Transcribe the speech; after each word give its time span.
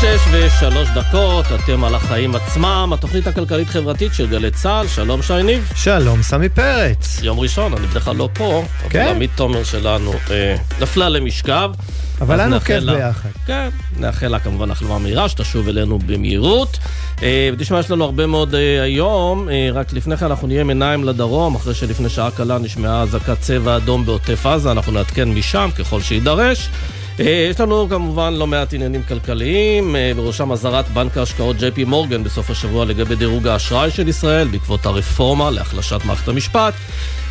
שש 0.00 0.20
ושלוש 0.32 0.88
דקות, 0.94 1.44
אתם 1.54 1.84
על 1.84 1.94
החיים 1.94 2.34
עצמם, 2.34 2.90
התוכנית 2.94 3.26
הכלכלית-חברתית 3.26 4.14
של 4.14 4.26
גלי 4.26 4.50
צה"ל, 4.50 4.86
שלום 4.88 5.22
שי 5.22 5.42
ניב. 5.42 5.72
שלום 5.76 6.22
סמי 6.22 6.48
פרץ. 6.48 7.20
יום 7.22 7.40
ראשון, 7.40 7.72
אני 7.74 7.86
בדרך 7.86 8.04
כלל 8.04 8.16
לא 8.16 8.28
פה, 8.32 8.62
כן? 8.88 9.00
אבל 9.02 9.10
עמית 9.14 9.30
תומר 9.34 9.64
שלנו 9.64 10.12
אה, 10.30 10.56
נפלה 10.80 11.08
למשכב. 11.08 11.70
אבל 12.20 12.40
לנו 12.40 12.60
כיף 12.60 12.82
לה- 12.82 12.94
ביחד. 12.94 13.28
כן, 13.46 13.68
נאחל 13.96 14.28
לה 14.28 14.38
כמובן 14.38 14.70
החלמה 14.70 14.98
מהירה, 14.98 15.28
שתשוב 15.28 15.68
אלינו 15.68 15.98
במהירות. 15.98 16.78
אה, 17.22 17.50
ותשמע, 17.52 17.78
יש 17.80 17.90
לנו 17.90 18.04
הרבה 18.04 18.26
מאוד 18.26 18.54
אה, 18.54 18.82
היום, 18.82 19.48
אה, 19.48 19.68
רק 19.72 19.92
לפני 19.92 20.16
כן 20.16 20.26
אנחנו 20.26 20.46
נהיה 20.46 20.60
עם 20.60 20.68
עיניים 20.68 21.04
לדרום, 21.04 21.54
אחרי 21.54 21.74
שלפני 21.74 22.08
שעה 22.08 22.30
קלה 22.30 22.58
נשמעה 22.58 23.02
אזעקת 23.02 23.40
צבע 23.40 23.76
אדום 23.76 24.06
בעוטף 24.06 24.46
עזה, 24.46 24.70
אנחנו 24.70 24.92
נעדכן 24.92 25.28
משם 25.28 25.68
ככל 25.78 26.00
שיידרש. 26.00 26.68
אה, 27.20 27.46
יש 27.50 27.60
לנו 27.60 27.88
כמובן 27.90 28.34
לא 28.34 28.46
מעט 28.46 28.74
עניינים 28.74 29.02
כלכליים, 29.02 29.96
אה, 29.96 30.12
בראשם 30.16 30.52
אזהרת 30.52 30.88
בנק 30.88 31.18
ההשקעות 31.18 31.56
ג'יי 31.56 31.70
פי 31.70 31.84
מורגן 31.84 32.24
בסוף 32.24 32.50
השבוע 32.50 32.84
לגבי 32.84 33.14
דירוג 33.14 33.48
האשראי 33.48 33.90
של 33.90 34.08
ישראל 34.08 34.48
בעקבות 34.48 34.86
הרפורמה 34.86 35.50
להחלשת 35.50 36.00
מערכת 36.04 36.28
המשפט. 36.28 36.74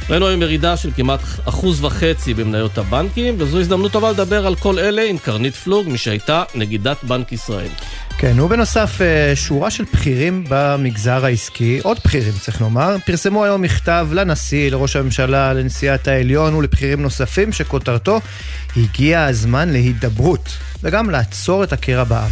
ראינו 0.09 0.27
היום 0.27 0.41
ירידה 0.41 0.77
של 0.77 0.89
כמעט 0.95 1.19
אחוז 1.45 1.83
וחצי 1.83 2.33
במניות 2.33 2.77
הבנקים, 2.77 3.35
וזו 3.37 3.59
הזדמנות 3.59 3.91
טובה 3.91 4.11
לדבר 4.11 4.47
על 4.47 4.55
כל 4.55 4.79
אלה 4.79 5.03
עם 5.03 5.17
קרנית 5.17 5.55
פלוג, 5.55 5.89
מי 5.89 5.97
שהייתה 5.97 6.43
נגידת 6.55 7.03
בנק 7.03 7.31
ישראל. 7.31 7.69
כן, 8.17 8.39
ובנוסף, 8.39 9.01
אה, 9.01 9.35
שורה 9.35 9.71
של 9.71 9.83
בכירים 9.93 10.43
במגזר 10.49 11.25
העסקי, 11.25 11.79
עוד 11.83 11.97
בכירים 12.05 12.33
צריך 12.41 12.61
לומר, 12.61 12.95
פרסמו 13.05 13.43
היום 13.43 13.61
מכתב 13.61 14.07
לנשיא, 14.11 14.71
לראש 14.71 14.95
הממשלה, 14.95 15.53
לנשיאת 15.53 16.07
העליון 16.07 16.53
ולבכירים 16.53 17.01
נוספים, 17.01 17.51
שכותרתו 17.51 18.21
הגיע 18.77 19.23
הזמן 19.23 19.69
להידברות, 19.69 20.49
וגם 20.83 21.09
לעצור 21.09 21.63
את 21.63 21.73
הקרע 21.73 22.03
בעם. 22.03 22.31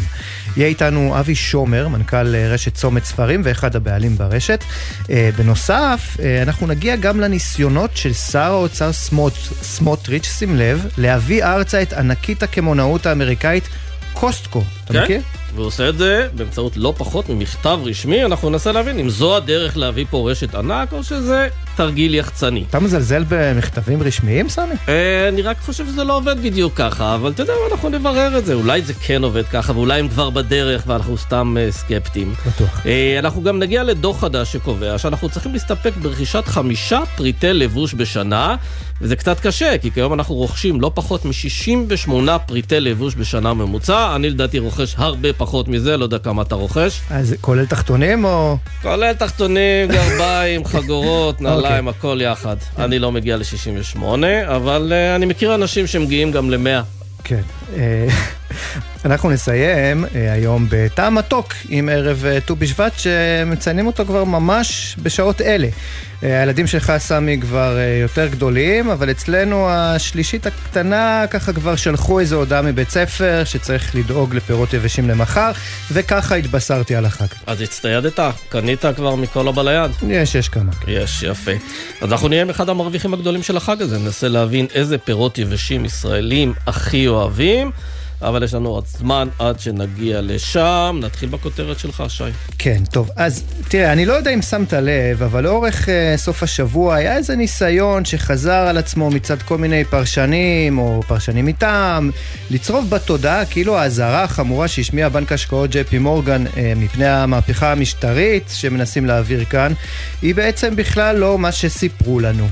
יהיה 0.58 0.68
איתנו 0.68 1.20
אבי 1.20 1.36
שומר, 1.36 1.88
מנכ"ל 1.88 2.36
אה, 2.36 2.48
רשת 2.50 2.74
צומת 2.74 3.06
ספרים 3.06 3.42
ואחד 3.44 3.76
הבעלים 3.76 4.18
ברשת. 4.18 4.64
אה, 5.10 5.30
בנוסף, 5.38 6.18
אה, 6.20 6.42
אנחנו 6.42 6.68
נגיע 6.68 6.96
גם 6.96 7.20
לניסיונות 7.20 7.98
של 7.98 8.14
שר 8.14 8.40
האוצר 8.40 8.92
סמוט, 8.92 9.34
סמוטריץ', 9.62 10.26
שים 10.26 10.56
לב, 10.56 10.88
להביא 10.98 11.46
ארצה 11.46 11.82
את 11.82 11.94
ענקית 11.94 12.44
הקמעונאות 12.44 13.06
האמריקאית 13.06 13.70
קוסטקו. 14.14 14.64
אתה 14.86 15.04
מכיר? 15.04 15.22
והוא 15.56 15.66
עושה 15.66 15.90
את 15.90 15.98
זה 15.98 16.28
באמצעות 16.36 16.78
לא 16.78 16.94
פחות 16.98 17.30
ממכתב 17.30 17.80
רשמי, 17.84 18.26
אנחנו 18.26 18.50
ננסה 18.50 18.72
להבין 18.72 19.00
אם 19.00 19.10
זו 19.10 19.38
הדרך 19.38 19.78
להביא 19.78 20.06
פה 20.10 20.32
רשת 20.32 20.56
ענק, 20.56 20.94
או 20.94 21.04
שזה 21.04 21.48
תרגיל 21.76 22.16
יחצני. 22.16 22.64
אתה 22.70 22.80
מזלזל 22.80 23.24
במכתבים 23.30 24.04
רשמיים, 24.04 24.50
סמי? 24.50 24.76
אה, 24.90 25.28
אני 25.30 25.42
רק 25.42 25.58
חושב 25.60 25.86
שזה 25.86 26.04
לא 26.04 26.18
עובד 26.18 26.44
בדיוק 26.44 26.74
ככה, 26.76 27.16
אבל 27.16 27.32
אתה 27.32 27.42
יודע 27.42 27.54
מה, 27.54 27.74
אנחנו 27.76 27.90
נברר 27.90 28.38
את 28.38 28.46
זה. 28.46 28.54
אולי 28.54 28.82
זה 28.82 28.94
כן 28.94 29.24
עובד 29.24 29.46
ככה, 29.46 29.72
ואולי 29.72 30.00
הם 30.00 30.10
כבר 30.10 30.30
בדרך 30.30 30.84
ואנחנו 30.88 31.18
סתם 31.18 31.56
אה, 31.60 31.72
סקפטיים. 31.72 32.34
בטוח. 32.48 32.86
אה, 32.86 33.20
אנחנו 33.20 33.44
גם 33.44 33.60
נגיע 33.60 33.84
לדוח 33.84 34.22
חדש 34.22 34.54
שקובע 34.54 34.98
שאנחנו 34.98 35.30
צריכים 35.30 35.54
להסתפק 35.54 35.94
ברכישת 36.02 36.44
חמישה 36.46 37.00
פריטי 37.16 37.54
לבוש 37.54 37.94
בשנה, 37.94 38.56
וזה 39.02 39.16
קצת 39.16 39.40
קשה, 39.40 39.78
כי 39.78 39.92
כיום 39.92 40.14
אנחנו 40.14 40.36
רוכשים 40.36 40.82
לא 40.82 40.92
פחות 40.94 41.26
מ-68 41.26 42.38
פריטי 42.46 42.80
לבוש 42.80 43.16
בשנה 43.16 43.54
ממוצע. 43.54 44.16
אני 44.16 44.30
לדעתי 44.30 44.60
רוכש 44.60 44.96
הרבה 44.98 45.34
פחות 45.34 45.68
מזה, 45.68 45.98
לא 45.98 46.04
יודע 46.04 46.18
כמה 46.18 46.42
אתה 46.42 46.56
רוכש. 46.56 47.02
אז 47.10 47.36
כולל 47.42 47.66
תחתונים 47.66 48.26
או... 48.26 48.58
כולל 48.82 49.14
תחתונים, 49.14 49.90
גרביים, 49.90 50.66
חגורות, 50.74 51.42
נעליים, 51.42 51.63
אוקיי. 51.68 51.90
הכל 51.90 52.20
יחד. 52.22 52.56
אני 52.80 53.00
לא 53.00 53.12
מגיע 53.12 53.38
ל-68, 53.38 54.04
אבל 54.48 54.94
אה, 54.96 55.16
אני 55.16 55.26
מכיר 55.26 55.56
אנשים 55.56 55.88
שמגיעים 55.88 56.32
גם 56.32 56.52
ל-100. 56.52 56.84
כן. 57.24 57.42
אה, 57.78 58.08
אנחנו 59.06 59.32
נסיים 59.32 60.06
אה, 60.16 60.34
היום 60.34 60.68
בטעם 60.70 61.16
מתוק 61.16 61.54
עם 61.70 61.90
ערב 61.90 62.26
אה, 62.26 62.40
ט"ו 62.40 62.56
בשבט 62.56 62.94
שמציינים 62.98 63.88
אותו 63.88 64.06
כבר 64.06 64.24
ממש 64.24 64.96
בשעות 65.04 65.42
אלה. 65.42 65.68
הילדים 66.22 66.68
שלך, 66.68 66.94
סמי, 66.98 67.38
כבר 67.42 67.78
יותר 68.02 68.28
גדולים, 68.28 68.90
אבל 68.90 69.12
אצלנו 69.12 69.70
השלישית 69.70 70.46
הקטנה 70.46 71.26
ככה 71.30 71.54
כבר 71.54 71.76
שלחו 71.76 72.20
איזו 72.20 72.36
הודעה 72.36 72.62
מבית 72.62 72.90
ספר 72.90 73.44
שצריך 73.46 73.96
לדאוג 73.96 74.36
לפירות 74.36 74.74
יבשים 74.74 75.10
למחר, 75.10 75.52
וככה 75.92 76.36
התבשרתי 76.36 76.96
על 76.96 77.06
החג. 77.06 77.26
אז 77.48 77.62
הצטיידת? 77.62 78.20
קנית 78.50 78.86
כבר 78.96 79.16
מכל 79.16 79.48
הבא 79.48 79.62
ליד? 79.62 79.92
יש, 80.08 80.36
יש 80.36 80.50
כמה. 80.50 80.72
יש, 80.88 81.24
יפה. 81.24 81.52
אז 82.02 82.12
אנחנו 82.12 82.28
נהיה 82.28 82.42
עם 82.42 82.50
אחד 82.50 82.70
המרוויחים 82.70 83.14
הגדולים 83.14 83.44
של 83.44 83.58
החג 83.58 83.82
הזה, 83.82 83.98
ננסה 84.00 84.28
להבין 84.28 84.68
איזה 84.74 84.98
פירות 84.98 85.38
יבשים 85.38 85.86
ישראלים 85.86 86.54
הכי 86.68 87.08
אוהבים, 87.08 87.63
אבל 88.24 88.44
יש 88.44 88.54
לנו 88.54 88.70
עוד 88.70 88.86
זמן 88.88 89.28
עד 89.40 89.60
שנגיע 89.60 90.22
לשם. 90.22 91.00
נתחיל 91.02 91.30
בכותרת 91.30 91.80
שלך, 91.80 92.04
שי. 92.08 92.24
כן, 92.58 92.84
טוב. 92.92 93.10
אז 93.16 93.44
תראה, 93.68 93.94
אני 93.94 94.06
לא 94.06 94.14
יודע 94.14 94.32
אם 94.34 94.42
שמת 94.42 94.74
לב, 94.74 95.24
אבל 95.24 95.44
לאורך 95.44 95.86
uh, 95.86 96.18
סוף 96.18 96.44
השבוע 96.44 96.96
היה 96.96 97.18
איזה 97.18 97.36
ניסיון 97.36 98.06
שחזר 98.06 98.52
על 98.52 98.78
עצמו 98.78 99.10
מצד 99.10 99.42
כל 99.42 99.58
מיני 99.58 99.84
פרשנים, 99.84 100.78
או 100.78 101.02
פרשנים 101.08 101.46
מטעם, 101.46 102.12
לצרוב 102.52 102.90
בתודעה 102.90 103.46
כאילו 103.46 103.78
האזהרה 103.78 104.24
החמורה 104.24 104.68
שהשמיע 104.68 105.10
בנק 105.10 105.32
השקעות 105.32 105.70
ג'יי 105.70 105.84
פי 105.84 105.98
מורגן 105.98 106.46
uh, 106.48 106.50
מפני 106.76 107.08
המהפכה 107.08 107.72
המשטרית 107.72 108.44
שמנסים 108.54 109.06
להעביר 109.06 109.46
כאן, 109.46 109.74
היא 110.22 110.36
בעצם 110.36 110.76
בכלל 110.76 111.16
לא 111.16 111.40
מה 111.40 111.52
שסיפרו 111.52 112.20
לנו. 112.20 112.48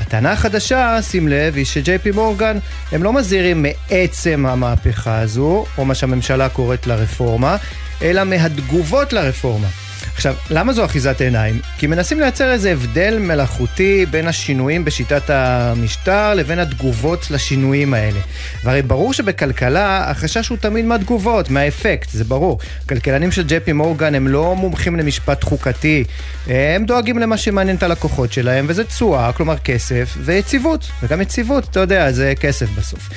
הטענה 0.00 0.32
החדשה, 0.32 1.02
שים 1.02 1.28
לב, 1.28 1.56
היא 1.56 1.64
שג'יי 1.64 1.98
פי 1.98 2.10
מורגן 2.10 2.58
הם 2.92 3.02
לא 3.02 3.12
מזהירים 3.12 3.62
מעצם 3.62 4.46
המהפכה 4.48 5.18
הזו, 5.18 5.64
או 5.78 5.84
מה 5.84 5.94
שהממשלה 5.94 6.48
קוראת 6.48 6.86
לה 6.86 6.94
רפורמה, 6.94 7.56
אלא 8.02 8.24
מהתגובות 8.24 9.12
לרפורמה. 9.12 9.68
עכשיו, 10.14 10.34
למה 10.50 10.72
זו 10.72 10.84
אחיזת 10.84 11.20
עיניים? 11.20 11.60
כי 11.78 11.86
מנסים 11.86 12.20
לייצר 12.20 12.52
איזה 12.52 12.72
הבדל 12.72 13.18
מלאכותי 13.18 14.06
בין 14.10 14.28
השינויים 14.28 14.84
בשיטת 14.84 15.30
המשטר 15.30 16.34
לבין 16.34 16.58
התגובות 16.58 17.30
לשינויים 17.30 17.94
האלה. 17.94 18.20
והרי 18.64 18.82
ברור 18.82 19.12
שבכלכלה 19.12 20.10
החשש 20.10 20.48
הוא 20.48 20.58
תמיד 20.58 20.84
מהתגובות, 20.84 21.50
מהאפקט, 21.50 22.10
זה 22.10 22.24
ברור. 22.24 22.58
כלכלנים 22.88 23.32
של 23.32 23.42
ג'יי 23.42 23.60
פי 23.60 23.72
מורגן 23.72 24.14
הם 24.14 24.28
לא 24.28 24.56
מומחים 24.56 24.96
למשפט 24.96 25.44
חוקתי, 25.44 26.04
הם 26.46 26.84
דואגים 26.84 27.18
למה 27.18 27.36
שמעניין 27.36 27.76
את 27.76 27.82
הלקוחות 27.82 28.32
שלהם, 28.32 28.66
וזה 28.68 28.84
תשואה, 28.84 29.32
כלומר 29.32 29.58
כסף, 29.58 30.16
ויציבות. 30.20 30.90
וגם 31.02 31.20
יציבות, 31.20 31.68
אתה 31.70 31.80
יודע, 31.80 32.12
זה 32.12 32.32
כסף 32.40 32.66
בסוף. 32.78 33.08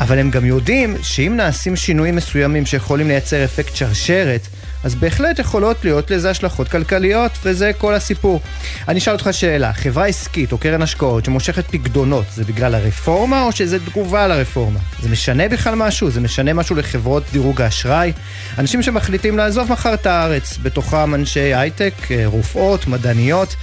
אבל 0.00 0.18
הם 0.18 0.30
גם 0.30 0.44
יודעים 0.44 0.96
שאם 1.02 1.32
נעשים 1.36 1.76
שינויים 1.76 2.16
מסוימים 2.16 2.66
שיכולים 2.66 3.08
לייצר 3.08 3.44
אפקט 3.44 3.76
שרשרת, 3.76 4.46
אז 4.84 4.94
בהחלט 4.94 5.38
יכולות 5.38 5.84
להיות 5.84 6.10
לזה 6.10 6.30
השלכות 6.30 6.68
כלכליות, 6.68 7.32
וזה 7.42 7.70
כל 7.78 7.94
הסיפור. 7.94 8.40
אני 8.88 8.98
אשאל 8.98 9.12
אותך 9.12 9.28
שאלה, 9.32 9.72
חברה 9.72 10.06
עסקית 10.06 10.52
או 10.52 10.58
קרן 10.58 10.82
השקעות 10.82 11.24
שמושכת 11.24 11.64
פקדונות, 11.70 12.24
זה 12.34 12.44
בגלל 12.44 12.74
הרפורמה 12.74 13.42
או 13.42 13.52
שזה 13.52 13.78
תגובה 13.86 14.28
לרפורמה? 14.28 14.78
זה 15.02 15.08
משנה 15.08 15.48
בכלל 15.48 15.74
משהו? 15.74 16.10
זה 16.10 16.20
משנה 16.20 16.52
משהו 16.52 16.76
לחברות 16.76 17.22
דירוג 17.32 17.62
האשראי? 17.62 18.12
אנשים 18.58 18.82
שמחליטים 18.82 19.36
לעזוב 19.36 19.72
מחר 19.72 19.94
את 19.94 20.06
הארץ, 20.06 20.58
בתוכם 20.62 21.14
אנשי 21.14 21.54
הייטק, 21.54 21.94
אה, 22.10 22.22
רופאות, 22.26 22.86
מדעניות, 22.86 23.56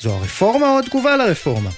זו 0.00 0.14
הרפורמה 0.14 0.68
או 0.68 0.78
התגובה 0.78 1.16
לרפורמה? 1.16 1.70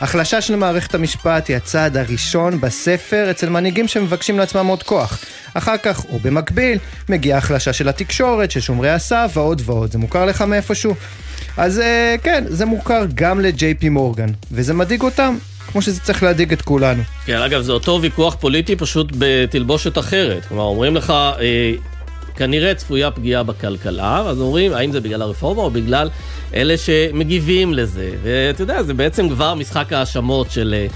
החלשה 0.00 0.40
של 0.40 0.56
מערכת 0.56 0.94
המשפט 0.94 1.48
היא 1.48 1.56
הצעד 1.56 1.96
הראשון 1.96 2.60
בספר 2.60 3.30
אצל 3.30 3.48
מנהיגים 3.48 3.88
שמבקשים 3.88 4.38
לעצמם 4.38 4.66
עוד 4.66 4.82
כוח. 4.82 5.18
אחר 5.54 5.76
כך, 5.76 6.04
או 6.04 6.18
במקביל, 6.18 6.78
מגיעה 7.08 7.38
החלשה 7.38 7.72
של 7.72 7.88
התקשורת, 7.88 8.50
של 8.50 8.60
שומרי 8.60 8.90
הסף 8.90 9.30
ועוד 9.34 9.62
ועוד. 9.64 9.92
זה 9.92 9.98
מוכר 9.98 10.24
לך 10.24 10.42
מאיפשהו? 10.42 10.94
אז 11.56 11.80
אה, 11.80 12.14
כן, 12.22 12.44
זה 12.48 12.66
מוכר 12.66 13.04
גם 13.14 13.40
לג'יי 13.40 13.74
פי 13.74 13.88
מורגן, 13.88 14.28
וזה 14.52 14.74
מדאיג 14.74 15.02
אותם, 15.02 15.36
כמו 15.72 15.82
שזה 15.82 16.00
צריך 16.00 16.22
להדאיג 16.22 16.52
את 16.52 16.62
כולנו. 16.62 17.02
כן, 17.24 17.42
אגב, 17.42 17.62
זה 17.62 17.72
אותו 17.72 17.98
ויכוח 18.02 18.34
פוליטי 18.40 18.76
פשוט 18.76 19.12
בתלבושת 19.18 19.98
אחרת. 19.98 20.44
כלומר, 20.44 20.62
אומרים 20.62 20.96
לך, 20.96 21.10
אה, 21.10 21.72
כנראה 22.36 22.74
צפויה 22.74 23.10
פגיעה 23.10 23.42
בכלכלה, 23.42 24.18
אז 24.18 24.40
אומרים, 24.40 24.72
האם 24.72 24.92
זה 24.92 25.00
בגלל 25.00 25.22
הרפורמה 25.22 25.62
או 25.62 25.70
בגלל 25.70 26.08
אלה 26.54 26.76
שמגיבים 26.76 27.74
לזה. 27.74 28.10
ואתה 28.22 28.62
יודע, 28.62 28.82
זה 28.82 28.94
בעצם 28.94 29.28
כבר 29.28 29.54
משחק 29.54 29.92
האשמות 29.92 30.50
של... 30.50 30.86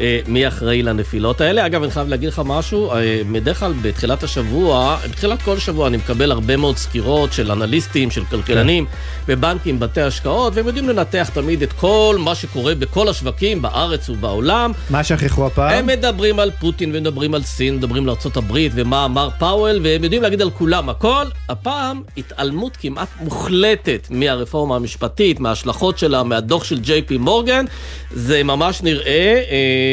אה, 0.00 0.20
מי 0.26 0.48
אחראי 0.48 0.82
לנפילות 0.82 1.40
האלה. 1.40 1.66
אגב, 1.66 1.82
אני 1.82 1.90
חייב 1.90 2.08
להגיד 2.08 2.28
לך 2.28 2.42
משהו, 2.44 2.92
אה, 2.92 3.20
בדרך 3.32 3.60
כלל 3.60 3.72
בתחילת 3.82 4.22
השבוע, 4.22 4.98
בתחילת 5.10 5.42
כל 5.42 5.58
שבוע 5.58 5.88
אני 5.88 5.96
מקבל 5.96 6.30
הרבה 6.30 6.56
מאוד 6.56 6.76
סקירות 6.76 7.32
של 7.32 7.50
אנליסטים, 7.50 8.10
של 8.10 8.24
כלכלנים, 8.24 8.86
בבנקים, 9.28 9.80
בתי 9.80 10.00
השקעות, 10.00 10.56
והם 10.56 10.66
יודעים 10.66 10.88
לנתח 10.88 11.30
תמיד 11.34 11.62
את 11.62 11.72
כל 11.72 12.16
מה 12.18 12.34
שקורה 12.34 12.74
בכל 12.74 13.08
השווקים, 13.08 13.62
בארץ 13.62 14.08
ובעולם. 14.08 14.72
מה 14.90 15.04
שכחו 15.04 15.46
הפעם? 15.46 15.78
הם 15.78 15.86
מדברים 15.86 16.38
על 16.38 16.50
פוטין 16.60 16.90
ומדברים 16.94 17.34
על 17.34 17.42
סין, 17.42 17.76
מדברים 17.76 18.08
על 18.08 18.10
ארה"ב 18.10 18.58
ומה 18.74 19.04
אמר 19.04 19.28
פאוול, 19.38 19.80
והם 19.82 20.04
יודעים 20.04 20.22
להגיד 20.22 20.42
על 20.42 20.50
כולם 20.50 20.88
הכל. 20.88 21.24
הפעם 21.48 22.02
התעלמות 22.16 22.76
כמעט 22.76 23.08
מוחלטת 23.20 24.06
מהרפורמה 24.10 24.76
המשפטית, 24.76 25.40
מההשלכות 25.40 25.98
שלה, 25.98 26.22
מהדוח 26.22 26.64
של 26.64 26.78
ג'יי 26.78 27.02
פי 27.02 27.18
מורגן. 27.18 27.64
זה 28.10 28.42
ממש 28.42 28.82
נראה, 28.82 29.42
אה, 29.50 29.83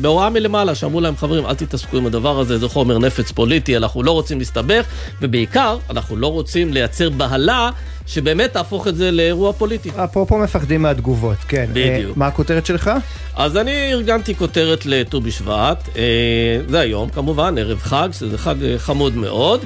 בהוראה 0.00 0.30
מלמעלה, 0.30 0.74
שאמרו 0.74 1.00
להם, 1.00 1.16
חברים, 1.16 1.46
אל 1.46 1.54
תתעסקו 1.54 1.96
עם 1.96 2.06
הדבר 2.06 2.40
הזה, 2.40 2.58
זה 2.58 2.68
חומר 2.68 2.98
נפץ 2.98 3.30
פוליטי, 3.30 3.76
אנחנו 3.76 4.02
לא 4.02 4.10
רוצים 4.10 4.38
להסתבך, 4.38 4.84
ובעיקר, 5.22 5.78
אנחנו 5.90 6.16
לא 6.16 6.26
רוצים 6.26 6.72
לייצר 6.72 7.10
בהלה 7.10 7.70
שבאמת 8.06 8.52
תהפוך 8.52 8.88
את 8.88 8.96
זה 8.96 9.10
לאירוע 9.10 9.52
פוליטי. 9.52 9.90
אפרופו 10.04 10.38
מפחדים 10.38 10.82
מהתגובות, 10.82 11.36
כן. 11.48 11.66
בדיוק. 11.72 12.16
מה 12.16 12.26
הכותרת 12.26 12.66
שלך? 12.66 12.90
אז 13.36 13.56
אני 13.56 13.92
ארגנתי 13.92 14.34
כותרת 14.34 14.86
לט"ו 14.86 15.20
בשבט, 15.20 15.88
זה 16.68 16.80
היום 16.80 17.08
כמובן, 17.10 17.58
ערב 17.58 17.78
חג, 17.78 18.08
שזה 18.12 18.38
חג 18.38 18.54
חמוד 18.78 19.16
מאוד. 19.16 19.64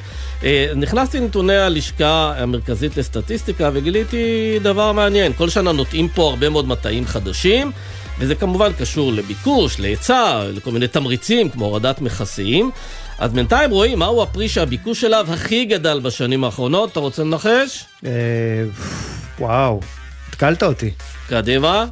נכנסתי 0.77 1.21
לנתוני 1.21 1.57
הלשכה 1.57 2.33
המרכזית 2.37 2.97
לסטטיסטיקה 2.97 3.71
וגיליתי 3.73 4.59
דבר 4.63 4.93
מעניין. 4.93 5.33
כל 5.33 5.49
שנה 5.49 5.73
נוטעים 5.73 6.09
פה 6.09 6.31
הרבה 6.31 6.49
מאוד 6.49 6.69
מטעים 6.69 7.07
חדשים, 7.07 7.73
וזה 8.19 8.35
כמובן 8.35 8.73
קשור 8.73 9.13
לביקוש, 9.13 9.81
להיצע, 9.81 10.45
לכל 10.53 10.71
מיני 10.71 10.89
תמריצים 10.89 11.51
כמו 11.51 11.65
הורדת 11.65 12.01
מכסים. 12.01 12.71
אז 13.19 13.33
בינתיים 13.33 13.71
רואים 13.71 13.99
מהו 13.99 14.23
הפרי 14.23 14.49
שהביקוש 14.49 15.05
אליו 15.05 15.27
הכי 15.33 15.65
גדל 15.65 16.01
בשנים 16.01 16.45
האחרונות. 16.45 16.93
אתה 16.93 17.01
רוצה 17.01 17.23
לנחש? 17.23 17.85
אה, 18.07 18.11
וואו, 19.39 19.81
התקלת 20.29 20.63
אותי. 20.63 20.91
קדימה. 21.29 21.87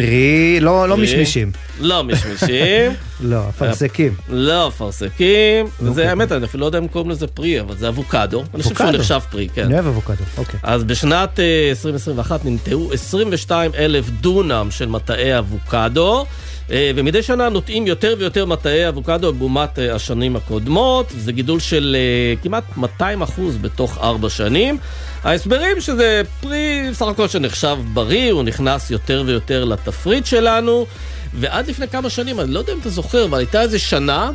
אה, 0.00 0.06
פרי, 0.06 0.60
לא, 0.60 0.88
לא 0.88 0.96
משמישים. 0.96 1.52
לא 1.80 2.04
משמישים. 2.04 2.92
לא, 3.20 3.48
אפרסקים. 3.48 4.14
לא 4.28 4.68
אפרסקים. 4.68 5.66
זה 5.94 6.08
האמת, 6.08 6.32
אני 6.32 6.44
אפילו 6.44 6.60
לא 6.60 6.66
יודע 6.66 6.78
אם 6.78 6.88
קוראים 6.88 7.10
לזה 7.10 7.26
פרי, 7.26 7.60
אבל 7.60 7.76
זה 7.76 7.88
אבוקדו. 7.88 8.44
אני 8.54 8.62
חושב 8.62 8.74
שהוא 8.74 8.90
נחשב 8.90 9.20
פרי, 9.30 9.48
כן. 9.54 9.64
אני 9.64 9.74
אוהב 9.74 9.86
אבוקדו, 9.86 10.24
אוקיי. 10.38 10.60
אז 10.62 10.84
בשנת 10.84 11.40
2021 11.70 12.44
ננטעו 12.44 12.92
22 12.92 13.70
אלף 13.78 14.10
דונם 14.10 14.68
של 14.70 14.88
מטעי 14.88 15.38
אבוקדו. 15.38 16.26
ומדי 16.70 17.22
שנה 17.22 17.48
נוטעים 17.48 17.86
יותר 17.86 18.14
ויותר 18.18 18.46
מטעי 18.46 18.88
אבוקדו 18.88 19.32
לעומת 19.38 19.78
השנים 19.92 20.36
הקודמות, 20.36 21.06
זה 21.18 21.32
גידול 21.32 21.60
של 21.60 21.96
כמעט 22.42 22.64
200 22.76 23.22
אחוז 23.22 23.56
בתוך 23.56 23.98
ארבע 23.98 24.30
שנים. 24.30 24.78
ההסברים 25.24 25.80
שזה 25.80 26.22
פרי 26.40 26.88
סך 26.92 27.06
הכל 27.06 27.28
שנחשב 27.28 27.76
בריא, 27.92 28.32
הוא 28.32 28.42
נכנס 28.42 28.90
יותר 28.90 29.22
ויותר 29.26 29.64
לתפריט 29.64 30.26
שלנו, 30.26 30.86
ועד 31.34 31.68
לפני 31.68 31.88
כמה 31.88 32.10
שנים, 32.10 32.40
אני 32.40 32.52
לא 32.52 32.58
יודע 32.58 32.72
אם 32.72 32.78
אתה 32.78 32.88
זוכר, 32.88 33.24
אבל 33.24 33.38
הייתה 33.38 33.62
איזה 33.62 33.78
שנה 33.78 34.30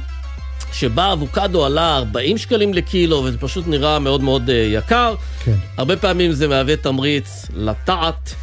שבה 0.74 1.14
אבוקדו 1.14 1.66
עלה 1.66 1.98
40 1.98 2.38
שקלים 2.38 2.74
לקילו, 2.74 3.24
וזה 3.24 3.38
פשוט 3.38 3.68
נראה 3.68 4.00
מאוד 4.00 4.22
מאוד 4.22 4.50
יקר. 4.50 5.16
כן. 5.44 5.56
הרבה 5.78 5.98
פעמים 5.98 6.32
זה 6.32 6.48
מהווה 6.48 6.76
תמריץ 6.76 7.46
לטעת 7.56 8.34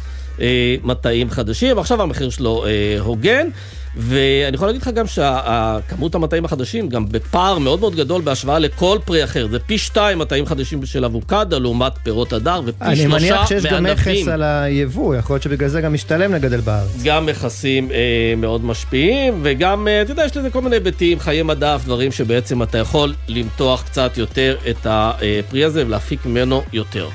מטעים 0.83 1.29
חדשים, 1.29 1.79
עכשיו 1.79 2.01
המחיר 2.01 2.29
שלו 2.29 2.65
הוגן. 2.99 3.47
ואני 3.95 4.55
יכול 4.55 4.67
להגיד 4.67 4.81
לך 4.81 4.87
גם 4.87 5.07
שהכמות 5.07 6.15
המטעים 6.15 6.45
החדשים 6.45 6.89
גם 6.89 7.09
בפער 7.09 7.57
מאוד 7.57 7.79
מאוד 7.79 7.95
גדול 7.95 8.21
בהשוואה 8.21 8.59
לכל 8.59 8.99
פרי 9.05 9.23
אחר. 9.23 9.47
זה 9.51 9.59
פי 9.59 9.77
שתיים 9.77 10.19
מטעים 10.19 10.45
חדשים 10.45 10.85
של 10.85 11.05
אבוקדה 11.05 11.57
לעומת 11.59 11.93
פירות 12.03 12.33
הדר, 12.33 12.61
ופי 12.65 12.85
שלושה 12.85 13.03
אני 13.03 13.07
מענבים. 13.07 13.29
מניח 13.33 13.47
שיש 13.47 13.65
גם 13.65 13.83
מכס 13.83 14.27
על 14.27 14.43
היבוא, 14.43 15.15
יכול 15.15 15.33
להיות 15.33 15.43
שבגלל 15.43 15.69
זה 15.69 15.81
גם 15.81 15.93
משתלם 15.93 16.33
לגדל 16.33 16.59
בארץ. 16.59 16.89
גם 17.03 17.25
מכסים 17.25 17.91
אה, 17.91 18.33
מאוד 18.37 18.65
משפיעים, 18.65 19.39
וגם, 19.43 19.87
אה, 19.87 20.01
אתה 20.01 20.11
יודע, 20.11 20.25
יש 20.25 20.37
לזה 20.37 20.49
כל 20.49 20.61
מיני 20.61 20.75
היבטים, 20.75 21.19
חיי 21.19 21.43
מדף, 21.43 21.81
דברים 21.85 22.11
שבעצם 22.11 22.63
אתה 22.63 22.77
יכול 22.77 23.13
למתוח 23.27 23.83
קצת 23.83 24.17
יותר 24.17 24.57
את 24.69 24.87
הפרי 24.89 25.63
הזה 25.63 25.85
ולהפיק 25.85 26.25
ממנו 26.25 26.63
יותר. 26.73 27.09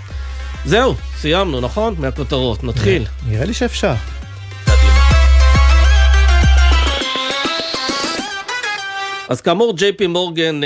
זהו, 0.65 0.95
סיימנו, 1.17 1.61
נכון? 1.61 1.95
מהכותרות. 1.99 2.65
נתחיל. 2.65 3.05
נראה 3.29 3.45
לי 3.45 3.55
שאפשר. 3.55 3.95
אז 9.29 9.41
כאמור, 9.41 9.77
ג'יי 9.77 9.93
פי 9.93 10.07
מורגן, 10.07 10.61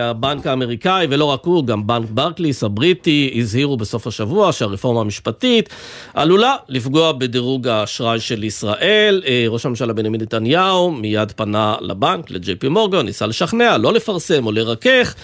הבנק 0.00 0.46
האמריקאי, 0.46 1.06
ולא 1.10 1.24
רק 1.24 1.40
הוא, 1.44 1.66
גם 1.66 1.86
בנק 1.86 2.10
ברקליס 2.10 2.64
הבריטי, 2.64 3.34
הזהירו 3.36 3.76
בסוף 3.76 4.06
השבוע 4.06 4.52
שהרפורמה 4.52 5.00
המשפטית 5.00 5.68
עלולה 6.14 6.56
לפגוע 6.68 7.12
בדירוג 7.12 7.68
האשראי 7.68 8.20
של 8.20 8.44
ישראל. 8.44 9.22
ראש 9.48 9.66
הממשלה 9.66 9.92
בנימין 9.92 10.20
נתניהו 10.20 10.90
מיד 10.90 11.32
פנה 11.32 11.74
לבנק, 11.80 12.30
לג'יי 12.30 12.56
פי 12.56 12.68
מורגן, 12.68 13.06
ניסה 13.06 13.26
לשכנע, 13.26 13.78
לא 13.78 13.92
לפרסם 13.92 14.46
או 14.46 14.52
לרכך. 14.52 15.14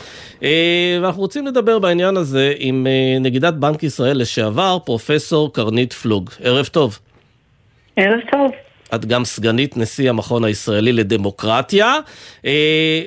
ואנחנו 1.03 1.21
רוצים 1.23 1.47
לדבר 1.47 1.79
בעניין 1.79 2.17
הזה 2.17 2.53
עם 2.59 2.87
נגידת 3.21 3.55
בנק 3.55 3.83
ישראל 3.83 4.19
לשעבר, 4.19 4.79
פרופסור 4.85 5.53
קרנית 5.53 5.93
פלוג. 5.93 6.31
ערב 6.43 6.67
טוב. 6.67 6.99
ערב 7.97 8.21
טוב. 8.33 8.68
את 8.95 9.05
גם 9.05 9.25
סגנית 9.25 9.77
נשיא 9.77 10.11
המכון 10.11 10.45
הישראלי 10.45 10.93
לדמוקרטיה. 10.93 11.95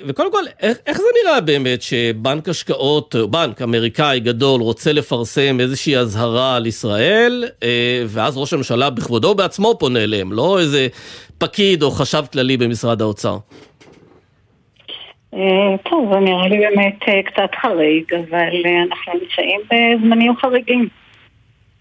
וקודם 0.05 0.31
כל, 0.31 0.43
איך, 0.61 0.97
זה 0.97 1.03
נראה 1.23 1.41
באמת 1.41 1.81
שבנק 1.81 2.49
השקעות, 2.49 3.15
בנק 3.29 3.61
אמריקאי 3.61 4.19
גדול, 4.19 4.61
רוצה 4.61 4.93
לפרסם 4.93 5.59
איזושהי 5.59 5.97
אזהרה 5.97 6.55
על 6.55 6.65
ישראל, 6.65 7.45
ואז 8.07 8.37
ראש 8.37 8.53
הממשלה 8.53 8.89
בכבודו 8.89 9.35
בעצמו 9.35 9.75
פונה 9.79 10.03
אליהם, 10.03 10.33
לא 10.33 10.59
איזה 10.59 10.87
פקיד 11.37 11.83
או 11.83 11.91
חשב 11.91 12.23
כללי 12.33 12.57
במשרד 12.57 13.01
האוצר? 13.01 13.37
טוב, 15.89 16.13
זה 16.13 16.19
נראה 16.19 16.47
לי 16.47 16.57
באמת 16.57 17.25
קצת 17.25 17.49
חריג, 17.61 18.03
אבל 18.13 18.53
אנחנו 18.87 19.13
נמצאים 19.13 19.61
בזמנים 19.71 20.33
חריגים. 20.41 21.00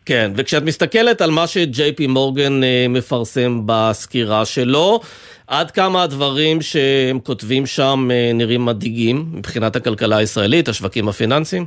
כן, 0.07 0.31
וכשאת 0.37 0.63
מסתכלת 0.63 1.21
על 1.21 1.31
מה 1.31 1.47
שג'יי 1.47 1.93
פי 1.93 2.07
מורגן 2.07 2.61
מפרסם 2.89 3.61
בסקירה 3.67 4.45
שלו, 4.45 5.01
עד 5.47 5.71
כמה 5.71 6.03
הדברים 6.03 6.63
שהם 6.63 7.19
כותבים 7.21 7.67
שם 7.67 8.09
נראים 8.35 8.65
מדאיגים 8.65 9.25
מבחינת 9.33 9.77
הכלכלה 9.77 10.17
הישראלית, 10.17 10.69
השווקים 10.69 11.09
הפיננסיים? 11.09 11.65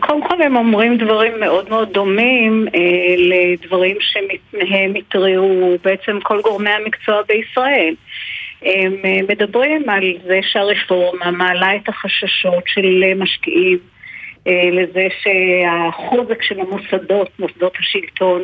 קודם 0.00 0.28
כל 0.28 0.42
הם 0.42 0.56
אומרים 0.56 0.98
דברים 0.98 1.40
מאוד 1.40 1.68
מאוד 1.68 1.88
דומים 1.92 2.66
אה, 2.74 3.14
לדברים 3.18 3.96
שמהם 4.00 4.94
התריעו 4.94 5.76
בעצם 5.84 6.18
כל 6.22 6.40
גורמי 6.40 6.70
המקצוע 6.70 7.22
בישראל. 7.28 7.94
הם 8.62 8.92
מדברים 9.28 9.88
על 9.88 10.12
זה 10.26 10.40
שהרפורמה 10.42 11.30
מעלה 11.30 11.76
את 11.76 11.88
החששות 11.88 12.62
של 12.66 13.02
משקיעים 13.16 13.78
לזה 14.46 15.06
שהחוזק 15.22 16.42
של 16.42 16.60
המוסדות, 16.60 17.30
מוסדות 17.38 17.76
השלטון, 17.78 18.42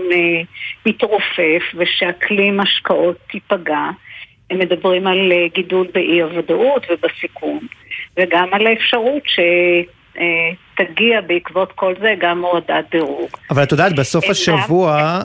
מתרופף 0.87 1.63
ושאקלים 1.75 2.61
השקעות 2.61 3.17
תיפגע. 3.31 3.91
הם 4.51 4.59
מדברים 4.59 5.07
על 5.07 5.33
גידול 5.55 5.87
באי 5.95 6.21
הוודאות 6.23 6.87
ובסיכון, 6.91 7.59
וגם 8.17 8.49
על 8.53 8.67
האפשרות 8.67 9.23
שתגיע 10.81 11.21
בעקבות 11.21 11.73
כל 11.73 11.95
זה 12.01 12.15
גם 12.21 12.45
הורדת 12.45 12.85
דירוג. 12.91 13.29
אבל 13.51 13.63
את 13.63 13.73
יודעת, 13.73 13.93
בסוף 13.97 14.31
השבוע 14.31 15.21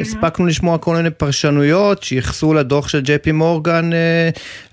הספקנו 0.00 0.46
לשמוע 0.46 0.78
כל 0.78 0.96
מיני 0.96 1.10
פרשנויות 1.10 2.02
שייחסו 2.02 2.54
לדוח 2.54 2.88
של 2.88 3.00
ג'יי 3.00 3.18
פי 3.18 3.32
מורגן, 3.32 3.90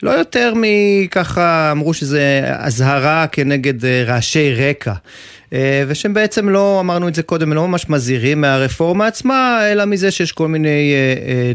לא 0.03 0.11
יותר 0.11 0.53
מככה 0.55 1.71
אמרו 1.71 1.93
שזה 1.93 2.41
אזהרה 2.59 3.25
כנגד 3.31 3.85
רעשי 3.85 4.53
רקע. 4.53 4.93
ושהם 5.87 6.13
בעצם 6.13 6.49
לא, 6.49 6.77
אמרנו 6.79 7.07
את 7.07 7.15
זה 7.15 7.23
קודם, 7.23 7.53
לא 7.53 7.67
ממש 7.67 7.89
מזהירים 7.89 8.41
מהרפורמה 8.41 9.07
עצמה, 9.07 9.59
אלא 9.71 9.85
מזה 9.85 10.11
שיש 10.11 10.31
כל 10.31 10.47
מיני 10.47 10.93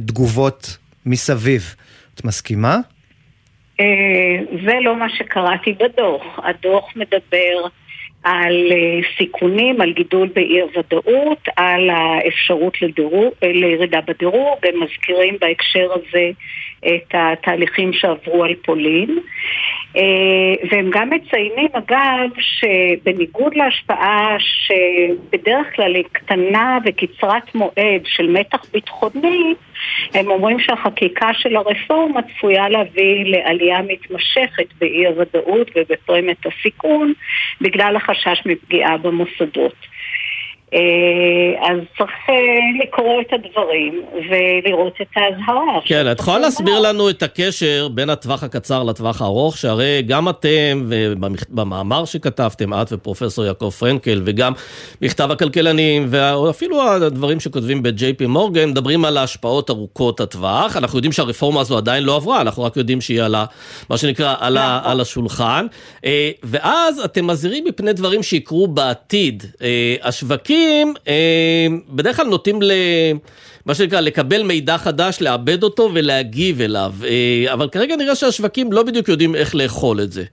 תגובות 0.07 0.77
מסביב. 1.07 1.75
את 2.15 2.25
מסכימה? 2.25 2.79
זה 4.67 4.73
לא 4.81 4.99
מה 4.99 5.07
שקראתי 5.19 5.73
בדוח. 5.73 6.23
הדוח 6.39 6.85
מדבר 6.97 7.69
על 8.27 8.73
סיכונים, 9.19 9.81
על 9.81 9.93
גידול 9.93 10.29
באי 10.35 10.61
הוודאות, 10.61 11.49
על 11.57 11.91
האפשרות 11.91 12.83
לדירוג, 12.83 13.33
לירידה 13.43 14.01
בדירוג, 14.01 14.59
הם 14.65 14.83
מזכירים 14.83 15.37
בהקשר 15.41 15.89
הזה 15.93 16.31
את 16.87 17.15
התהליכים 17.15 17.93
שעברו 17.93 18.45
על 18.45 18.55
פולין. 18.55 19.19
והם 20.71 20.91
גם 20.91 21.11
מציינים 21.11 21.69
אגב 21.73 22.31
שבניגוד 22.39 23.55
להשפעה 23.55 24.37
שבדרך 24.39 25.77
כלל 25.77 25.95
היא 25.95 26.05
קטנה 26.13 26.79
וקצרת 26.85 27.55
מועד 27.55 28.03
של 28.05 28.31
מתח 28.31 28.65
ביטחוני, 28.73 29.55
הם 30.15 30.31
אומרים 30.31 30.61
שהחקיקה 30.61 31.29
של 31.35 31.57
הרפורמה 31.57 32.21
צפויה 32.23 32.69
להביא 32.69 33.25
לעלייה 33.25 33.83
מתמשכת 33.83 34.67
באי 34.79 35.07
הוודאות 35.07 35.71
ובפרמיית 35.77 36.47
הסיכון 36.47 37.13
בגלל 37.61 37.97
החשש 37.97 38.43
מפגיעה 38.47 38.97
במוסדות. 38.97 39.96
אה, 40.75 41.69
אז 41.71 41.79
צריך 41.99 42.11
אה, 42.29 42.35
לקרוא 42.83 43.21
את 43.21 43.33
הדברים 43.33 44.03
ולראות 44.31 44.93
את 45.03 45.07
האזהרה. 45.17 45.81
כן, 45.85 46.13
את 46.13 46.19
יכולה 46.19 46.39
להסביר 46.39 46.81
לנו 46.81 47.11
את 47.11 47.23
הקשר 47.23 47.89
בין 47.89 48.11
הטווח 48.11 48.43
הקצר 48.43 48.83
לטווח 48.83 49.23
הארוך, 49.23 49.57
שהרי 49.57 50.03
גם 50.07 50.29
אתם, 50.29 50.83
ובמאמר 50.89 52.05
שכתבתם, 52.05 52.75
את 52.75 52.93
ופרופסור 52.93 53.45
יעקב 53.45 53.71
פרנקל, 53.71 54.23
וגם 54.25 54.53
מכתב 55.03 55.31
הכלכלנים, 55.31 56.07
ואפילו 56.09 56.83
הדברים 56.83 57.41
שכותבים 57.41 57.83
ב-JP 57.83 58.27
מורגן, 58.27 58.69
מדברים 58.69 59.05
על 59.05 59.17
ההשפעות 59.17 59.71
ארוכות 59.71 60.21
הטווח. 60.21 60.77
אנחנו 60.77 60.99
יודעים 60.99 61.13
שהרפורמה 61.13 61.61
הזו 61.61 61.77
עדיין 61.77 62.05
לא 62.05 62.17
עברה, 62.17 62.41
אנחנו 62.41 62.63
רק 62.63 62.77
יודעים 62.77 63.01
שהיא 63.01 63.23
על 63.23 63.35
ה... 63.35 63.45
מה 63.91 63.97
שנקרא, 63.97 64.35
על, 64.41 64.57
ה, 64.57 64.79
נכון. 64.79 64.91
על 64.91 65.01
השולחן. 65.01 65.67
אה, 66.05 66.31
ואז 66.43 67.01
אתם 67.05 67.27
מזהירים 67.27 67.65
מפני 67.65 67.93
דברים 67.93 68.23
שיקרו 68.23 68.67
בעתיד. 68.67 69.43
השווקים... 70.03 70.56
השווקים 70.57 70.95
אה, 71.09 71.67
בדרך 71.89 72.17
כלל 72.17 72.27
נוטים 72.27 72.63
ל... 72.63 72.73
מה 73.67 73.75
שנקרא, 73.75 74.01
לקבל 74.01 74.43
מידע 74.43 74.79
חדש, 74.79 75.19
לעבד 75.21 75.63
אותו 75.63 75.91
ולהגיב 75.95 76.61
אליו. 76.61 76.91
אה, 77.05 77.53
אבל 77.53 77.69
כרגע 77.69 77.97
נראה 77.97 78.15
שהשווקים 78.15 78.73
לא 78.73 78.83
בדיוק 78.83 79.09
יודעים 79.09 79.35
איך 79.35 79.55
לאכול 79.55 80.01
את 80.01 80.13
זה. 80.13 80.25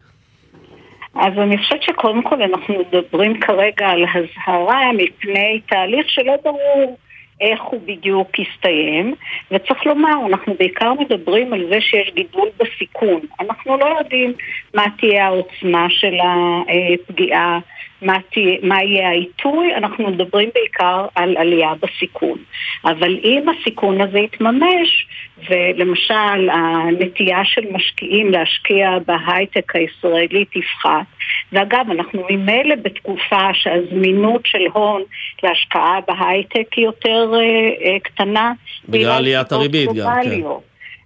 אז 1.15 1.33
אני 1.37 1.57
חושבת 1.57 1.83
שקודם 1.83 2.21
כל 2.23 2.41
אנחנו 2.41 2.75
מדברים 2.79 3.39
כרגע 3.39 3.87
על 3.87 4.05
הזהרה 4.13 4.91
מפני 4.93 5.61
תהליך 5.69 6.09
שלא 6.09 6.33
ברור 6.43 6.97
איך 7.41 7.61
הוא 7.61 7.79
בדיוק 7.85 8.39
יסתיים, 8.39 9.13
וצריך 9.51 9.85
לומר, 9.85 10.27
אנחנו 10.29 10.53
בעיקר 10.59 10.93
מדברים 10.93 11.53
על 11.53 11.65
זה 11.69 11.81
שיש 11.81 12.11
גידול 12.15 12.49
בסיכון. 12.59 13.19
אנחנו 13.39 13.77
לא 13.77 13.85
יודעים 13.99 14.33
מה 14.73 14.85
תהיה 14.99 15.25
העוצמה 15.25 15.87
של 15.89 16.13
הפגיעה, 16.19 17.59
מה, 18.03 18.17
תהיה, 18.33 18.57
מה 18.63 18.83
יהיה 18.83 19.09
העיתוי, 19.09 19.75
אנחנו 19.75 20.07
מדברים 20.07 20.49
בעיקר 20.53 21.05
על 21.15 21.37
עלייה 21.37 21.71
בסיכון. 21.81 22.37
אבל 22.85 23.19
אם 23.23 23.45
הסיכון 23.49 24.01
הזה 24.01 24.19
יתממש, 24.19 25.07
ולמשל 25.49 26.49
הנטייה 26.49 27.45
של 27.45 27.61
משקיעים 27.71 28.31
להשקיע 28.31 28.89
בהייטק 29.07 29.75
הישראלי 29.75 30.45
תפחת, 30.45 31.05
ואגב, 31.51 31.85
אנחנו 31.91 32.23
ממילא 32.29 32.75
בתקופה 32.75 33.53
שהזמינות 33.53 34.41
של 34.45 34.65
הון 34.73 35.01
להשקעה 35.43 35.99
בהייטק 36.07 36.73
היא 36.75 36.85
יותר 36.85 37.31
uh, 37.33 37.83
uh, 37.83 37.99
קטנה. 38.03 38.53
בגלל 38.89 39.11
עליית 39.11 39.51
הריבית 39.51 39.89
גם, 39.93 40.13
כן. 40.23 40.41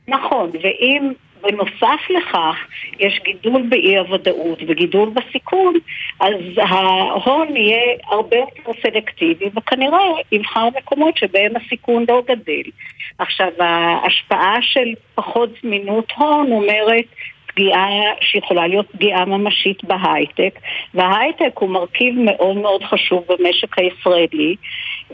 נכון, 0.07 0.51
ואם 0.63 1.11
בנוסף 1.47 2.09
לכך, 2.09 2.55
יש 2.99 3.19
גידול 3.23 3.61
באי 3.69 3.97
הוודאות 3.97 4.59
וגידול 4.67 5.09
בסיכון, 5.09 5.73
אז 6.19 6.35
ההון 6.57 7.55
יהיה 7.55 7.97
הרבה 8.07 8.37
יותר 8.37 8.81
סלקטיבי 8.81 9.45
וכנראה 9.57 9.99
יבחר 10.31 10.67
מקומות 10.77 11.17
שבהם 11.17 11.51
הסיכון 11.55 12.05
לא 12.09 12.21
גדל. 12.27 12.71
עכשיו, 13.17 13.47
ההשפעה 13.59 14.57
של 14.61 14.93
פחות 15.15 15.49
זמינות 15.61 16.11
הון 16.17 16.51
אומרת 16.51 17.05
פגיעה 17.47 17.87
שיכולה 18.21 18.67
להיות 18.67 18.91
פגיעה 18.91 19.25
ממשית 19.25 19.83
בהייטק, 19.83 20.59
וההייטק 20.93 21.51
הוא 21.59 21.69
מרכיב 21.69 22.15
מאוד 22.17 22.57
מאוד 22.57 22.83
חשוב 22.83 23.25
במשק 23.29 23.79
הישראלי, 23.79 24.55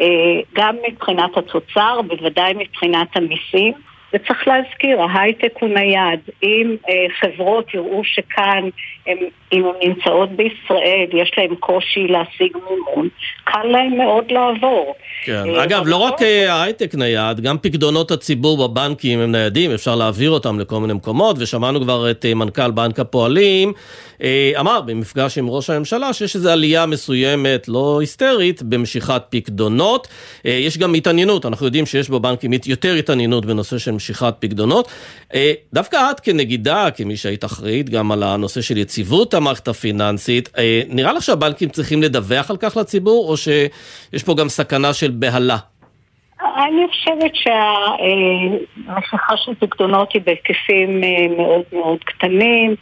אה, 0.02 0.06
גם 0.54 0.76
מבחינת 0.90 1.38
התוצר, 1.38 2.02
בוודאי 2.02 2.54
מבחינת 2.54 3.18
המיסים. 3.18 3.74
וצריך 4.14 4.48
להזכיר, 4.48 5.02
ההייטק 5.02 5.54
הוא 5.60 5.70
נייד. 5.70 6.20
אם 6.44 6.76
אה, 6.90 6.94
חברות 7.20 7.74
יראו 7.74 8.02
שכאן, 8.04 8.70
הם, 9.08 9.18
אם 9.54 9.66
הן 9.66 9.90
נמצאות 9.90 10.30
בישראל, 10.32 11.08
יש 11.14 11.32
להן 11.38 11.56
קושי 11.56 12.08
להשיג 12.08 12.58
מימון, 12.70 13.10
קל 13.44 13.64
להן 13.64 13.98
מאוד 13.98 14.32
לעבור. 14.32 14.96
כן, 15.26 15.44
אה, 15.56 15.64
אגב, 15.64 15.84
לא 15.86 15.98
רק 15.98 16.22
אה, 16.22 16.54
ההייטק 16.54 16.96
נייד, 16.96 17.40
גם 17.40 17.58
פקדונות 17.58 18.12
הציבור 18.12 18.68
בבנקים 18.68 19.20
הם 19.20 19.32
ניידים, 19.32 19.72
אפשר 19.72 19.96
להעביר 19.96 20.32
אותם 20.32 20.60
לכל 20.60 20.80
מיני 20.80 20.94
מקומות, 20.94 21.36
ושמענו 21.40 21.82
כבר 21.82 22.12
את 22.12 22.26
אה, 22.26 22.34
מנכ"ל 22.34 22.72
בנק 22.72 23.00
הפועלים, 23.00 23.74
אמר 24.60 24.82
במפגש 24.82 25.38
עם 25.38 25.50
ראש 25.50 25.70
הממשלה 25.70 26.14
שיש 26.14 26.36
איזו 26.36 26.50
עלייה 26.50 26.86
מסוימת, 26.86 27.68
לא 27.68 28.00
היסטרית, 28.00 28.64
במשיכת 28.64 29.24
פקדונות. 29.30 30.08
אה, 30.46 30.52
יש 30.52 30.78
גם 30.78 30.94
התעניינות, 30.94 31.46
אנחנו 31.46 31.66
יודעים 31.66 31.86
שיש 31.86 32.10
בבנקים 32.10 32.52
יותר 32.66 32.94
התעניינות 32.94 33.46
בנושא 33.46 33.78
של 33.78 33.92
משיכת 33.92 34.36
פקדונות. 34.40 34.88
אה, 35.34 35.54
דווקא 35.74 36.12
את 36.12 36.20
כנגידה, 36.20 36.88
כמי 36.96 37.18
שהיית 37.18 37.46
אחראית 37.46 37.90
גם 37.90 38.12
על 38.12 38.24
הנושא 38.24 38.62
של 38.62 38.78
יציבות 38.78 39.34
המערכת 39.34 39.68
הפיננסית, 39.68 40.50
נראה 40.90 41.14
לך 41.14 41.24
שהבנקים 41.24 41.70
צריכים 41.70 42.04
לדווח 42.04 42.50
על 42.50 42.58
כך 42.58 42.78
לציבור, 42.78 43.30
או 43.30 43.38
שיש 43.38 44.24
פה 44.26 44.36
גם 44.36 44.50
סכנה 44.50 44.94
של 44.94 45.12
בהלה? 45.12 45.58
אני 46.44 46.88
חושבת 46.90 47.32
שהמשיכה 47.36 49.38
של 49.38 49.52
פקדונות 49.60 50.14
היא 50.14 50.22
בהיקפים 50.22 51.04
אה, 51.04 51.28
מאוד 51.38 51.64
מאוד 51.74 52.04
קטנים 52.04 52.76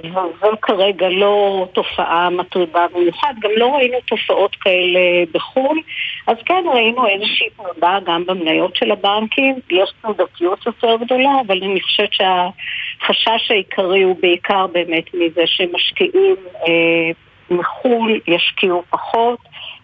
וזו 0.00 0.56
כרגע 0.62 1.08
לא 1.08 1.66
תופעה 1.72 2.30
מטרידה 2.30 2.86
במיוחד, 2.94 3.34
גם 3.40 3.50
לא 3.56 3.76
ראינו 3.76 3.98
תופעות 4.06 4.56
כאלה 4.56 5.00
בחו"ל. 5.32 5.80
אז 6.26 6.36
כן 6.46 6.64
ראינו 6.74 7.06
איזושהי 7.06 7.46
תנודה 7.56 7.98
גם 8.06 8.26
במניות 8.26 8.76
של 8.76 8.90
הבנקים, 8.90 9.54
יש 9.70 9.90
תנודתיות 10.02 10.66
יותר 10.66 10.96
גדולה 10.96 11.30
אבל 11.46 11.62
אני 11.62 11.80
חושבת 11.80 12.12
שהחשש 12.12 13.50
העיקרי 13.50 14.02
הוא 14.02 14.16
בעיקר 14.20 14.66
באמת 14.66 15.14
מזה 15.14 15.42
שמשקיעים 15.46 16.36
אה, 16.68 17.10
מחו"ל 17.50 18.20
ישקיעו 18.26 18.82
פחות 18.90 19.38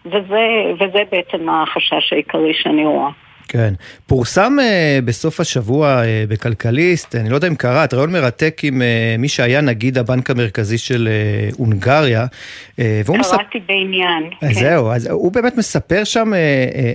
וזה, 0.05 0.73
וזה 0.75 1.03
בעצם 1.11 1.49
החשש 1.49 2.13
העיקרי 2.13 2.53
שאני 2.53 2.85
רואה. 2.85 3.09
כן. 3.47 3.73
פורסם 4.07 4.57
uh, 4.59 5.05
בסוף 5.05 5.39
השבוע 5.39 6.01
uh, 6.01 6.29
בכלכליסט, 6.29 7.15
אני 7.15 7.29
לא 7.29 7.35
יודע 7.35 7.47
אם 7.47 7.55
קראת, 7.55 7.93
רעיון 7.93 8.11
מרתק 8.11 8.61
עם 8.63 8.81
uh, 8.81 9.21
מי 9.21 9.27
שהיה 9.27 9.61
נגיד 9.61 9.97
הבנק 9.97 10.29
המרכזי 10.29 10.77
של 10.77 11.09
uh, 11.51 11.55
הונגריה. 11.57 12.25
Uh, 12.25 12.75
קראתי 13.05 13.19
מספ... 13.19 13.37
בעניין. 13.67 14.23
Uh, 14.33 14.39
כן. 14.39 14.53
זהו, 14.53 14.91
אז 14.91 15.07
הוא 15.07 15.31
באמת 15.31 15.57
מספר 15.57 16.03
שם 16.03 16.33
uh, 16.33 16.35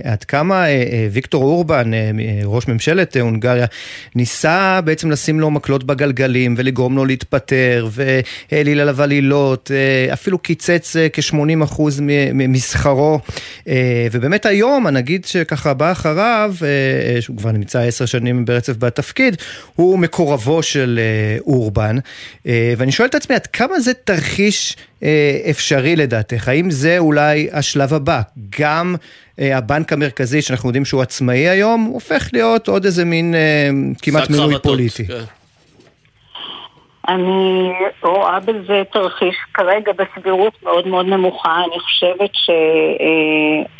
uh, 0.05 0.07
עד 0.11 0.23
כמה 0.23 0.65
uh, 0.65 0.67
uh, 0.67 0.93
ויקטור 1.11 1.43
אורבן, 1.43 1.91
uh, 1.93 1.95
ראש 2.45 2.67
ממשלת 2.67 3.15
uh, 3.15 3.19
הונגריה, 3.19 3.65
ניסה 4.15 4.81
בעצם 4.81 5.11
לשים 5.11 5.39
לו 5.39 5.51
מקלות 5.51 5.83
בגלגלים 5.83 6.55
ולגרום 6.57 6.95
לו 6.95 7.05
להתפטר, 7.05 7.87
והעליל 7.91 8.79
עליו 8.79 9.01
עלילות, 9.01 9.71
uh, 10.09 10.13
אפילו 10.13 10.39
קיצץ 10.39 10.95
uh, 10.95 10.99
כ-80% 11.13 11.81
משכרו, 12.33 13.19
uh, 13.59 13.69
ובאמת 14.11 14.45
היום 14.45 14.87
הנגיד 14.87 15.25
שככה 15.25 15.73
בא 15.73 15.91
אחריו, 15.91 16.38
עכשיו, 16.45 16.67
אה, 16.67 17.15
אה, 17.15 17.21
שהוא 17.21 17.37
כבר 17.37 17.51
נמצא 17.51 17.79
עשר 17.79 18.05
שנים 18.05 18.45
ברצף 18.45 18.73
בתפקיד, 18.79 19.35
הוא 19.75 19.99
מקורבו 19.99 20.63
של 20.63 20.99
אה, 21.01 21.37
אורבן. 21.47 21.95
ואני 22.77 22.91
שואל 22.91 23.07
את 23.07 23.15
עצמי, 23.15 23.35
עד 23.35 23.47
כמה 23.47 23.79
זה 23.79 23.93
תרחיש 23.93 24.75
אפשרי 25.49 25.95
לדעתך? 25.95 26.47
האם 26.47 26.71
זה 26.71 26.97
אולי 26.97 27.49
השלב 27.51 27.93
הבא? 27.93 28.21
גם 28.59 28.95
הבנק 29.37 29.93
המרכזי, 29.93 30.41
שאנחנו 30.41 30.69
יודעים 30.69 30.85
שהוא 30.85 31.01
עצמאי 31.01 31.49
היום, 31.49 31.83
הופך 31.83 32.29
להיות 32.33 32.67
עוד 32.67 32.85
איזה 32.85 33.05
מין 33.05 33.35
כמעט 34.01 34.29
מינוי 34.29 34.55
פוליטי. 34.63 35.07
כן. 35.07 35.23
אני 37.07 37.71
רואה 38.03 38.39
בזה 38.39 38.83
תרחיש 38.91 39.35
כרגע 39.53 39.91
בסבירות 39.91 40.53
מאוד 40.63 40.87
מאוד 40.87 41.05
נמוכה. 41.05 41.55
אני 41.57 41.79
חושבת 41.79 42.31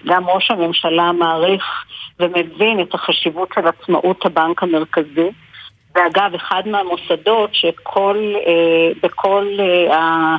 שגם 0.06 0.30
ראש 0.30 0.52
הממשלה 0.52 1.12
מעריך 1.12 1.64
ומבין 2.20 2.80
את 2.80 2.94
החשיבות 2.94 3.50
של 3.56 3.68
עצמאות 3.68 4.26
הבנק 4.26 4.64
המרכזי. 4.64 5.30
ואגב, 5.96 6.34
אחד 6.36 6.64
מהמוסדות 6.66 7.50
שכל, 7.54 8.34
אה, 8.48 8.92
בכל 9.04 9.48
אה, 9.60 10.36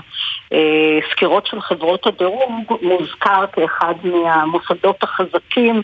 הסקירות 0.52 1.46
של 1.46 1.60
חברות 1.60 2.06
הדירוג 2.06 2.78
מוזכר 2.82 3.44
כאחד 3.52 3.94
מהמוסדות 4.04 5.02
החזקים 5.02 5.82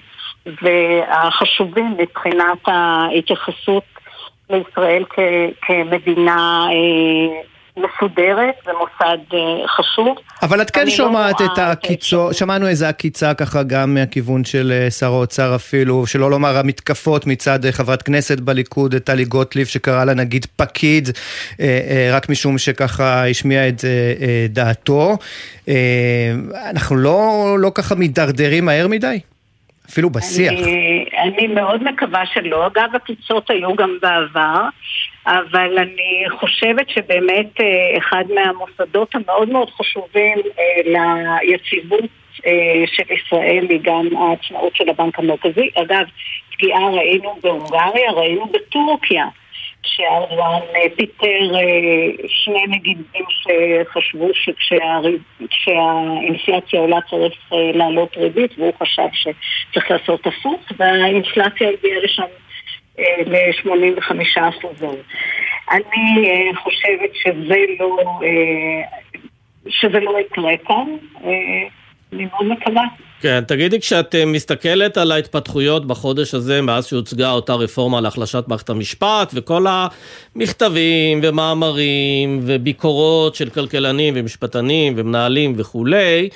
והחשובים 0.62 1.94
מבחינת 1.98 2.58
ההתייחסות 2.66 3.84
לישראל 4.50 5.04
כ- 5.10 5.18
כמדינה 5.62 6.66
אה, 6.70 7.40
מסודרת, 7.76 8.54
זה 8.64 8.70
מוסד 8.72 9.18
אה, 9.34 9.68
חשוב. 9.68 10.18
אבל 10.42 10.62
את 10.62 10.70
כן 10.70 10.84
לא 10.84 10.90
שומעת 10.90 11.40
לא 11.40 11.46
את 11.46 11.58
הקיצו, 11.58 12.28
שמענו 12.32 12.66
איזה 12.66 12.88
עקיצה 12.88 13.34
ככה 13.34 13.62
גם 13.62 13.94
מהכיוון 13.94 14.44
של 14.44 14.72
אה, 14.72 14.90
שר 14.90 15.06
האוצר 15.06 15.54
אפילו, 15.54 16.06
שלא 16.06 16.30
לומר 16.30 16.56
המתקפות 16.56 17.26
מצד 17.26 17.64
אה, 17.64 17.72
חברת 17.72 18.02
כנסת 18.02 18.40
בליכוד, 18.40 18.94
טלי 18.98 19.24
גוטליב, 19.24 19.66
שקרא 19.66 20.04
לה 20.04 20.14
נגיד 20.14 20.46
פקיד, 20.56 21.08
רק 22.12 22.28
משום 22.28 22.58
שככה 22.58 23.28
השמיע 23.28 23.68
את 23.68 23.84
דעתו. 24.48 25.16
אנחנו 26.70 26.96
לא, 26.96 27.56
לא 27.58 27.72
ככה 27.74 27.94
מידרדרים 27.94 28.64
מהר 28.64 28.88
מדי? 28.88 29.18
אפילו 29.90 30.10
בשיח. 30.10 30.52
אני, 30.52 31.04
אני 31.22 31.46
מאוד 31.46 31.82
מקווה 31.84 32.26
שלא. 32.26 32.66
אגב, 32.66 32.88
הקיצות 32.94 33.50
היו 33.50 33.76
גם 33.76 33.98
בעבר. 34.02 34.68
אבל 35.26 35.78
אני 35.78 36.24
חושבת 36.40 36.90
שבאמת 36.90 37.60
אחד 37.98 38.24
מהמוסדות 38.34 39.14
המאוד 39.14 39.48
מאוד 39.48 39.70
חשובים 39.70 40.38
ליציבות 40.84 42.04
של 42.86 43.12
ישראל 43.12 43.66
היא 43.68 43.80
גם 43.82 44.08
העצמאות 44.16 44.76
של 44.76 44.88
הבנק 44.88 45.18
המרכזי. 45.18 45.68
אגב, 45.74 46.04
פגיעה 46.52 46.90
ראינו 46.90 47.34
בהונגריה, 47.42 48.12
ראינו 48.12 48.46
בטורקיה. 48.46 49.26
שארדואן 49.82 50.60
פיטר 50.96 51.54
שני 52.28 52.66
נגידים 52.68 53.24
שחשבו 53.28 54.28
שכשהאינפלציה 55.40 56.80
עולה 56.80 56.98
צריך 57.10 57.34
לעלות 57.52 58.16
ריבית 58.16 58.58
והוא 58.58 58.72
חשב 58.82 59.08
שצריך 59.12 59.90
לעשות 59.90 60.26
הפוך 60.26 60.60
והאינפלציה 60.76 61.68
הגיעה 61.68 62.00
לשם 62.00 62.22
ל-85 63.26 64.14
אחוזים. 64.48 64.98
אני 65.70 66.52
חושבת 66.62 67.10
שזה 67.14 67.56
לא, 67.80 67.96
שזה 69.68 70.00
לא 70.00 70.18
יקרה 70.20 70.56
כאן, 70.66 70.96
אני 72.12 72.26
מאוד 72.32 72.46
מקווה. 72.46 72.82
כן, 73.20 73.44
תגידי, 73.48 73.80
כשאת 73.80 74.14
אה, 74.14 74.26
מסתכלת 74.26 74.96
על 74.96 75.12
ההתפתחויות 75.12 75.86
בחודש 75.86 76.34
הזה, 76.34 76.62
מאז 76.62 76.86
שהוצגה 76.86 77.30
אותה 77.30 77.54
רפורמה 77.54 78.00
להחלשת 78.00 78.44
מערכת 78.48 78.70
המשפט, 78.70 79.32
וכל 79.34 79.66
המכתבים 79.68 81.20
ומאמרים 81.22 82.40
וביקורות 82.42 83.34
של 83.34 83.50
כלכלנים 83.50 84.14
ומשפטנים 84.16 84.94
ומנהלים 84.96 85.54
וכולי, 85.56 85.98
אה, 85.98 86.28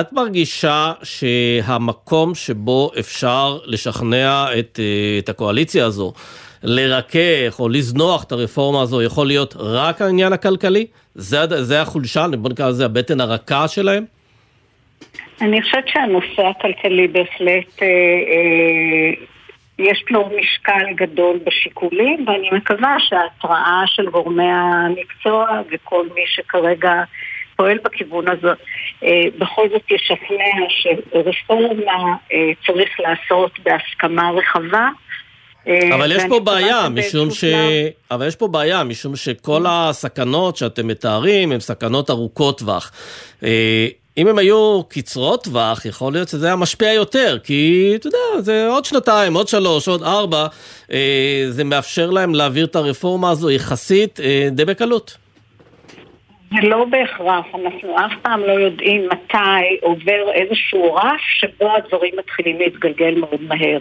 את 0.00 0.12
מרגישה 0.12 0.92
שהמקום 1.02 2.34
שבו 2.34 2.90
אפשר 2.98 3.58
לשכנע 3.64 4.44
את, 4.58 4.80
אה, 4.82 5.18
את 5.18 5.28
הקואליציה 5.28 5.86
הזו 5.86 6.12
לרכך 6.62 7.60
או 7.60 7.68
לזנוח 7.68 8.24
את 8.24 8.32
הרפורמה 8.32 8.82
הזו 8.82 9.02
יכול 9.02 9.26
להיות 9.26 9.54
רק 9.58 10.02
העניין 10.02 10.32
הכלכלי? 10.32 10.86
זה, 11.14 11.62
זה 11.62 11.82
החולשה, 11.82 12.26
בוא 12.38 12.50
נקרא 12.50 12.68
לזה 12.68 12.84
הבטן 12.84 13.20
הרכה 13.20 13.68
שלהם? 13.68 14.04
אני 15.40 15.62
חושבת 15.62 15.88
שהנושא 15.88 16.42
הכלכלי 16.42 17.08
בהחלט, 17.08 17.82
אה, 17.82 17.86
אה, 17.86 19.24
יש 19.78 20.04
לו 20.10 20.30
משקל 20.40 20.92
גדול 20.94 21.38
בשיקולים, 21.46 22.24
ואני 22.28 22.50
מקווה 22.52 22.96
שההתראה 22.98 23.82
של 23.86 24.10
גורמי 24.10 24.50
המקצוע 24.50 25.60
וכל 25.72 26.06
מי 26.14 26.22
שכרגע 26.26 27.02
פועל 27.58 27.78
בכיוון 27.84 28.24
הזה, 28.28 28.52
אה, 29.04 29.22
בכל 29.38 29.68
זאת 29.72 29.82
ישכנע 29.90 30.66
שרפורמה 30.68 32.14
אה, 32.32 32.50
צריך 32.66 32.88
לעשות 33.00 33.50
בהסכמה 33.62 34.30
רחבה. 34.30 34.88
אה, 35.68 35.94
אבל 35.94 36.12
יש 36.12 36.22
פה 36.28 36.40
בעיה, 36.40 36.88
משום 36.88 37.30
ש... 37.30 37.44
אבל 38.10 38.26
יש 38.26 38.36
פה 38.36 38.48
בעיה, 38.48 38.84
משום 38.84 39.16
שכל 39.16 39.64
הסכנות 39.68 40.56
שאתם 40.56 40.86
מתארים 40.86 41.52
הן 41.52 41.60
סכנות 41.60 42.10
ארוכות 42.10 42.58
טווח. 42.58 42.92
אם 44.18 44.28
הם 44.28 44.38
היו 44.38 44.82
קצרות 44.88 45.44
טווח, 45.44 45.86
יכול 45.86 46.12
להיות 46.12 46.28
שזה 46.28 46.46
היה 46.46 46.56
משפיע 46.56 46.92
יותר, 46.92 47.38
כי 47.44 47.92
אתה 47.94 48.06
יודע, 48.06 48.40
זה 48.40 48.68
עוד 48.68 48.84
שנתיים, 48.84 49.34
עוד 49.34 49.48
שלוש, 49.48 49.88
עוד 49.88 50.02
ארבע, 50.02 50.46
זה 51.48 51.64
מאפשר 51.64 52.10
להם 52.10 52.34
להעביר 52.34 52.66
את 52.66 52.76
הרפורמה 52.76 53.30
הזו 53.30 53.50
יחסית 53.50 54.20
די 54.52 54.64
בקלות. 54.64 55.16
זה 56.50 56.68
לא 56.68 56.84
בהכרח, 56.84 57.46
אנחנו 57.54 57.96
אף 57.98 58.12
פעם 58.22 58.40
לא 58.40 58.52
יודעים 58.52 59.08
מתי 59.12 59.78
עובר 59.80 60.32
איזשהו 60.32 60.94
רף 60.94 61.20
שבו 61.20 61.76
הדברים 61.76 62.12
מתחילים 62.18 62.58
להתגלגל 62.58 63.14
מאוד 63.20 63.42
מהר. 63.42 63.78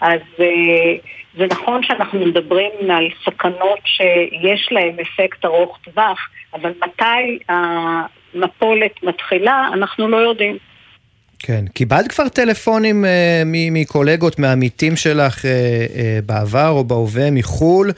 אז 0.00 0.20
אה, 0.40 0.94
זה 1.36 1.46
נכון 1.46 1.82
שאנחנו 1.82 2.26
מדברים 2.26 2.70
על 2.90 3.08
סכנות 3.24 3.78
שיש 3.84 4.68
להן 4.70 4.96
אפקט 5.00 5.44
ארוך 5.44 5.78
טווח, 5.84 6.28
אבל 6.54 6.72
מתי 6.82 7.38
המפולת 7.48 9.02
מתחילה, 9.02 9.68
אנחנו 9.72 10.08
לא 10.08 10.16
יודעים. 10.16 10.58
כן, 11.38 11.64
קיבלת 11.74 12.08
כבר 12.08 12.28
טלפונים 12.28 13.04
uh, 13.04 13.08
מקולגות, 13.70 14.38
מעמיתים 14.38 14.96
שלך 14.96 15.38
uh, 15.38 15.42
uh, 15.42 15.46
בעבר 16.26 16.68
או 16.68 16.84
בהווה 16.84 17.30
מחו"ל, 17.30 17.92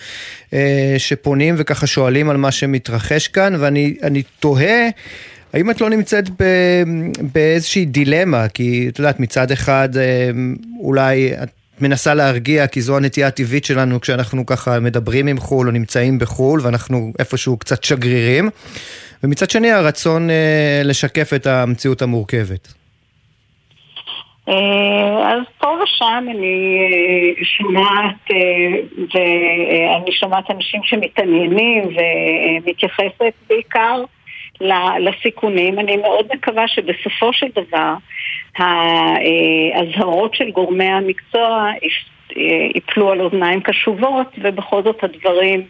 uh, 0.51 0.55
שפונים 0.99 1.55
וככה 1.59 1.87
שואלים 1.87 2.31
על 2.31 2.37
מה 2.37 2.51
שמתרחש 2.51 3.29
כאן, 3.29 3.55
ואני 3.59 4.23
תוהה, 4.41 4.89
האם 5.53 5.71
את 5.71 5.81
לא 5.81 5.91
נמצאת 5.91 6.31
ב, 6.31 6.45
באיזושהי 7.33 7.85
דילמה? 7.85 8.49
כי 8.49 8.89
את 8.89 8.99
יודעת, 8.99 9.21
מצד 9.21 9.51
אחד 9.51 9.89
uh, 9.95 9.99
אולי 10.81 11.33
את 11.43 11.49
מנסה 11.81 12.15
להרגיע, 12.15 12.67
כי 12.67 12.83
זו 12.83 12.97
הנטייה 12.97 13.27
הטבעית 13.27 13.65
שלנו 13.65 14.01
כשאנחנו 14.01 14.47
ככה 14.47 14.81
מדברים 14.81 15.27
עם 15.27 15.39
חו"ל 15.39 15.67
או 15.67 15.73
נמצאים 15.73 16.19
בחו"ל, 16.19 16.61
ואנחנו 16.63 17.13
איפשהו 17.19 17.57
קצת 17.57 17.85
שגרירים. 17.85 18.51
ומצד 19.23 19.51
שני 19.51 19.71
הרצון 19.71 20.31
אה, 20.31 20.83
לשקף 20.85 21.35
את 21.35 21.47
המציאות 21.47 22.03
המורכבת. 22.03 22.78
אה, 24.49 25.33
אז 25.33 25.43
פה 25.59 25.79
ושם 25.83 26.25
אני 26.31 26.79
אה, 26.81 27.45
שומעת, 27.45 28.31
ואני 29.15 30.13
שומעת 30.13 30.51
אנשים 30.51 30.81
שמתעניינים 30.85 31.83
ומתייחסת 31.85 33.35
בעיקר 33.49 34.03
לסיכונים. 35.01 35.79
אני 35.79 35.97
מאוד 35.97 36.27
מקווה 36.35 36.69
שבסופו 36.69 37.33
של 37.33 37.47
דבר 37.55 37.95
האזהרות 38.59 40.35
של 40.35 40.51
גורמי 40.51 40.85
המקצוע 40.85 41.71
ייפלו 42.75 43.11
על 43.11 43.21
אוזניים 43.21 43.61
קשובות 43.61 44.27
ובכל 44.43 44.83
זאת 44.83 45.05
הדברים 45.05 45.61
אה, 45.61 45.67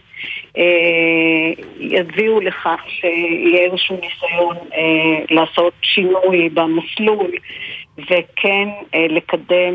יביאו 1.81 2.41
לכך 2.41 2.81
שיהיה 2.89 3.71
איזשהו 3.71 3.97
ניסיון 4.01 4.57
אה, 4.75 5.25
לעשות 5.31 5.73
שינוי 5.83 6.49
במסלול 6.49 7.31
וכן 7.99 8.69
אה, 8.95 9.07
לקדם 9.09 9.75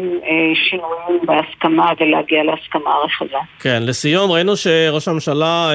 שינויים 0.70 1.26
בהסכמה 1.26 1.92
ולהגיע 2.00 2.44
להסכמה 2.44 2.92
רחבה. 3.06 3.40
כן, 3.60 3.84
לסיום 3.84 4.32
ראינו 4.32 4.56
שראש 4.56 5.08
הממשלה 5.08 5.72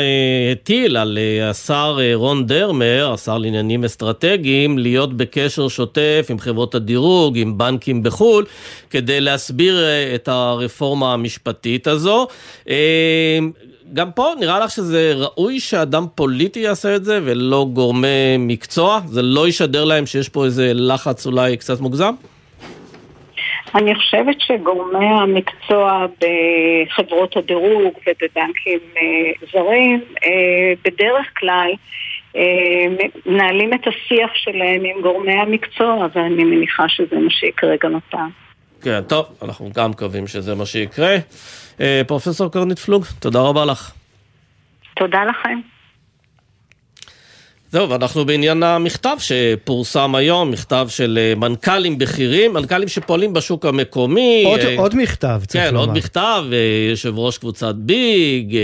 הטיל 0.52 0.96
על 0.96 1.18
השר 1.50 1.98
רון 2.14 2.46
דרמר, 2.46 3.10
השר 3.14 3.38
לעניינים 3.38 3.84
אסטרטגיים, 3.84 4.78
להיות 4.78 5.16
בקשר 5.16 5.68
שוטף 5.68 6.26
עם 6.30 6.38
חברות 6.38 6.74
הדירוג, 6.74 7.38
עם 7.38 7.58
בנקים 7.58 8.02
בחו"ל, 8.02 8.44
כדי 8.90 9.20
להסביר 9.20 9.74
את 10.14 10.28
הרפורמה 10.28 11.12
המשפטית 11.12 11.86
הזו. 11.86 12.26
גם 13.92 14.12
פה 14.12 14.32
נראה 14.40 14.60
לך 14.60 14.70
שזה 14.70 15.12
ראוי 15.16 15.60
שאדם 15.60 16.06
פוליטי 16.14 16.60
יעשה 16.60 16.96
את 16.96 17.04
זה 17.04 17.20
ולא 17.24 17.66
גורמי 17.72 18.36
מקצוע? 18.38 19.00
זה 19.06 19.22
לא 19.22 19.48
ישדר 19.48 19.84
להם 19.84 20.06
שיש 20.06 20.28
פה 20.28 20.44
איזה 20.44 20.72
לחץ 20.74 21.26
אולי 21.26 21.56
קצת 21.56 21.80
מוגזם? 21.80 22.14
אני 23.74 23.94
חושבת 23.94 24.36
שגורמי 24.40 25.06
המקצוע 25.06 26.06
בחברות 26.20 27.36
הדירוג 27.36 27.92
ובבנקים 28.06 28.78
אה, 28.96 29.46
זרים 29.52 30.04
אה, 30.24 30.72
בדרך 30.84 31.26
כלל 31.38 31.70
אה, 32.36 32.42
מנהלים 33.26 33.74
את 33.74 33.86
השיח 33.86 34.30
שלהם 34.34 34.84
עם 34.84 35.02
גורמי 35.02 35.32
המקצוע 35.32 36.06
ואני 36.14 36.44
מניחה 36.44 36.88
שזה 36.88 37.16
מה 37.16 37.30
שיקרה 37.30 37.74
גם 37.82 37.96
הפעם. 37.96 38.30
כן, 38.82 39.00
טוב, 39.08 39.26
אנחנו 39.42 39.70
גם 39.74 39.90
מקווים 39.90 40.26
שזה 40.26 40.54
מה 40.54 40.66
שיקרה. 40.66 41.16
אה, 41.80 42.02
פרופסור 42.06 42.52
קרנית 42.52 42.78
פלוג, 42.78 43.04
תודה 43.18 43.40
רבה 43.40 43.64
לך. 43.64 43.92
תודה 44.96 45.24
לכם. 45.24 45.77
זהו, 47.72 47.90
ואנחנו 47.90 48.24
בעניין 48.24 48.62
המכתב 48.62 49.16
שפורסם 49.18 50.14
היום, 50.14 50.50
מכתב 50.50 50.86
של 50.90 51.18
אה, 51.20 51.34
מנכ"לים 51.34 51.98
בכירים, 51.98 52.52
מנכ"לים 52.52 52.88
שפועלים 52.88 53.32
בשוק 53.32 53.66
המקומי. 53.66 54.42
עוד, 54.46 54.60
אה, 54.60 54.74
עוד 54.78 54.96
מכתב, 54.96 55.40
צריך 55.46 55.64
כן, 55.64 55.74
לומר. 55.74 55.84
כן, 55.84 55.90
עוד 55.90 55.98
מכתב, 55.98 56.44
אה, 56.52 56.90
יושב 56.90 57.18
ראש 57.18 57.38
קבוצת 57.38 57.74
ביג, 57.74 58.56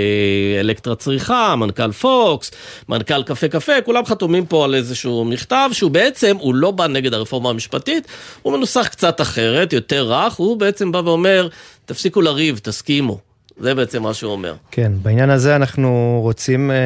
אלקטרה 0.60 0.94
צריכה, 0.94 1.56
מנכ"ל 1.56 1.92
פוקס, 1.92 2.50
מנכ"ל 2.88 3.22
קפה 3.22 3.48
קפה, 3.48 3.80
כולם 3.84 4.04
חתומים 4.04 4.46
פה 4.46 4.64
על 4.64 4.74
איזשהו 4.74 5.24
מכתב, 5.24 5.70
שהוא 5.72 5.90
בעצם, 5.90 6.36
הוא 6.40 6.54
לא 6.54 6.70
בא 6.70 6.86
נגד 6.86 7.14
הרפורמה 7.14 7.50
המשפטית, 7.50 8.06
הוא 8.42 8.52
מנוסח 8.52 8.88
קצת 8.88 9.20
אחרת, 9.20 9.72
יותר 9.72 10.12
רך, 10.12 10.34
הוא 10.34 10.56
בעצם 10.56 10.92
בא 10.92 11.02
ואומר, 11.04 11.48
תפסיקו 11.84 12.20
לריב, 12.20 12.60
תסכימו. 12.62 13.33
זה 13.56 13.74
בעצם 13.74 14.02
מה 14.02 14.14
שהוא 14.14 14.32
אומר. 14.32 14.54
כן, 14.70 14.92
בעניין 15.02 15.30
הזה 15.30 15.56
אנחנו 15.56 16.20
רוצים 16.22 16.70
אה, 16.70 16.76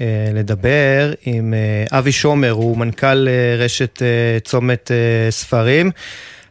אה, 0.00 0.30
לדבר 0.34 1.12
עם 1.24 1.54
אה, 1.54 1.98
אבי 1.98 2.12
שומר, 2.12 2.50
הוא 2.50 2.78
מנכ"ל 2.78 3.28
אה, 3.28 3.56
רשת 3.58 4.02
אה, 4.02 4.38
צומת 4.44 4.90
אה, 4.90 5.30
ספרים. 5.30 5.90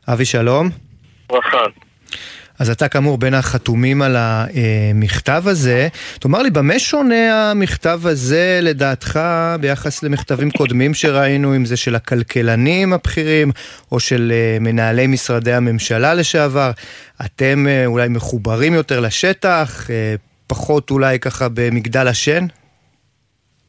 אבי, 0.08 0.26
שלום. 0.26 0.70
ברכה. 1.30 1.58
אז 2.60 2.70
אתה 2.70 2.88
כאמור 2.88 3.18
בין 3.18 3.34
החתומים 3.34 4.02
על 4.02 4.16
המכתב 4.20 5.44
הזה. 5.46 5.88
תאמר 6.20 6.42
לי, 6.42 6.50
במה 6.50 6.80
שונה 6.80 7.52
המכתב 7.52 8.02
הזה 8.04 8.60
לדעתך 8.62 9.20
ביחס 9.60 10.04
למכתבים 10.04 10.52
קודמים 10.52 10.94
שראינו, 10.94 11.56
אם 11.56 11.66
זה 11.66 11.78
של 11.78 11.96
הכלכלנים 11.96 12.94
הבכירים 12.94 13.52
או 13.92 14.00
של 14.00 14.34
אה, 14.36 14.58
מנהלי 14.60 15.08
משרדי 15.08 15.54
הממשלה 15.54 16.14
לשעבר? 16.14 16.72
אתם 17.26 17.68
אה, 17.68 17.86
אולי 17.86 18.08
מחוברים 18.08 18.74
יותר 18.74 19.00
לשטח, 19.00 19.90
אה, 19.90 20.16
פחות 20.48 20.92
אולי 20.92 21.20
ככה 21.20 21.48
במגדל 21.54 22.08
השן? 22.08 22.46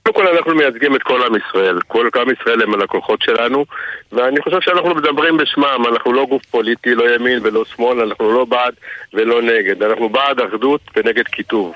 קודם 0.08 0.14
כל 0.14 0.36
אנחנו 0.36 0.54
מייצגים 0.54 0.96
את 0.96 1.02
כל 1.02 1.22
עם 1.22 1.32
ישראל, 1.36 1.80
כל 1.86 2.08
עם 2.16 2.26
ישראל 2.30 2.62
הם 2.62 2.74
הלקוחות 2.74 3.22
שלנו 3.22 3.64
ואני 4.12 4.40
חושב 4.40 4.60
שאנחנו 4.60 4.94
מדברים 4.94 5.36
בשמם, 5.36 5.84
אנחנו 5.88 6.12
לא 6.12 6.26
גוף 6.26 6.44
פוליטי, 6.44 6.94
לא 6.94 7.14
ימין 7.14 7.38
ולא 7.42 7.64
שמאל, 7.64 8.00
אנחנו 8.00 8.32
לא 8.32 8.44
בעד 8.44 8.74
ולא 9.14 9.42
נגד, 9.42 9.82
אנחנו 9.82 10.08
בעד 10.08 10.40
אחדות 10.40 10.80
ונגד 10.96 11.24
קיטוב. 11.24 11.74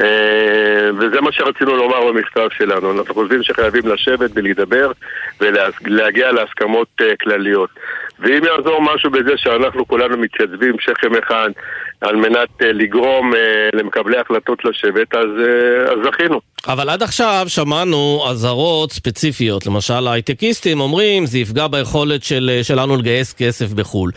אה, 0.00 0.90
וזה 0.98 1.20
מה 1.20 1.32
שרצינו 1.32 1.76
לומר 1.76 2.12
במכתב 2.12 2.48
שלנו, 2.50 2.98
אנחנו 2.98 3.14
חושבים 3.14 3.42
שחייבים 3.42 3.86
לשבת 3.86 4.30
ולהידבר 4.34 4.92
ולהגיע 5.40 6.32
להסכמות 6.32 6.88
אה, 7.00 7.16
כלליות. 7.20 7.70
ואם 8.18 8.44
יעזור 8.44 8.82
משהו 8.82 9.10
בזה 9.10 9.32
שאנחנו 9.36 9.88
כולנו 9.88 10.16
מתייצבים 10.16 10.74
שכם 10.80 11.14
אחד 11.14 11.50
על 12.00 12.16
מנת 12.16 12.48
uh, 12.62 12.64
לגרום 12.64 13.32
uh, 13.32 13.36
למקבלי 13.72 14.18
החלטות 14.18 14.64
לשבת, 14.64 15.14
אז, 15.14 15.24
uh, 15.24 15.92
אז 15.92 15.98
זכינו. 16.04 16.40
אבל 16.66 16.90
עד 16.90 17.02
עכשיו 17.02 17.44
שמענו 17.48 18.24
אזהרות 18.30 18.92
ספציפיות, 18.92 19.66
למשל 19.66 20.06
ההייטקיסטים 20.06 20.80
אומרים 20.80 21.26
זה 21.26 21.38
יפגע 21.38 21.66
ביכולת 21.66 22.22
של, 22.22 22.60
שלנו 22.62 22.96
לגייס 22.96 23.34
כסף 23.34 23.72
בחו"ל. 23.72 24.10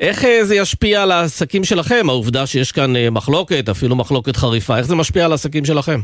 איך 0.00 0.24
זה 0.42 0.54
ישפיע 0.54 1.02
על 1.02 1.10
העסקים 1.10 1.64
שלכם, 1.64 2.08
העובדה 2.08 2.46
שיש 2.46 2.72
כאן 2.72 2.92
מחלוקת, 3.10 3.68
אפילו 3.68 3.96
מחלוקת 3.96 4.36
חריפה, 4.36 4.76
איך 4.76 4.86
זה 4.86 4.94
משפיע 4.94 5.24
על 5.24 5.30
העסקים 5.30 5.64
שלכם? 5.64 5.98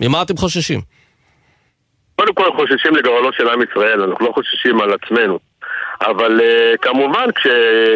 ממה 0.00 0.22
אתם 0.22 0.36
חוששים? 0.36 0.80
קודם 2.16 2.34
כל 2.34 2.50
חוששים 2.56 2.96
לגורלו 2.96 3.32
של 3.32 3.48
עם 3.48 3.60
ישראל, 3.70 4.02
אנחנו 4.02 4.26
לא 4.26 4.32
חוששים 4.32 4.80
על 4.80 4.90
עצמנו. 4.92 5.38
אבל 6.00 6.40
uh, 6.40 6.76
כמובן 6.82 7.32
כש, 7.34 7.46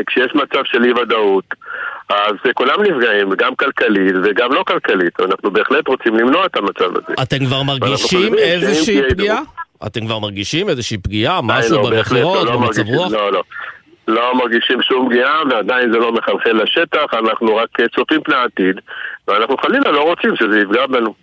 כשיש 0.06 0.34
מצב 0.34 0.60
של 0.64 0.84
אי 0.84 0.92
ודאות 0.92 1.44
אז 2.10 2.34
כולם 2.54 2.82
נפגעים, 2.82 3.30
גם 3.30 3.54
כלכלית 3.54 4.14
וגם 4.24 4.52
לא 4.52 4.64
כלכלית. 4.66 5.20
אנחנו 5.20 5.50
בהחלט 5.50 5.88
רוצים 5.88 6.14
למנוע 6.14 6.46
את 6.46 6.56
המצב 6.56 6.96
הזה. 6.96 7.22
אתם 7.22 7.46
כבר 7.46 7.62
מרגישים 7.62 8.34
איזושהי 8.34 9.02
פגיעה? 9.10 9.40
אתם 9.86 10.06
כבר 10.06 10.18
מרגישים 10.18 10.68
איזושהי 10.68 10.98
פגיעה? 10.98 11.40
משהו 11.42 11.76
לא, 11.76 11.90
במכירות, 11.90 12.44
לא, 12.44 12.52
לא 12.52 12.56
במצב 12.56 12.86
רוח? 12.86 13.12
לא, 13.12 13.32
לא. 13.32 13.42
לא 14.08 14.34
מרגישים 14.34 14.82
שום 14.82 15.08
פגיעה 15.08 15.42
ועדיין 15.50 15.92
זה 15.92 15.98
לא 15.98 16.12
מחלחל 16.12 16.62
לשטח, 16.62 17.04
אנחנו 17.12 17.56
רק 17.56 17.68
צופים 17.96 18.20
פני 18.22 18.36
העתיד 18.36 18.76
ואנחנו 19.28 19.56
חלילה 19.56 19.90
לא 19.90 20.02
רוצים 20.02 20.36
שזה 20.36 20.60
יפגע 20.60 20.86
בנו. 20.86 21.14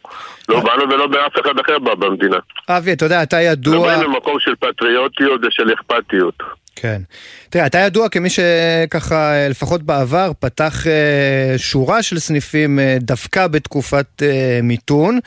לא 0.49 0.59
בנו 0.59 0.89
ולא 0.89 1.07
באף 1.07 1.33
אחד 1.41 1.59
אחר 1.59 1.79
במדינה. 1.79 2.37
אבי, 2.69 2.93
אתה 2.93 3.05
יודע, 3.05 3.23
אתה 3.23 3.41
ידוע... 3.41 3.97
זה 3.97 4.03
במקום 4.03 4.39
של 4.39 4.55
פטריוטיות 4.55 5.41
ושל 5.47 5.73
אכפתיות. 5.73 6.43
כן. 6.81 7.01
תראה, 7.49 7.65
אתה 7.65 7.77
ידוע 7.77 8.09
כמי 8.09 8.29
שככה, 8.29 9.47
לפחות 9.49 9.83
בעבר, 9.83 10.31
פתח 10.39 10.87
אה, 10.87 11.57
שורה 11.57 12.03
של 12.03 12.19
סניפים 12.19 12.79
אה, 12.79 12.97
דווקא 13.01 13.47
בתקופת 13.47 14.05
אה, 14.21 14.59
מיתון, 14.63 15.19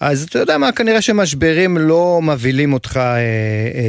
אז 0.00 0.22
אתה 0.22 0.38
יודע 0.38 0.58
מה, 0.58 0.72
כנראה 0.72 1.00
שמשברים 1.00 1.78
לא 1.78 2.20
מבהילים 2.22 2.72
אותך 2.72 3.00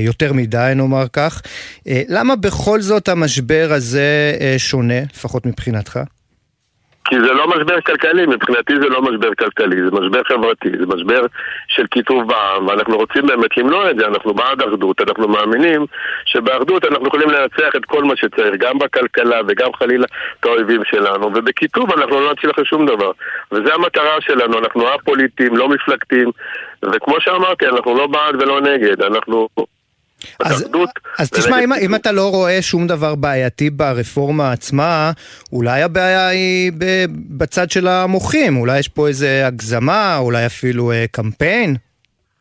יותר 0.01 0.33
מדי, 0.33 0.71
נאמר 0.75 1.05
כך. 1.13 1.41
למה 1.85 2.35
בכל 2.35 2.81
זאת 2.81 3.09
המשבר 3.09 3.69
הזה 3.73 4.37
שונה, 4.57 4.99
לפחות 5.13 5.45
מבחינתך? 5.45 5.99
כי 7.11 7.19
זה 7.19 7.33
לא 7.33 7.47
משבר 7.47 7.81
כלכלי, 7.81 8.25
מבחינתי 8.25 8.73
זה 8.81 8.89
לא 8.89 9.01
משבר 9.01 9.33
כלכלי, 9.39 9.75
זה 9.75 9.91
משבר 9.91 10.23
חברתי, 10.23 10.69
זה 10.79 10.85
משבר 10.95 11.21
של 11.67 11.87
קיטוב 11.87 12.27
בעם, 12.27 12.67
ואנחנו 12.67 12.97
רוצים 12.97 13.25
באמת 13.25 13.57
למנוע 13.57 13.91
את 13.91 13.95
זה, 13.99 14.05
אנחנו 14.07 14.33
בעד 14.33 14.61
אחדות, 14.61 15.01
אנחנו 15.01 15.27
מאמינים 15.27 15.85
שבאחדות 16.25 16.85
אנחנו 16.85 17.07
יכולים 17.07 17.29
לנצח 17.29 17.75
את 17.75 17.85
כל 17.85 18.03
מה 18.03 18.15
שצריך, 18.15 18.55
גם 18.57 18.79
בכלכלה 18.79 19.41
וגם 19.47 19.73
חלילה 19.73 20.05
את 20.39 20.45
האויבים 20.45 20.81
שלנו, 20.85 21.27
ובקיטוב 21.27 21.91
אנחנו 21.91 22.19
לא 22.19 22.33
נצליח 22.33 22.59
לשום 22.59 22.85
דבר. 22.85 23.11
וזו 23.51 23.73
המטרה 23.73 24.21
שלנו, 24.21 24.59
אנחנו 24.59 24.87
א-פוליטיים, 24.87 25.57
לא 25.57 25.69
מפלגתיים, 25.69 26.29
וכמו 26.83 27.15
שאמרתי, 27.19 27.67
אנחנו 27.67 27.95
לא 27.95 28.07
בעד 28.07 28.35
ולא 28.41 28.61
נגד, 28.61 29.01
אנחנו 29.01 29.47
אז, 30.39 30.65
אז 31.19 31.29
תשמע, 31.29 31.59
אם, 31.59 31.73
אם 31.73 31.95
אתה 31.95 32.11
לא 32.11 32.29
רואה 32.29 32.61
שום 32.61 32.87
דבר 32.87 33.15
בעייתי 33.15 33.69
ברפורמה 33.69 34.51
עצמה, 34.51 35.11
אולי 35.53 35.81
הבעיה 35.81 36.27
היא 36.27 36.71
בצד 37.37 37.71
של 37.71 37.87
המוחים, 37.87 38.57
אולי 38.57 38.79
יש 38.79 38.87
פה 38.87 39.07
איזה 39.07 39.47
הגזמה, 39.47 40.17
אולי 40.17 40.45
אפילו 40.45 40.91
אה, 40.91 41.05
קמפיין? 41.11 41.75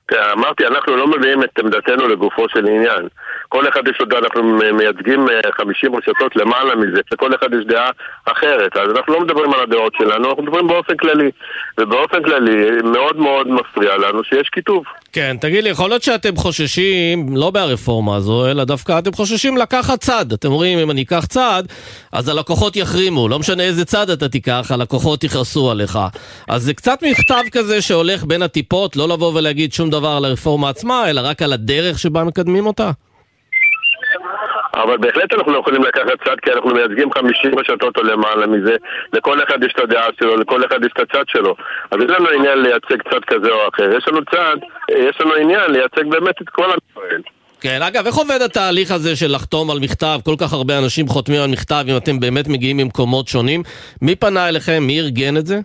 כן, 0.09 0.17
אמרתי, 0.33 0.67
אנחנו 0.67 0.97
לא 0.97 1.07
מביאים 1.07 1.43
את 1.43 1.59
עמדתנו 1.59 2.09
לגופו 2.09 2.49
של 2.49 2.67
עניין. 2.67 3.09
כל 3.55 3.69
אחד 3.69 3.89
יש 3.89 3.97
לו 4.01 4.07
דעה, 4.07 4.19
אנחנו 4.19 4.43
מייצגים 4.73 5.27
50 5.57 5.95
אה, 5.95 5.99
רשתות 5.99 6.37
למעלה 6.37 6.75
מזה, 6.77 7.01
לכל 7.13 7.31
אחד 7.35 7.55
יש 7.55 7.67
דעה 7.67 7.91
אחרת. 8.25 8.77
אז 8.77 8.89
אנחנו 8.97 9.13
לא 9.13 9.21
מדברים 9.21 9.55
על 9.55 9.61
הדעות 9.61 9.93
שלנו, 9.99 10.29
אנחנו 10.29 10.43
מדברים 10.43 10.67
באופן 10.67 10.97
כללי. 10.97 11.31
ובאופן 11.81 12.23
כללי 12.23 12.83
מאוד 12.85 13.17
מאוד 13.17 13.49
מפריע 13.49 13.97
לנו 13.97 14.25
שיש 14.25 14.49
כיתוב. 14.53 14.85
כן, 15.13 15.37
תגיד 15.41 15.65
לי, 15.65 15.71
יכול 15.71 15.89
להיות 15.89 16.03
שאתם 16.03 16.37
חוששים, 16.37 17.37
לא 17.37 17.51
מהרפורמה 17.55 18.17
הזו, 18.17 18.51
אלא 18.51 18.65
דווקא 18.65 18.99
אתם 18.99 19.13
חוששים 19.13 19.57
לקחת 19.57 20.01
צד. 20.01 20.33
אתם 20.33 20.49
אומרים, 20.49 20.79
אם 20.79 20.91
אני 20.91 21.03
אקח 21.03 21.27
צד, 21.27 21.63
אז 22.13 22.29
הלקוחות 22.29 22.77
יחרימו. 22.77 23.29
לא 23.29 23.39
משנה 23.39 23.63
איזה 23.63 23.85
צד 23.85 24.11
אתה 24.11 24.29
תיקח, 24.29 24.67
הלקוחות 24.71 25.25
יכעסו 25.25 25.71
עליך. 25.71 25.99
אז 26.49 26.63
זה 26.63 26.75
קצת 26.75 27.03
מכתב 27.03 27.43
כזה 27.53 27.83
שהולך 27.83 28.25
בין 28.25 28.43
הטיפות, 28.43 28.97
לא 28.97 29.09
לבוא 29.09 29.33
ולהגיד 29.35 29.73
שום 29.73 29.91
דבר 29.91 30.09
על 30.09 30.25
הרפורמה 30.25 30.69
עצמה, 30.69 31.11
אלא 31.11 31.21
רק 31.25 31.43
על 31.43 31.53
הדרך 31.53 31.99
שבה 31.99 32.25
מקדמים 32.25 32.67
אותה. 32.67 32.91
אבל 34.75 34.97
בהחלט 34.97 35.35
אנחנו 35.35 35.53
לא 35.53 35.59
יכולים 35.59 35.83
לקחת 35.83 36.25
צד 36.25 36.37
כי 36.43 36.53
אנחנו 36.53 36.71
מייצגים 36.71 37.13
50 37.13 37.59
רשתות 37.59 37.97
או 37.97 38.03
למעלה 38.03 38.47
מזה 38.47 38.77
לכל 39.13 39.43
אחד 39.43 39.65
יש 39.65 39.73
את 39.73 39.81
הדעה 39.81 40.09
שלו, 40.21 40.37
לכל 40.37 40.65
אחד 40.65 40.85
יש 40.85 40.93
את 40.93 41.01
הצד 41.01 41.25
שלו 41.29 41.55
אז 41.91 41.99
אין 42.01 42.11
לנו 42.11 42.29
עניין 42.29 42.59
לייצג 42.63 43.03
צד 43.11 43.25
כזה 43.27 43.51
או 43.51 43.69
אחר 43.75 43.97
יש 43.97 44.09
לנו 44.09 44.21
צד, 44.25 44.57
יש 44.91 45.21
לנו 45.21 45.35
עניין 45.35 45.71
לייצג 45.71 46.05
באמת 46.11 46.43
את 46.43 46.49
כל 46.49 46.65
עם 46.65 46.79
ישראל 46.91 47.23
כן, 47.63 47.83
אגב, 47.83 48.07
איך 48.07 48.15
עובד 48.15 48.43
התהליך 48.43 48.91
הזה 48.91 49.17
של 49.17 49.35
לחתום 49.35 49.71
על 49.71 49.79
מכתב? 49.79 50.19
כל 50.25 50.35
כך 50.41 50.53
הרבה 50.53 50.79
אנשים 50.79 51.09
חותמים 51.09 51.41
על 51.41 51.51
מכתב, 51.51 51.85
אם 51.89 51.97
אתם 51.97 52.21
באמת 52.21 52.49
מגיעים 52.49 52.77
ממקומות 52.77 53.29
שונים. 53.29 53.63
מי 54.03 54.17
פנה 54.17 54.49
אליכם? 54.49 54.83
מי 54.83 55.01
ארגן 55.01 55.37
את 55.37 55.47
זה? 55.47 55.59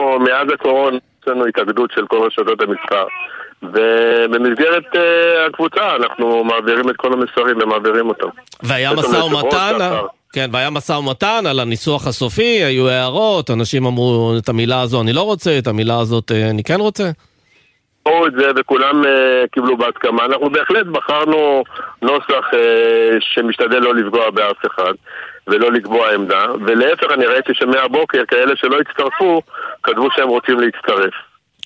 מאז 0.00 0.46
הקורונה 0.54 0.96
יש 1.22 1.28
לנו 1.28 1.46
התאגדות 1.46 1.90
של 1.94 2.06
כל 2.06 2.26
רשתות 2.26 2.62
המסחר. 2.62 3.06
ובמסגרת 3.62 4.84
uh, 4.94 4.98
הקבוצה 5.48 5.96
אנחנו 5.96 6.44
מעבירים 6.44 6.90
את 6.90 6.96
כל 6.96 7.12
המסרים 7.12 7.56
ומעבירים 7.62 8.08
אותם. 8.08 8.28
והיה 8.62 8.92
משא 8.92 9.16
ומתן? 9.16 9.78
כן, 10.32 10.50
והיה 10.52 10.70
משא 10.70 10.92
ומתן 10.92 11.46
על 11.50 11.60
הניסוח 11.60 12.06
הסופי, 12.06 12.64
היו 12.64 12.88
הערות, 12.88 13.50
אנשים 13.50 13.86
אמרו 13.86 14.34
את 14.38 14.48
המילה 14.48 14.80
הזו 14.80 15.02
אני 15.02 15.12
לא 15.12 15.22
רוצה, 15.22 15.58
את 15.58 15.66
המילה 15.66 16.00
הזאת 16.00 16.30
uh, 16.30 16.50
אני 16.50 16.64
כן 16.64 16.80
רוצה? 16.80 17.10
ראו 18.08 18.26
את 18.26 18.32
זה 18.38 18.46
וכולם 18.56 19.02
uh, 19.04 19.06
קיבלו 19.52 19.76
בהסכמה. 19.76 20.24
אנחנו 20.24 20.50
בהחלט 20.50 20.86
בחרנו 20.86 21.64
נוסח 22.02 22.44
uh, 22.52 22.56
שמשתדל 23.20 23.78
לא 23.78 23.94
לפגוע 23.94 24.30
באף 24.30 24.66
אחד 24.66 24.92
ולא 25.46 25.72
לקבוע 25.72 26.14
עמדה, 26.14 26.44
ולהפך 26.66 27.12
אני 27.12 27.26
ראיתי 27.26 27.52
שמהבוקר 27.54 28.22
כאלה 28.28 28.56
שלא 28.56 28.76
הצטרפו 28.80 29.42
כתבו 29.82 30.08
שהם 30.16 30.28
רוצים 30.28 30.60
להצטרף. 30.60 31.14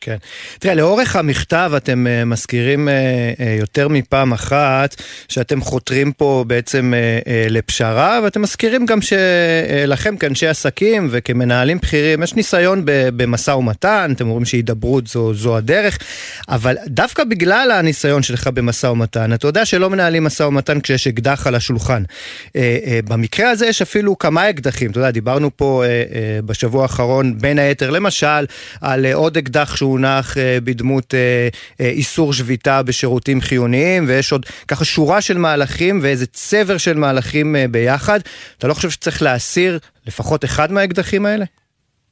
כן. 0.05 0.17
תראה, 0.59 0.75
לאורך 0.75 1.17
המכתב 1.17 1.73
אתם 1.77 2.07
uh, 2.07 2.25
מזכירים 2.25 2.89
uh, 2.89 2.91
uh, 3.39 3.43
יותר 3.61 3.89
מפעם 3.89 4.33
אחת 4.33 5.03
שאתם 5.29 5.61
חותרים 5.61 6.13
פה 6.13 6.45
בעצם 6.47 6.95
uh, 6.95 7.25
uh, 7.25 7.31
לפשרה, 7.51 8.21
ואתם 8.25 8.43
מזכירים 8.43 8.87
גם 8.87 8.99
שלכם 9.01 10.15
uh, 10.15 10.19
כאנשי 10.19 10.47
עסקים 10.47 11.09
וכמנהלים 11.11 11.79
בכירים 11.79 12.23
יש 12.23 12.35
ניסיון 12.35 12.83
במשא 12.85 13.51
ומתן, 13.51 14.13
אתם 14.17 14.29
אומרים 14.29 14.45
שהידברות 14.45 15.07
זו, 15.07 15.35
זו 15.35 15.57
הדרך, 15.57 15.99
אבל 16.49 16.77
דווקא 16.87 17.25
בגלל 17.25 17.71
הניסיון 17.71 18.23
שלך 18.23 18.47
במשא 18.47 18.87
ומתן, 18.87 19.33
אתה 19.33 19.47
יודע 19.47 19.65
שלא 19.65 19.91
מנהלים 19.91 20.25
משא 20.25 20.43
ומתן 20.43 20.81
כשיש 20.81 21.07
אקדח 21.07 21.47
על 21.47 21.55
השולחן. 21.55 22.03
Uh, 22.03 22.51
uh, 22.51 22.57
במקרה 23.09 23.51
הזה 23.51 23.67
יש 23.67 23.83
אפילו 23.83 24.19
כמה 24.19 24.51
אקדחים, 24.51 24.91
אתה 24.91 24.99
יודע, 24.99 25.11
דיברנו 25.11 25.51
פה 25.57 25.85
uh, 25.85 26.11
uh, 26.13 26.47
בשבוע 26.47 26.83
האחרון 26.83 27.39
בין 27.39 27.59
היתר 27.59 27.91
למשל 27.91 28.47
על 28.81 29.05
uh, 29.05 29.15
עוד 29.15 29.37
אקדח 29.37 29.77
שהוא 29.77 29.94
שהונח 29.95 30.39
אה, 30.39 30.59
בדמות 30.65 31.15
אה, 31.15 31.49
אה, 31.81 31.91
איסור 31.91 32.33
שביתה 32.33 32.83
בשירותים 32.83 33.41
חיוניים, 33.41 34.05
ויש 34.09 34.33
עוד 34.33 34.47
ככה 34.69 34.85
שורה 34.85 35.21
של 35.21 35.39
מהלכים 35.39 36.01
ואיזה 36.03 36.27
צבר 36.27 36.79
של 36.79 36.97
מהלכים 36.97 37.57
ביחד. 37.71 38.21
אתה 38.59 38.69
לא 38.69 38.75
חושב 38.75 38.91
שצריך 38.91 39.23
להסיר 39.23 39.79
לפחות 40.07 40.45
אחד 40.45 40.73
מהאקדחים 40.73 41.27
האלה? 41.27 41.45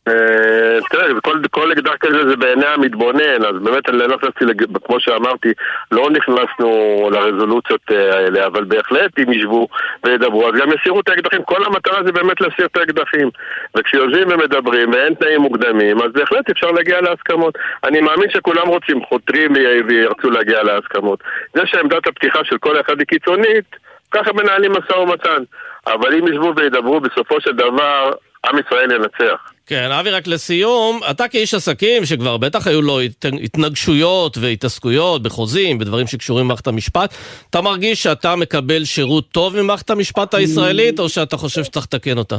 אה, 0.09 0.79
תראה, 0.91 1.21
כל 1.51 1.73
אקדח 1.73 1.95
כזה 2.01 2.29
זה 2.29 2.37
בעיני 2.37 2.67
המתבונן, 2.67 3.45
אז 3.49 3.57
באמת 3.62 3.88
אני 3.88 3.99
לא 3.99 4.09
נכנסתי, 4.09 4.45
כמו 4.85 5.01
שאמרתי, 5.01 5.53
לא 5.93 6.11
נכנסנו 6.11 6.71
לרזולוציות 7.12 7.81
אה, 7.91 8.17
האלה, 8.17 8.47
אבל 8.47 8.65
בהחלט 8.65 9.19
אם 9.19 9.33
ישבו 9.33 9.69
וידברו, 10.05 10.49
אז 10.49 10.55
גם 10.61 10.69
יסירו 10.73 11.01
את 11.01 11.09
האקדחים. 11.09 11.43
כל 11.43 11.65
המטרה 11.65 12.03
זה 12.07 12.12
באמת 12.12 12.41
להסיר 12.41 12.67
את 12.67 12.77
האקדחים. 12.77 13.31
וכשיושבים 13.77 14.29
ומדברים 14.31 14.91
ואין 14.93 15.15
תנאים 15.15 15.41
מוקדמים, 15.41 16.03
אז 16.03 16.12
בהחלט 16.12 16.51
אפשר 16.51 16.71
להגיע 16.71 17.01
להסכמות. 17.01 17.55
אני 17.85 18.01
מאמין 18.01 18.31
שכולם 18.31 18.69
רוצים, 18.69 19.05
חותרים 19.05 19.53
וירצו 19.88 20.31
להגיע 20.31 20.62
להסכמות. 20.62 21.23
זה 21.55 21.62
שעמדת 21.67 22.07
הפתיחה 22.07 22.45
של 22.45 22.59
כל 22.59 22.81
אחד 22.81 22.99
היא 22.99 23.07
קיצונית, 23.07 23.77
ככה 24.11 24.33
מנהלים 24.33 24.73
משא 24.73 24.99
ומתן. 24.99 25.43
אבל 25.87 26.15
אם 26.15 26.29
ישבו 26.29 26.53
וידברו, 26.57 27.01
בסופו 27.01 27.41
של 27.41 27.53
דבר, 27.53 28.11
עם 28.47 28.59
ישראל 28.59 28.93
ינצח. 28.93 29.52
כן, 29.73 29.91
אבי, 29.91 30.11
רק 30.11 30.27
לסיום, 30.27 31.01
אתה 31.11 31.29
כאיש 31.29 31.55
עסקים, 31.55 32.05
שכבר 32.05 32.37
בטח 32.37 32.67
היו 32.67 32.83
לו 32.83 33.01
התנגשויות 33.43 34.39
והתעסקויות 34.39 35.23
בחוזים, 35.23 35.79
בדברים 35.79 36.07
שקשורים 36.07 36.45
למערכת 36.45 36.67
המשפט, 36.67 37.15
אתה 37.51 37.61
מרגיש 37.61 38.03
שאתה 38.03 38.37
מקבל 38.37 38.85
שירות 38.85 39.25
טוב 39.29 39.63
ממערכת 39.63 39.91
המשפט 39.91 40.35
הישראלית, 40.35 41.01
או 41.01 41.09
שאתה 41.09 41.37
חושב 41.37 41.65
שצריך 41.65 41.87
לתקן 41.87 42.19
אותה? 42.19 42.37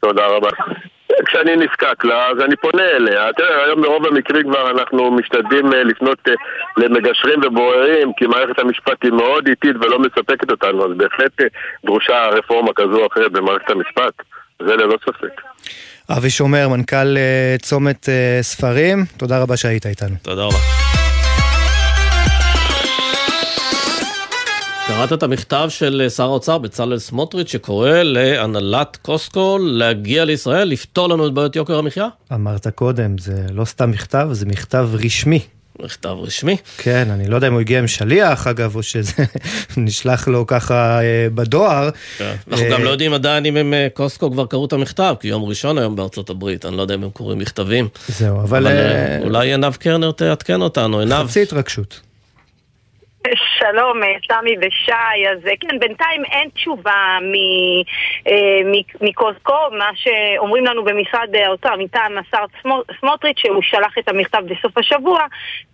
תודה 0.00 0.26
רבה. 0.26 0.48
כשאני 1.26 1.56
נזקק 1.56 2.04
לה, 2.04 2.26
אז 2.28 2.38
אני 2.44 2.56
פונה 2.56 2.82
אליה. 2.82 3.32
תראה, 3.32 3.64
היום 3.64 3.82
ברוב 3.82 4.06
המקרים 4.06 4.42
כבר 4.42 4.70
אנחנו 4.70 5.10
משתדלים 5.10 5.72
אה, 5.74 5.82
לפנות 5.84 6.18
אה, 6.28 6.34
למגשרים 6.76 7.40
ובוררים, 7.44 8.12
כי 8.16 8.26
מערכת 8.26 8.58
המשפט 8.58 9.04
היא 9.04 9.12
מאוד 9.12 9.48
איטית 9.48 9.76
ולא 9.80 9.98
מספקת 9.98 10.50
אותנו, 10.50 10.84
אז 10.84 10.90
בהחלט 10.96 11.40
אה, 11.40 11.46
דרושה 11.84 12.26
רפורמה 12.26 12.72
כזו 12.76 13.00
או 13.00 13.06
אחרת 13.06 13.32
במערכת 13.32 13.70
המשפט. 13.70 14.12
זה 14.66 14.76
ללא 14.76 14.96
ספק. 15.06 15.40
אבי 16.16 16.30
שומר, 16.30 16.68
מנכ"ל 16.68 17.16
צומת 17.62 18.08
ספרים, 18.42 19.04
תודה 19.16 19.38
רבה 19.38 19.56
שהיית 19.56 19.86
איתנו. 19.86 20.16
תודה 20.22 20.42
רבה. 20.42 20.58
קראת 24.86 25.12
את 25.12 25.22
המכתב 25.22 25.66
של 25.68 26.06
שר 26.16 26.22
האוצר 26.24 26.58
בצלאל 26.58 26.98
סמוטריץ' 26.98 27.52
שקורא 27.52 27.90
להנהלת 27.90 28.98
קוסקו 29.02 29.58
להגיע 29.58 30.24
לישראל, 30.24 30.68
לפתור 30.68 31.08
לנו 31.08 31.26
את 31.26 31.32
בעיות 31.32 31.56
יוקר 31.56 31.78
המחיה? 31.78 32.08
אמרת 32.32 32.68
קודם, 32.68 33.18
זה 33.18 33.46
לא 33.52 33.64
סתם 33.64 33.90
מכתב, 33.90 34.28
זה 34.32 34.46
מכתב 34.46 34.88
רשמי. 34.92 35.40
מכתב 35.84 36.16
רשמי. 36.22 36.56
כן, 36.78 37.08
אני 37.10 37.28
לא 37.28 37.34
יודע 37.34 37.48
אם 37.48 37.52
הוא 37.52 37.60
הגיע 37.60 37.78
עם 37.78 37.86
שליח 37.86 38.46
אגב, 38.46 38.76
או 38.76 38.82
שזה 38.82 39.12
נשלח 39.76 40.28
לו 40.28 40.46
ככה 40.46 41.00
אה, 41.02 41.26
בדואר. 41.34 41.90
כן. 42.18 42.34
אנחנו 42.50 42.66
גם 42.70 42.84
לא 42.84 42.90
יודעים 42.90 43.12
עדיין 43.12 43.46
אם 43.46 43.56
הם 43.56 43.74
אה, 43.74 43.88
קוסקו 43.94 44.32
כבר 44.32 44.46
קראו 44.46 44.66
את 44.66 44.72
המכתב, 44.72 45.14
כי 45.20 45.28
יום 45.28 45.44
ראשון 45.44 45.78
היום 45.78 45.96
בארצות 45.96 46.30
הברית, 46.30 46.66
אני 46.66 46.76
לא 46.76 46.82
יודע 46.82 46.94
אם 46.94 47.04
הם 47.04 47.10
קוראים 47.10 47.38
מכתבים. 47.38 47.88
זהו, 48.08 48.40
אבל... 48.40 48.66
אבל 48.66 48.66
אה... 48.66 49.18
אולי 49.20 49.50
עינב 49.50 49.74
קרנר 49.74 50.12
תעדכן 50.12 50.62
אותנו, 50.62 51.00
עינב. 51.00 51.26
חצי 51.26 51.42
התרגשות. 51.42 52.09
שלום, 53.58 54.02
אה, 54.02 54.08
סמי 54.28 54.56
ושי. 54.60 55.28
אז 55.32 55.46
אה, 55.46 55.52
כן, 55.60 55.78
בינתיים 55.78 56.24
אין 56.24 56.48
תשובה 56.54 57.18
אה, 58.26 58.80
מקוסקו, 59.00 59.58
מה 59.78 59.90
שאומרים 59.94 60.64
לנו 60.64 60.84
במשרד 60.84 61.28
האוצר 61.34 61.76
מטעם 61.76 62.18
השר 62.18 62.44
סמוטריץ', 63.00 63.38
שהוא 63.38 63.62
שלח 63.62 63.98
את 63.98 64.08
המכתב 64.08 64.42
בסוף 64.46 64.78
השבוע, 64.78 65.20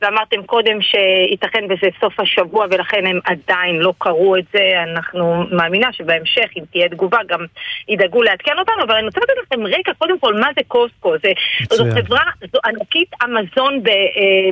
ואמרתם 0.03 0.43
קודם 0.43 0.83
שייתכן 0.83 1.65
וזה 1.65 1.89
סוף 2.01 2.21
השבוע 2.21 2.67
ולכן 2.71 3.07
הם 3.07 3.21
עדיין 3.25 3.77
לא 3.77 3.93
קראו 3.99 4.37
את 4.37 4.45
זה. 4.53 4.83
אנחנו 4.83 5.45
מאמינה 5.51 5.93
שבהמשך, 5.93 6.51
אם 6.57 6.63
תהיה 6.71 6.89
תגובה, 6.89 7.19
גם 7.27 7.41
ידאגו 7.89 8.23
לעדכן 8.23 8.59
אותנו, 8.59 8.83
אבל 8.85 8.95
אני 8.95 9.07
רוצה 9.07 9.21
לתת 9.21 9.33
לכם 9.43 9.67
רקע, 9.67 9.93
קודם 9.99 10.19
כל, 10.19 10.35
מה 10.35 10.49
זה 10.57 10.61
קוסקו? 10.69 11.15
זה, 11.23 11.33
זו 11.71 11.85
חברה, 11.95 12.31
זו 12.53 12.59
ענקית 12.65 13.11
המזון 13.21 13.83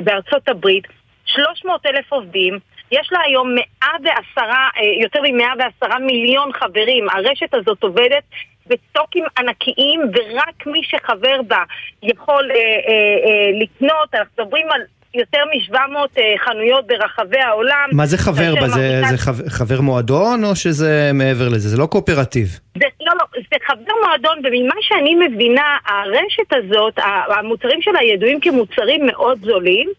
בארצות 0.03 0.49
הברית. 0.49 0.87
300 1.25 1.85
אלף 1.85 2.13
עובדים, 2.13 2.59
יש 2.91 3.09
לה 3.11 3.19
היום 3.25 3.55
110, 3.55 4.41
אה, 4.41 4.81
יותר 5.01 5.21
מ-110 5.21 5.99
מיליון 5.99 6.53
חברים. 6.53 7.09
הרשת 7.09 7.53
הזאת 7.53 7.83
עובדת 7.83 8.23
בסטוקים 8.67 9.23
ענקיים, 9.37 10.01
ורק 10.01 10.67
מי 10.67 10.81
שחבר 10.83 11.41
בה 11.47 11.63
יכול 12.03 12.51
אה, 12.51 12.55
אה, 12.55 12.61
אה, 12.61 13.59
לקנות. 13.61 14.15
אנחנו 14.15 14.43
מדברים 14.43 14.67
על 14.71 14.81
יותר 15.13 15.37
מ-700 15.45 15.75
אה, 16.17 16.33
חנויות 16.45 16.87
ברחבי 16.87 17.39
העולם. 17.39 17.89
מה 17.91 18.05
זה 18.05 18.17
חבר 18.17 18.55
בה? 18.55 18.67
זה, 18.67 19.01
זה 19.09 19.17
חבר, 19.17 19.49
חבר 19.49 19.81
מועדון 19.81 20.43
או 20.43 20.55
שזה 20.55 21.11
מעבר 21.13 21.49
לזה? 21.49 21.69
זה 21.69 21.77
לא 21.77 21.85
קואופרטיב. 21.85 22.47
זה, 22.77 22.85
לא, 23.01 23.13
לא, 23.19 23.25
זה 23.35 23.57
חבר 23.67 23.93
מועדון, 24.05 24.37
וממה 24.37 24.75
שאני 24.81 25.15
מבינה, 25.15 25.77
הרשת 25.87 26.53
הזאת, 26.53 26.93
המוצרים 27.37 27.81
שלה 27.81 28.03
ידועים 28.03 28.39
כמוצרים 28.39 29.05
מאוד 29.05 29.37
זולים. 29.45 29.89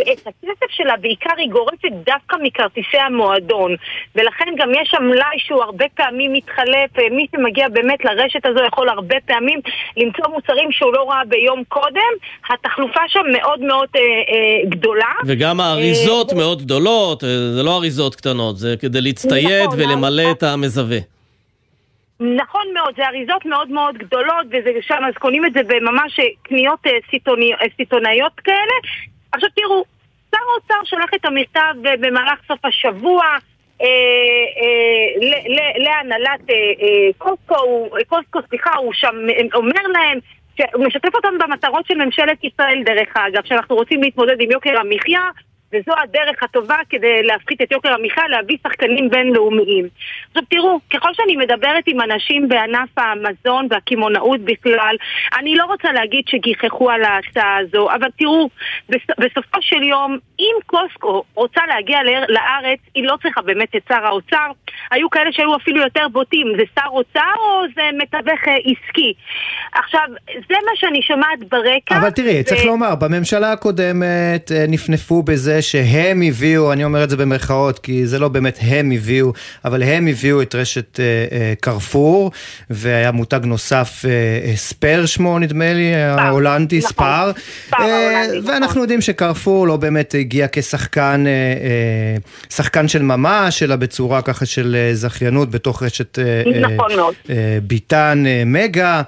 את 0.00 0.26
הכסף 0.26 0.70
שלה 0.70 0.96
בעיקר 0.96 1.30
היא 1.36 1.50
גורפת 1.50 1.92
דווקא 2.06 2.36
מכרטיסי 2.42 2.98
המועדון. 2.98 3.76
ולכן 4.14 4.44
גם 4.58 4.70
יש 4.74 4.88
שם 4.90 5.02
מלאי 5.02 5.38
שהוא 5.38 5.62
הרבה 5.62 5.84
פעמים 5.94 6.32
מתחלף 6.32 6.98
אה, 6.98 7.10
מי 7.10 7.26
שמגיע 7.36 7.68
באמת 7.68 8.04
לרשת 8.04 8.46
הזו 8.46 8.64
יכול 8.68 8.88
הרבה 8.88 9.16
פעמים 9.26 9.60
למצוא 9.96 10.28
מוצרים 10.28 10.72
שהוא 10.72 10.92
לא 10.92 11.10
ראה 11.10 11.24
ביום 11.28 11.62
קודם. 11.68 12.12
התחלופה 12.50 13.00
שם 13.08 13.24
מאוד 13.32 13.60
מאוד 13.60 13.88
אה, 13.96 14.00
אה, 14.00 14.70
גדולה. 14.70 15.12
וגם 15.26 15.60
האריזות 15.60 16.32
אה, 16.32 16.38
מאוד 16.38 16.62
גדולות, 16.62 17.24
אה, 17.24 17.28
זה 17.56 17.62
לא 17.62 17.76
אריזות 17.76 18.14
קטנות, 18.14 18.56
זה 18.56 18.74
כדי 18.80 19.00
להצטייד 19.00 19.66
נכון, 19.66 19.80
ולמלא 19.80 20.22
נכון. 20.22 20.32
את 20.32 20.42
המזווה. 20.42 20.98
נכון 22.20 22.62
מאוד, 22.74 22.94
זה 22.96 23.06
אריזות 23.06 23.44
מאוד 23.44 23.68
מאוד 23.68 23.98
גדולות, 23.98 24.46
וזה 24.46 24.70
שם, 24.80 24.98
אז 25.08 25.14
קונים 25.14 25.46
את 25.46 25.52
זה 25.52 25.60
בממש 25.66 26.20
קניות 26.42 26.80
סיטונאיות 27.76 28.32
כאלה, 28.44 28.76
עכשיו 29.36 29.50
תראו, 29.54 29.84
שר 30.30 30.38
האוצר 30.52 30.84
שלח 30.84 31.10
את 31.14 31.24
המכתב 31.24 31.74
במהלך 31.82 32.38
סוף 32.48 32.64
השבוע 32.64 33.24
אה, 33.82 33.86
אה, 34.60 35.30
להנהלת 35.76 36.50
אה, 36.50 36.54
קוסקו, 37.18 37.88
קוסקו, 38.08 38.38
סליחה, 38.48 38.76
הוא 38.76 38.92
שם 38.92 39.14
אומר 39.54 39.82
להם 39.92 40.18
הוא 40.74 40.86
משתף 40.86 41.14
אותם 41.14 41.38
במטרות 41.38 41.86
של 41.86 41.94
ממשלת 41.94 42.44
ישראל, 42.44 42.82
דרך 42.84 43.16
אגב, 43.16 43.44
שאנחנו 43.44 43.76
רוצים 43.76 44.02
להתמודד 44.02 44.40
עם 44.40 44.50
יוקר 44.50 44.80
המחיה, 44.80 45.20
וזו 45.72 45.92
הדרך 46.02 46.42
הטובה 46.42 46.76
כדי 46.88 47.22
להפחית 47.22 47.62
את 47.62 47.72
יוקר 47.72 47.92
המחיה, 47.92 48.28
להביא 48.28 48.56
שחקנים 48.62 49.10
בינלאומיים. 49.10 49.88
עכשיו 50.28 50.42
תראו, 50.50 50.80
ככל 50.90 51.14
שאני 51.14 51.36
מדברת 51.36 51.84
עם 51.86 52.00
אנשים 52.00 52.48
בענף 52.48 52.98
המזון 52.98 53.66
והקמעונאות 53.70 54.40
בכלל, 54.40 54.96
אני 55.38 55.54
לא 55.54 55.64
רוצה 55.64 55.92
להגיד 55.92 56.24
שגיחכו 56.28 56.90
על 56.90 57.02
ההצעה 57.02 57.56
הזו, 57.56 57.90
אבל 57.90 58.08
תראו, 58.18 58.48
בסופו 59.18 59.58
של 59.60 59.82
יום, 59.82 60.18
אם 60.38 60.54
קוסקו 60.66 61.22
רוצה 61.34 61.60
להגיע 61.68 61.98
לארץ, 62.28 62.78
היא 62.94 63.04
לא 63.04 63.16
צריכה 63.22 63.42
באמת 63.42 63.68
את 63.76 63.82
שר 63.88 64.06
האוצר. 64.06 64.50
היו 64.90 65.10
כאלה 65.10 65.32
שהיו 65.32 65.56
אפילו 65.56 65.82
יותר 65.82 66.08
בוטים, 66.12 66.46
זה 66.56 66.62
שר 66.74 66.88
אוצר 66.88 67.34
או 67.38 67.62
זה 67.74 67.82
מתווך 67.98 68.48
אה, 68.48 68.54
עסקי? 68.54 69.12
עכשיו, 69.74 70.00
זה 70.48 70.54
מה 70.66 70.72
שאני 70.74 71.02
שומעת 71.02 71.48
ברקע. 71.48 71.98
אבל 71.98 72.10
תראי, 72.10 72.40
ו... 72.40 72.44
צריך 72.44 72.64
לומר, 72.64 72.94
בממשלה 72.94 73.52
הקודמת 73.52 74.52
אה, 74.52 74.64
נפנפו 74.68 75.22
בזה 75.22 75.62
שהם 75.62 76.22
הביאו, 76.28 76.72
אני 76.72 76.84
אומר 76.84 77.04
את 77.04 77.10
זה 77.10 77.16
במרכאות, 77.16 77.78
כי 77.78 78.06
זה 78.06 78.18
לא 78.18 78.28
באמת 78.28 78.58
הם 78.62 78.90
הביאו, 78.90 79.32
אבל 79.64 79.82
הם 79.82 80.06
הביאו 80.06 80.42
את 80.42 80.54
רשת 80.54 81.00
קרפור, 81.60 82.22
אה, 82.22 82.26
אה, 82.26 82.66
והיה 82.70 83.12
מותג 83.12 83.40
נוסף, 83.44 84.04
ספר 84.54 85.06
שמו 85.06 85.38
נדמה 85.38 85.72
לי, 85.72 85.94
ההולנדי, 85.94 86.78
נכון. 86.78 86.90
ספר. 86.90 87.30
ואנחנו 88.44 88.66
נכון. 88.66 88.82
יודעים 88.82 89.00
שקרפור 89.00 89.66
לא 89.66 89.76
באמת 89.76 90.14
הגיע 90.26 90.46
כשחקן, 90.52 91.24
שחקן 92.50 92.88
של 92.88 93.02
ממש, 93.02 93.62
אלא 93.62 93.76
בצורה 93.76 94.22
ככה 94.22 94.46
של 94.46 94.76
זכיינות 94.92 95.50
בתוך 95.50 95.82
רשת 95.82 96.18
נכון 96.60 96.90
ביטן 97.62 98.24
מגה. 98.46 99.02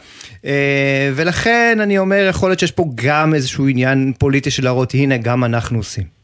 ולכן 1.15 1.79
אני 1.83 1.99
אומר, 1.99 2.27
יכול 2.31 2.51
להיות 2.51 2.61
שיש 2.61 2.73
פה 2.73 2.85
גם 2.95 3.35
איזשהו 3.35 3.69
עניין 3.69 4.13
פוליטי 4.19 4.51
של 4.51 4.65
להראות, 4.65 4.95
הנה, 4.95 5.17
גם 5.17 5.45
אנחנו 5.45 5.79
עושים. 5.79 6.18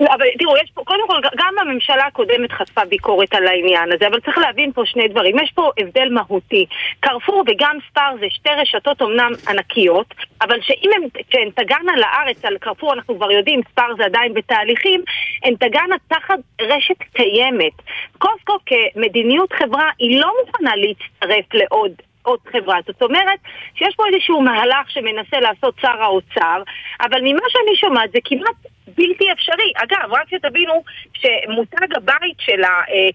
אבל 0.00 0.26
תראו, 0.38 0.56
יש 0.56 0.70
פה, 0.74 0.82
קודם 0.84 1.08
כל, 1.08 1.20
גם 1.36 1.54
הממשלה 1.60 2.06
הקודמת 2.06 2.52
חשפה 2.52 2.84
ביקורת 2.84 3.34
על 3.34 3.46
העניין 3.46 3.92
הזה, 3.92 4.06
אבל 4.06 4.20
צריך 4.20 4.38
להבין 4.38 4.72
פה 4.72 4.82
שני 4.86 5.08
דברים. 5.08 5.38
יש 5.38 5.52
פה 5.54 5.70
הבדל 5.78 6.08
מהותי. 6.10 6.66
קרפור 7.00 7.44
וגם 7.46 7.76
ספר 7.90 8.16
זה 8.20 8.26
שתי 8.30 8.50
רשתות 8.50 9.02
אמנם 9.02 9.32
ענקיות, 9.48 10.14
אבל 10.42 10.60
שאם 10.62 10.90
הן, 10.96 11.22
כשהן 11.28 11.50
תגענה 11.50 11.96
לארץ, 11.96 12.44
על 12.44 12.58
קרפור 12.58 12.92
אנחנו 12.92 13.16
כבר 13.16 13.30
יודעים, 13.30 13.60
ספר 13.72 13.94
זה 13.96 14.04
עדיין 14.04 14.34
בתהליכים, 14.34 15.02
הן 15.44 15.54
תגענה 15.54 15.96
תחת 16.08 16.38
רשת 16.60 16.98
קיימת. 17.12 17.72
קוסקו 18.18 18.58
כמדיניות 18.66 19.52
חברה 19.52 19.90
היא 19.98 20.20
לא 20.20 20.32
מוכנה 20.46 20.72
להצטרף 20.76 21.54
לעוד 21.54 21.92
עוד 22.24 22.38
חברה. 22.52 22.78
זאת 22.86 23.02
אומרת 23.02 23.38
שיש 23.74 23.94
פה 23.96 24.04
איזשהו 24.06 24.42
מהלך 24.42 24.90
שמנסה 24.90 25.40
לעשות 25.40 25.74
שר 25.80 26.02
האוצר, 26.02 26.62
אבל 27.00 27.20
ממה 27.22 27.46
שאני 27.48 27.76
שומעת 27.76 28.10
זה 28.12 28.18
כמעט 28.24 28.56
בלתי 28.96 29.32
אפשרי. 29.32 29.72
אגב, 29.76 30.12
רק 30.12 30.28
שתבינו 30.28 30.82
שמותג 31.14 31.96
הבית 31.96 32.36
שלה, 32.38 32.68
אה, 32.68 33.08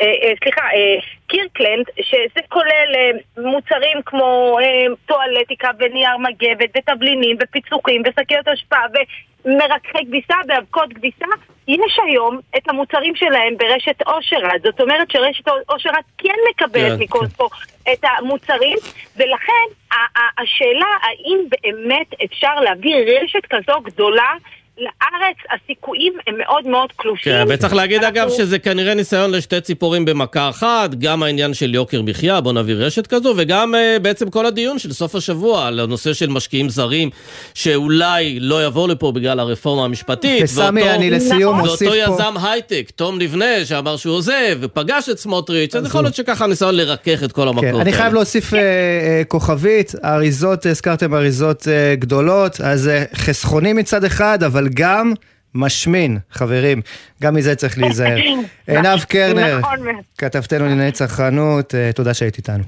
אה, 0.00 0.06
אה, 0.22 0.32
סליחה, 0.42 0.62
קירקלנד, 1.26 1.86
שזה 2.02 2.40
כולל 2.48 2.94
מוצרים 3.38 4.02
כמו 4.06 4.58
טואלטיקה 5.06 5.70
ונייר 5.78 6.16
מגבת 6.18 6.70
ותבלינים 6.76 7.36
ופיצוחים 7.42 8.02
ושקיות 8.06 8.48
אשפה 8.48 8.76
ומרקחי 9.44 10.06
כביסה 10.06 10.36
ואבקות 10.48 10.92
כביסה, 10.92 11.26
יש 11.68 11.98
היום 12.06 12.38
את 12.56 12.68
המוצרים 12.68 13.16
שלהם 13.16 13.56
ברשת 13.56 14.02
אושרת. 14.06 14.62
זאת 14.62 14.80
אומרת 14.80 15.10
שרשת 15.10 15.48
אושרת 15.68 16.04
כן 16.18 16.34
מקבלת 16.50 16.98
כן, 16.98 17.04
מקוספו 17.04 17.50
כן. 17.50 17.92
את 17.92 18.04
המוצרים, 18.04 18.78
ולכן 19.16 19.96
השאלה 20.38 20.86
האם 21.02 21.38
באמת 21.50 22.14
אפשר 22.24 22.60
להביא 22.60 22.94
רשת 22.96 23.46
כזו 23.50 23.80
גדולה 23.80 24.32
לארץ 24.82 25.36
הסיכויים 25.54 26.12
הם 26.26 26.34
מאוד 26.38 26.66
מאוד 26.66 26.92
קלושים. 26.96 27.32
כן, 27.32 27.44
וצריך 27.48 27.74
להגיד 27.74 28.04
אנחנו... 28.04 28.20
אגב 28.20 28.30
שזה 28.30 28.58
כנראה 28.58 28.94
ניסיון 28.94 29.30
לשתי 29.30 29.60
ציפורים 29.60 30.04
במכה 30.04 30.48
אחת, 30.48 30.94
גם 30.94 31.22
העניין 31.22 31.54
של 31.54 31.74
יוקר 31.74 32.02
מחיה, 32.02 32.40
בוא 32.40 32.52
נביא 32.52 32.74
רשת 32.74 33.06
כזו, 33.06 33.34
וגם 33.36 33.74
uh, 33.74 33.98
בעצם 34.02 34.30
כל 34.30 34.46
הדיון 34.46 34.78
של 34.78 34.92
סוף 34.92 35.14
השבוע 35.14 35.66
על 35.66 35.80
הנושא 35.80 36.12
של 36.12 36.30
משקיעים 36.30 36.68
זרים, 36.68 37.10
שאולי 37.54 38.40
לא 38.40 38.66
יבואו 38.66 38.86
לפה 38.86 39.12
בגלל 39.12 39.40
הרפורמה 39.40 39.84
המשפטית. 39.84 40.42
וסמי, 40.44 40.90
אני 40.90 41.10
לסיום 41.10 41.58
מוסיף 41.58 41.88
פה... 41.88 41.96
ואותו 41.96 42.14
יזם 42.14 42.34
הייטק, 42.42 42.90
תום 42.96 43.20
לבנה, 43.20 43.64
שאמר 43.64 43.96
שהוא 43.96 44.14
עוזב, 44.14 44.58
ופגש 44.60 45.08
את 45.08 45.18
סמוטריץ', 45.18 45.74
אז 45.74 45.86
יכול 45.86 46.02
להיות 46.02 46.14
שככה 46.14 46.46
ניסיון 46.46 46.74
לרכך 46.74 47.24
את 47.24 47.32
כל 47.32 47.48
המקום. 47.48 47.62
כן, 47.62 47.80
אני 47.80 47.92
חייב 47.92 48.14
להוסיף 48.14 48.52
uh, 48.52 48.56
uh, 48.56 48.58
כוכבית, 49.28 49.92
אריזות, 50.04 50.66
הזכרתם 50.66 51.14
אריזות 51.14 51.66
גדולות, 51.94 52.60
אז 52.60 52.90
uh, 53.12 53.16
חסכוני 53.16 53.72
מצד 53.72 54.04
אחד, 54.04 54.42
אבל 54.42 54.68
גם... 54.74 55.12
משמין, 55.54 56.18
חברים, 56.30 56.80
גם 57.22 57.34
מזה 57.34 57.54
צריך 57.54 57.78
להיזהר. 57.78 58.16
עינב 58.66 59.04
קרנר, 59.08 59.58
נכון 59.58 59.78
כתבתנו 60.18 60.64
לענייני 60.64 60.92
צרכנות, 60.92 61.74
תודה 61.94 62.14
שהיית 62.14 62.36
איתנו. 62.36 62.64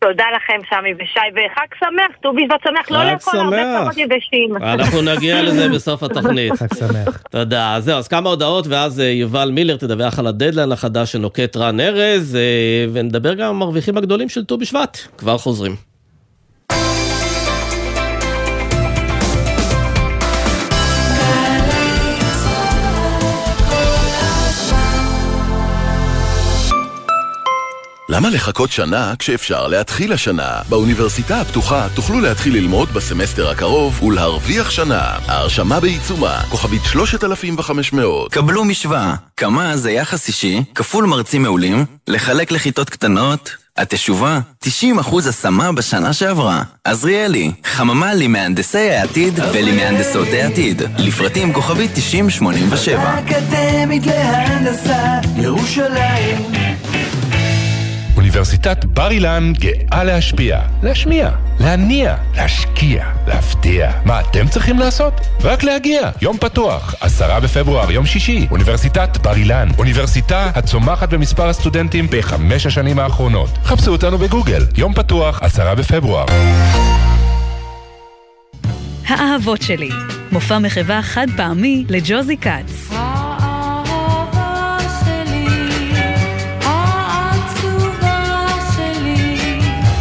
תודה 0.00 0.24
לכם, 0.36 0.58
סמי 0.70 0.94
ושי, 0.94 1.20
וחג 1.32 1.66
שמח, 1.78 2.16
ט"ו 2.22 2.32
בשבט 2.32 2.60
שמח, 2.64 2.90
לא 2.90 3.04
לאכול 3.04 3.38
הרבה 3.38 3.56
פירות 3.56 3.96
יבשים. 3.96 4.56
אנחנו 4.56 5.02
נגיע 5.02 5.42
לזה 5.46 5.68
בסוף 5.68 6.02
התוכנית. 6.02 6.52
חג 6.52 6.74
שמח. 6.74 7.22
תודה. 7.30 7.74
אז 7.74 7.84
זהו, 7.84 7.98
אז 7.98 8.08
כמה 8.08 8.30
הודעות, 8.30 8.66
ואז 8.66 8.98
יובל 9.00 9.50
מילר 9.50 9.76
תדווח 9.76 10.18
על 10.18 10.26
הדדליין 10.26 10.72
החדש 10.72 11.12
שנוקט 11.12 11.56
רן 11.56 11.80
ארז, 11.80 12.38
ונדבר 12.92 13.34
גם 13.34 13.40
על 13.40 13.50
המרוויחים 13.50 13.96
הגדולים 13.96 14.28
של 14.28 14.44
ט"ו 14.44 14.58
בשבט. 14.58 14.98
כבר 15.18 15.38
חוזרים. 15.38 15.87
למה 28.10 28.30
לחכות 28.30 28.72
שנה 28.72 29.14
כשאפשר 29.18 29.66
להתחיל 29.66 30.12
השנה? 30.12 30.60
באוניברסיטה 30.68 31.40
הפתוחה 31.40 31.86
תוכלו 31.94 32.20
להתחיל 32.20 32.54
ללמוד 32.54 32.88
בסמסטר 32.92 33.50
הקרוב 33.50 34.02
ולהרוויח 34.02 34.70
שנה. 34.70 35.02
ההרשמה 35.26 35.80
בעיצומה, 35.80 36.40
כוכבית 36.48 36.82
3500. 36.84 38.32
קבלו 38.32 38.64
משוואה, 38.64 39.14
כמה 39.36 39.76
זה 39.76 39.90
יחס 39.90 40.28
אישי, 40.28 40.62
כפול 40.74 41.06
מרצים 41.06 41.42
מעולים, 41.42 41.84
לחלק 42.08 42.52
לכיתות 42.52 42.90
קטנות, 42.90 43.56
התשובה, 43.76 44.40
90% 44.64 44.68
השמה 45.28 45.72
בשנה 45.72 46.12
שעברה. 46.12 46.62
עזריאלי, 46.84 47.52
חממה 47.64 48.14
למהנדסי 48.14 48.90
העתיד 48.90 49.40
ולמהנדסות 49.52 50.28
העתיד. 50.32 50.82
לפרטים 50.98 51.52
כוכבית 51.52 51.90
9087. 51.94 53.02
האקדמית 53.02 54.06
להנדסה, 54.06 55.18
ירושלים. 55.36 56.67
אוניברסיטת 58.28 58.84
בר 58.84 59.10
אילן 59.10 59.52
גאה 59.58 60.04
להשפיע, 60.04 60.60
להשמיע, 60.82 61.30
להניע, 61.60 62.16
להשקיע, 62.36 63.04
להפתיע. 63.26 63.92
מה 64.04 64.20
אתם 64.20 64.48
צריכים 64.48 64.78
לעשות? 64.78 65.12
רק 65.42 65.62
להגיע. 65.62 66.10
יום 66.22 66.36
פתוח, 66.38 66.94
עשרה 67.00 67.40
בפברואר, 67.40 67.90
יום 67.90 68.06
שישי, 68.06 68.46
אוניברסיטת 68.50 69.18
בר 69.22 69.36
אילן. 69.36 69.68
אוניברסיטה 69.78 70.50
הצומחת 70.54 71.08
במספר 71.08 71.48
הסטודנטים 71.48 72.06
בחמש 72.10 72.66
השנים 72.66 72.98
האחרונות. 72.98 73.50
חפשו 73.64 73.92
אותנו 73.92 74.18
בגוגל. 74.18 74.62
יום 74.76 74.94
פתוח, 74.94 75.42
עשרה 75.42 75.74
בפברואר. 75.74 76.26
האהבות 79.06 79.62
שלי, 79.62 79.90
מופע 80.32 80.58
מחווה 80.58 81.02
חד 81.02 81.26
פעמי 81.36 81.84
לג'וזי 81.88 82.36
כץ. 82.36 82.90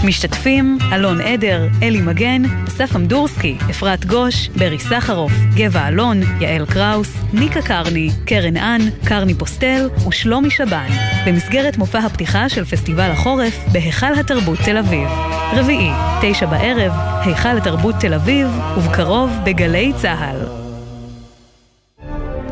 משתתפים 0.08 0.78
אלון 0.94 1.22
עדר, 1.22 1.68
אלי 1.84 2.02
מגן, 2.02 2.42
אסף 2.68 2.96
אמדורסקי, 2.96 3.58
אפרת 3.70 4.06
גוש, 4.06 4.50
ברי 4.50 4.80
סחרוף, 4.80 5.32
גבע 5.56 5.88
אלון, 5.88 6.22
יעל 6.40 6.66
קראוס, 6.66 7.18
ניקה 7.34 7.62
קרני, 7.62 8.10
קרן 8.26 8.58
אן, 8.58 8.82
קרני 9.06 9.34
פוסטל 9.34 9.90
ושלומי 10.08 10.50
שבן, 10.50 10.88
במסגרת 11.26 11.78
מופע 11.78 12.00
הפתיחה 12.00 12.50
של 12.50 12.66
פסטיבל 12.66 13.12
החורף 13.12 13.66
בהיכל 13.72 14.14
התרבות 14.20 14.60
תל 14.66 14.78
אביב. 14.78 15.08
רביעי, 15.54 15.92
תשע 16.22 16.46
בערב, 16.46 16.92
היכל 17.26 17.58
התרבות 17.58 17.96
תל 18.00 18.14
אביב, 18.14 18.48
ובקרוב 18.78 19.32
בגלי 19.46 19.94
צה"ל. 20.02 20.38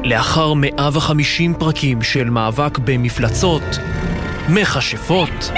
לאחר 0.03 0.53
150 0.53 1.53
פרקים 1.53 2.01
של 2.01 2.29
מאבק 2.29 2.77
במפלצות, 2.77 3.79
מכשפות, 4.49 5.51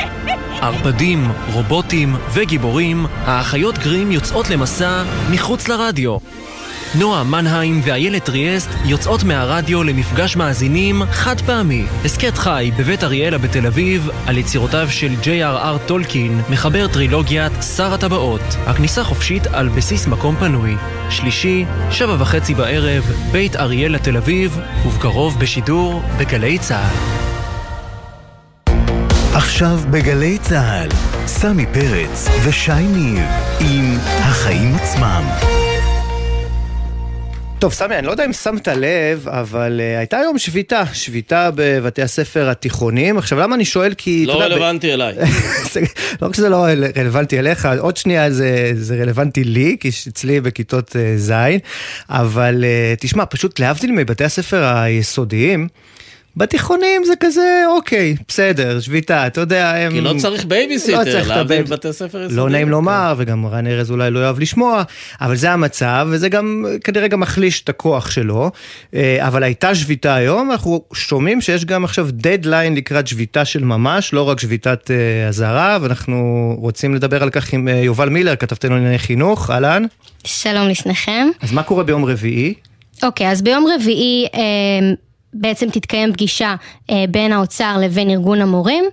ערפדים, 0.61 1.31
רובוטים 1.53 2.15
וגיבורים, 2.33 3.05
האחיות 3.25 3.77
גרים 3.77 4.11
יוצאות 4.11 4.49
למסע 4.49 5.03
מחוץ 5.31 5.67
לרדיו. 5.67 6.17
נועה 6.95 7.23
מנהיים 7.23 7.81
ואיילת 7.83 8.25
טריאסט 8.25 8.69
יוצאות 8.85 9.23
מהרדיו 9.23 9.83
למפגש 9.83 10.35
מאזינים 10.35 11.01
חד 11.11 11.41
פעמי. 11.41 11.85
הסכת 12.05 12.37
חי 12.37 12.71
בבית 12.79 13.03
אריאלה 13.03 13.37
בתל 13.37 13.67
אביב 13.67 14.09
על 14.25 14.37
יצירותיו 14.37 14.87
של 14.91 15.11
J.R.R. 15.23 15.87
טולקין, 15.87 16.41
מחבר 16.49 16.87
טרילוגיית 16.87 17.53
שר 17.75 17.93
הטבעות. 17.93 18.41
הכניסה 18.65 19.03
חופשית 19.03 19.47
על 19.47 19.69
בסיס 19.69 20.07
מקום 20.07 20.35
פנוי. 20.35 20.75
שלישי, 21.09 21.65
שבע 21.91 22.15
וחצי 22.19 22.53
בערב, 22.53 23.03
בית 23.31 23.55
אריאלה 23.55 23.99
תל 23.99 24.17
אביב, 24.17 24.59
ובקרוב 24.85 25.39
בשידור 25.39 26.01
בגלי 26.19 26.59
צה"ל. 26.59 27.16
עכשיו 29.37 29.79
בגלי 29.91 30.37
צה"ל, 30.37 30.89
סמי 31.27 31.65
פרץ 31.73 32.27
ושי 32.45 32.71
ניר 32.71 33.25
עם 33.59 33.97
החיים 34.01 34.75
עצמם. 34.75 35.23
טוב, 37.59 37.73
סמי, 37.73 37.95
אני 37.95 38.05
לא 38.07 38.11
יודע 38.11 38.25
אם 38.25 38.33
שמת 38.33 38.67
לב, 38.67 39.27
אבל 39.27 39.81
uh, 39.83 39.97
הייתה 39.99 40.17
היום 40.17 40.37
שביתה, 40.37 40.83
שביתה 40.93 41.49
בבתי 41.55 42.01
הספר 42.01 42.49
התיכוניים. 42.49 43.17
עכשיו, 43.17 43.39
למה 43.39 43.55
אני 43.55 43.65
שואל? 43.65 43.93
כי... 43.97 44.25
לא 44.25 44.41
רלוונטי 44.41 44.87
ב... 44.87 44.91
אליי. 44.91 45.15
לא 46.21 46.27
רק 46.27 46.35
שזה 46.35 46.49
לא 46.49 46.65
רלוונטי 46.95 47.39
אליך, 47.39 47.67
עוד 47.79 47.97
שנייה 47.97 48.31
זה, 48.31 48.71
זה 48.75 48.95
רלוונטי 49.01 49.43
לי, 49.43 49.77
כי 49.79 49.89
אצלי 50.07 50.41
בכיתות 50.41 50.89
uh, 50.89 50.99
ז', 51.17 51.33
אבל 52.09 52.63
אה, 52.63 52.99
תשמע, 52.99 53.25
פשוט 53.25 53.59
להבדיל 53.59 53.91
מבתי 53.91 54.23
הספר 54.23 54.63
היסודיים, 54.63 55.67
בתיכונים 56.37 57.05
זה 57.05 57.13
כזה, 57.19 57.63
אוקיי, 57.67 58.15
בסדר, 58.27 58.79
שביתה, 58.79 59.27
אתה 59.27 59.41
יודע, 59.41 59.75
הם... 59.75 59.91
כי 59.91 60.01
לא 60.01 60.13
צריך 60.17 60.45
בייביסיטר, 60.45 60.99
לא 60.99 61.03
צריך 61.03 61.29
להבין 61.29 61.63
בתי 61.63 61.93
ספר 61.93 62.17
יסודיים. 62.17 62.37
לא 62.37 62.49
נעים 62.49 62.69
לומר, 62.69 63.13
כן. 63.15 63.23
וגם 63.23 63.45
רן 63.45 63.67
ארז 63.67 63.91
אולי 63.91 64.11
לא 64.11 64.19
יאהב 64.19 64.39
לשמוע, 64.39 64.83
אבל 65.21 65.35
זה 65.35 65.51
המצב, 65.51 66.07
וזה 66.11 66.29
גם 66.29 66.65
כנראה 66.83 67.07
גם 67.07 67.19
מחליש 67.19 67.61
את 67.61 67.69
הכוח 67.69 68.11
שלו. 68.11 68.51
אה, 68.93 69.27
אבל 69.27 69.43
הייתה 69.43 69.75
שביתה 69.75 70.15
היום, 70.15 70.51
אנחנו 70.51 70.81
שומעים 70.93 71.41
שיש 71.41 71.65
גם 71.65 71.83
עכשיו 71.83 72.07
דדליין 72.11 72.75
לקראת 72.75 73.07
שביתה 73.07 73.45
של 73.45 73.63
ממש, 73.63 74.13
לא 74.13 74.29
רק 74.29 74.39
שביתת 74.39 74.91
אה, 74.91 75.27
אזהרה, 75.27 75.77
ואנחנו 75.81 76.55
רוצים 76.59 76.95
לדבר 76.95 77.23
על 77.23 77.29
כך 77.29 77.53
עם 77.53 77.67
אה, 77.67 77.73
יובל 77.73 78.09
מילר, 78.09 78.35
כתבתנו 78.35 78.75
לענייני 78.75 78.99
חינוך, 78.99 79.51
אהלן. 79.51 79.83
שלום 80.23 80.67
לשניכם. 80.67 81.27
אז 81.41 81.51
מה 81.51 81.63
קורה 81.63 81.83
ביום 81.83 82.05
רביעי? 82.05 82.53
אוקיי, 83.03 83.31
אז 83.31 83.41
ביום 83.41 83.65
רביעי... 83.75 84.27
בעצם 85.39 85.69
תתקיים 85.69 86.13
פגישה 86.13 86.55
אה, 86.89 87.05
בין 87.09 87.33
האוצר 87.33 87.77
לבין 87.81 88.09
ארגון 88.09 88.41
המורים. 88.41 88.83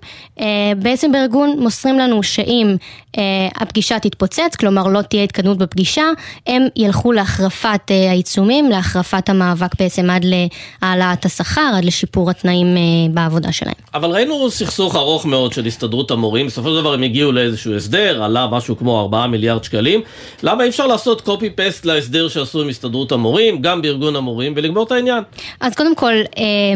אה, 0.41 0.47
בעצם 0.77 1.13
בארגון 1.13 1.57
מוסרים 1.59 1.99
לנו 1.99 2.23
שאם 2.23 2.77
אה, 3.19 3.49
הפגישה 3.57 3.99
תתפוצץ, 3.99 4.57
כלומר 4.59 4.87
לא 4.89 5.03
תהיה 5.03 5.23
התקדמות 5.23 5.59
בפגישה, 5.59 6.05
הם 6.47 6.67
ילכו 6.77 7.13
להחרפת 7.13 7.81
אה, 7.91 8.11
העיצומים, 8.11 8.71
להחרפת 8.71 9.29
המאבק 9.29 9.75
בעצם 9.79 10.11
עד 10.11 10.25
להעלאת 10.25 11.25
השכר, 11.25 11.71
עד 11.77 11.85
לשיפור 11.85 12.31
התנאים 12.31 12.77
אה, 12.77 12.83
בעבודה 13.11 13.53
שלהם. 13.53 13.75
אבל 13.95 14.11
ראינו 14.11 14.51
סכסוך 14.51 14.97
ארוך 14.97 15.27
מאוד 15.27 15.53
של 15.53 15.67
הסתדרות 15.67 16.11
המורים, 16.11 16.47
בסופו 16.47 16.69
של 16.69 16.81
דבר 16.81 16.95
הם 16.95 17.03
הגיעו 17.03 17.33
לאיזשהו 17.33 17.77
הסדר, 17.77 18.23
עלה 18.25 18.47
משהו 18.47 18.79
כמו 18.79 19.01
4 19.01 19.27
מיליארד 19.27 19.65
שקלים. 19.65 20.01
למה 20.43 20.65
אי 20.65 20.69
אפשר 20.69 20.87
לעשות 20.87 21.21
קופי 21.21 21.51
פסט 21.51 21.85
להסדר 21.85 22.29
שעשו 22.29 22.63
עם 22.63 22.69
הסתדרות 22.69 23.13
המורים, 23.13 23.63
גם 23.63 23.83
בארגון 23.83 24.17
המורים, 24.17 24.53
ולגמור 24.57 24.85
את 24.85 24.93
העניין? 24.93 25.23
אז 25.61 25.75
קודם 25.75 25.95
כל, 25.95 26.13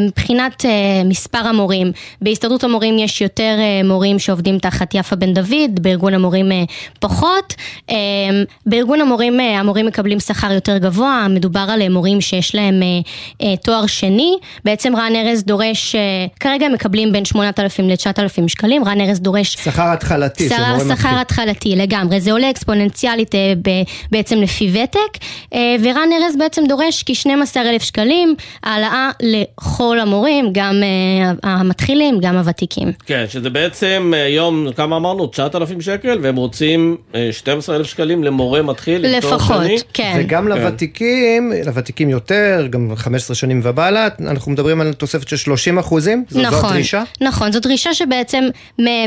מבחינת 0.01 0.65
מספר 1.05 1.39
המורים, 1.39 1.93
בהסתדרות 2.23 2.65
המורים 2.65 2.99
יש 2.99 3.21
יותר 3.21 3.57
מורים 3.85 4.19
שעובדים 4.19 4.59
תחת 4.59 4.95
יפה 4.95 5.17
בן 5.17 5.35
דוד, 5.35 5.81
בארגון 5.81 6.15
המורים 6.15 6.53
פחות. 7.01 7.55
בארגון 8.67 9.01
המורים, 9.01 9.41
המורים 9.41 9.87
מקבלים 9.87 10.21
שכר 10.21 10.53
יותר 10.53 10.79
גבוה, 10.79 11.27
מדובר 11.31 11.67
על 11.69 11.89
מורים 11.89 12.21
שיש 12.21 12.55
להם 12.55 12.83
תואר 13.65 13.87
שני. 13.87 14.37
בעצם 14.65 14.97
רן 14.97 15.13
ארז 15.17 15.45
דורש, 15.45 15.97
כרגע 16.41 16.67
הם 16.67 16.73
מקבלים 16.73 17.13
בין 17.13 17.25
8,000 17.25 17.89
ל-9,000 17.89 18.49
שקלים, 18.49 18.85
רן 18.85 19.01
ארז 19.01 19.21
דורש... 19.21 19.55
שכר 19.55 19.93
התחלתי, 19.93 20.49
שכר, 20.49 20.95
שכר 20.95 21.21
התחלתי 21.21 21.77
לגמרי, 21.77 22.21
זה 22.21 22.33
עולה 22.33 22.51
אקספוננציאלית 22.51 23.35
בעצם 24.13 24.39
לפי 24.39 24.71
ותק, 24.73 25.25
ורן 25.55 26.09
ארז 26.23 26.37
בעצם 26.39 26.63
דורש 26.69 27.03
כ-12,000 27.07 27.85
שקלים, 27.85 28.35
העלאה 28.63 29.11
לכל 29.59 30.01
המורים, 30.01 30.51
גם 30.53 30.83
המתחילים, 31.43 32.21
גם 32.21 32.37
הוותיקים. 32.37 32.93
כן, 33.07 33.25
שזה 33.29 33.51
בעצם 33.51 34.13
היום, 34.17 34.73
כמה 34.77 34.97
אמרנו? 34.97 35.27
9,000 35.27 35.81
שקל, 35.81 36.19
והם 36.23 36.37
רוצים 36.37 36.97
12,000 37.33 37.87
שקלים 37.87 38.25
למורה 38.25 38.63
מתחיל, 38.63 39.17
לפחות, 39.17 39.61
כן. 39.93 40.17
וגם 40.19 40.45
כן. 40.45 40.49
לוותיקים, 40.49 41.53
לוותיקים 41.67 42.11
יותר, 42.11 42.67
גם 42.71 42.93
15 42.97 43.35
שנים 43.35 43.61
ומעלה, 43.65 44.09
אנחנו 44.21 44.53
מדברים 44.53 44.81
על 44.81 44.93
תוספת 44.93 45.29
של 45.29 45.37
30 45.37 45.79
אחוזים, 45.79 46.25
זו, 46.29 46.41
נכון, 46.41 46.61
זו 46.61 46.67
הדרישה? 46.67 47.03
נכון, 47.21 47.53
זו 47.53 47.61
דרישה 47.61 47.95
שבעצם 47.95 48.45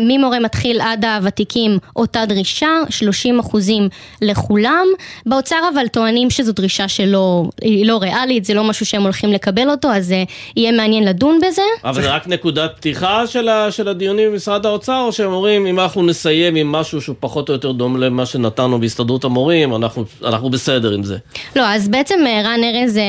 ממורה 0.02 0.40
מתחיל 0.40 0.82
עד 0.82 1.06
הוותיקים 1.06 1.78
אותה 1.96 2.26
דרישה, 2.26 2.70
30 2.90 3.40
אחוזים 3.40 3.90
לכולם. 4.22 4.86
באוצר 5.26 5.56
אבל 5.74 5.88
טוענים 5.88 6.30
שזו 6.30 6.52
דרישה 6.52 6.88
שלא, 6.88 7.50
היא 7.62 7.86
לא 7.86 7.98
ריאלית, 7.98 8.46
זה 8.46 8.54
לא 8.54 8.64
משהו 8.64 8.86
שהם 8.86 9.02
הולכים 9.04 9.32
לקבל 9.32 9.70
אותו, 9.70 9.92
אז 9.92 10.12
uh, 10.12 10.21
יהיה 10.56 10.72
מעניין 10.72 11.04
לדון 11.04 11.40
בזה. 11.48 11.62
אבל 11.84 12.02
זה 12.02 12.16
רק 12.16 12.28
נקודת 12.28 12.72
פתיחה 12.76 13.28
של, 13.28 13.50
ה, 13.50 13.72
של 13.72 13.88
הדיונים 13.88 14.32
במשרד 14.32 14.66
האוצר, 14.66 15.04
או 15.08 15.12
שהם 15.12 15.34
אומרים 15.34 15.66
אם 15.68 15.80
אנחנו 15.80 16.04
נסיים 16.04 16.56
עם 16.56 16.72
משהו 16.72 17.02
שהוא 17.02 17.16
פחות 17.20 17.50
או 17.50 17.54
יותר 17.54 17.72
דומה 17.72 18.00
למה 18.00 18.26
שנתנו 18.26 18.80
בהסתדרות 18.80 19.24
המורים, 19.24 19.76
אנחנו, 19.76 20.04
אנחנו 20.26 20.50
בסדר 20.50 20.92
עם 20.92 21.04
זה. 21.04 21.18
לא, 21.56 21.68
אז 21.68 21.90
בעצם 21.90 22.20
רן 22.44 22.60
ארז, 22.64 23.00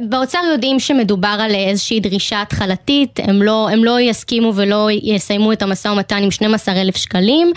באוצר 0.00 0.38
יודעים 0.52 0.80
שמדובר 0.80 1.36
על 1.40 1.54
איזושהי 1.54 2.00
דרישה 2.00 2.42
התחלתית, 2.42 3.20
הם 3.22 3.42
לא, 3.42 3.68
הם 3.68 3.84
לא 3.84 4.00
יסכימו 4.00 4.52
ולא 4.56 4.88
יסיימו 5.02 5.52
את 5.52 5.62
המשא 5.62 5.88
ומתן 5.88 6.22
עם 6.22 6.30
12,000 6.30 6.96
שקלים. 6.96 7.52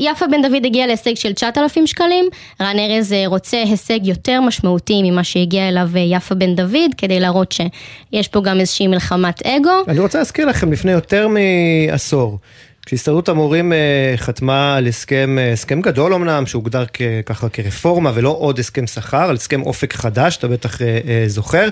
יפה 0.00 0.26
בן 0.26 0.42
דוד 0.42 0.64
הגיע 0.64 0.86
להישג 0.86 1.14
של 1.14 1.32
9,000 1.32 1.86
שקלים, 1.86 2.28
רן 2.60 2.76
ארז 2.78 3.14
רוצה 3.26 3.56
הישג 3.62 4.06
יותר 4.06 4.40
משמעותי 4.40 5.02
ממה 5.02 5.24
שהגיע 5.24 5.68
אליו 5.68 5.88
יפה 5.96 6.34
בן 6.34 6.54
דוד, 6.54 6.90
כדי 6.96 7.20
להראות 7.20 7.52
שיש 7.52 8.28
פה 8.28 8.40
גם 8.40 8.60
איזושהי 8.60 8.86
מלחמת 8.86 9.46
אגו. 9.46 9.70
אני 9.88 9.98
רוצה 9.98 10.18
להזכיר 10.18 10.46
לכם, 10.46 10.72
לפני 10.72 10.92
יותר 10.92 11.28
מעשור, 11.28 12.38
כשהסתדרות 12.86 13.28
המורים 13.28 13.72
חתמה 14.16 14.76
על 14.76 14.86
הסכם, 14.86 15.38
הסכם 15.52 15.80
גדול 15.80 16.14
אמנם, 16.14 16.46
שהוגדר 16.46 16.84
ככה 17.26 17.48
כרפורמה 17.48 18.12
ולא 18.14 18.36
עוד 18.38 18.58
הסכם 18.58 18.86
שכר, 18.86 19.28
על 19.30 19.36
הסכם 19.36 19.62
אופק 19.62 19.92
חדש, 19.92 20.36
אתה 20.36 20.48
בטח 20.48 20.78
זוכר, 21.26 21.68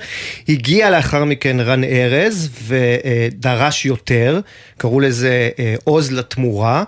הגיע 0.49 0.91
לאחר 0.91 1.25
מכן 1.25 1.61
רן 1.61 1.85
ארז 1.85 2.51
ודרש 2.67 3.87
יותר, 3.87 4.41
קראו 4.77 5.01
לזה 5.01 5.49
עוז 5.85 6.13
לתמורה, 6.13 6.85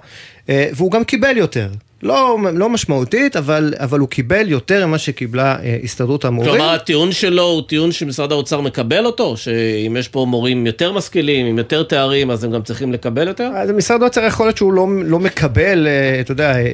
והוא 0.51 0.91
גם 0.91 1.05
קיבל 1.05 1.37
יותר. 1.37 1.69
לא, 2.03 2.39
לא 2.55 2.71
משמעותית, 2.71 3.37
אבל, 3.37 3.75
אבל 3.77 3.99
הוא 3.99 4.09
קיבל 4.09 4.49
יותר 4.49 4.87
ממה 4.87 4.99
שקיבלה 4.99 5.57
אה, 5.63 5.79
הסתדרות 5.85 6.25
המורים. 6.25 6.51
כלומר, 6.51 6.71
הטיעון 6.71 7.13
שלו 7.13 7.43
הוא 7.43 7.63
טיעון 7.63 7.93
שמשרד 7.93 8.33
האוצר 8.33 8.61
מקבל 8.61 9.07
אותו? 9.07 9.37
שאם 9.37 9.97
יש 9.99 10.09
פה 10.09 10.27
מורים 10.29 10.67
יותר 10.67 10.93
משכילים, 10.93 11.47
עם 11.47 11.59
יותר 11.59 11.83
תארים, 11.83 12.31
אז 12.31 12.45
הם 12.45 12.51
גם 12.51 12.63
צריכים 12.63 12.93
לקבל 12.93 13.29
יותר? 13.29 13.51
אז 13.57 13.71
משרד 13.71 14.03
האוצר 14.03 14.25
יכול 14.25 14.47
להיות 14.47 14.57
שהוא 14.57 14.73
לא, 14.73 14.87
לא 15.05 15.19
מקבל, 15.19 15.87
אה, 15.87 16.21
אתה 16.21 16.33
יודע, 16.33 16.57
אה, 16.57 16.65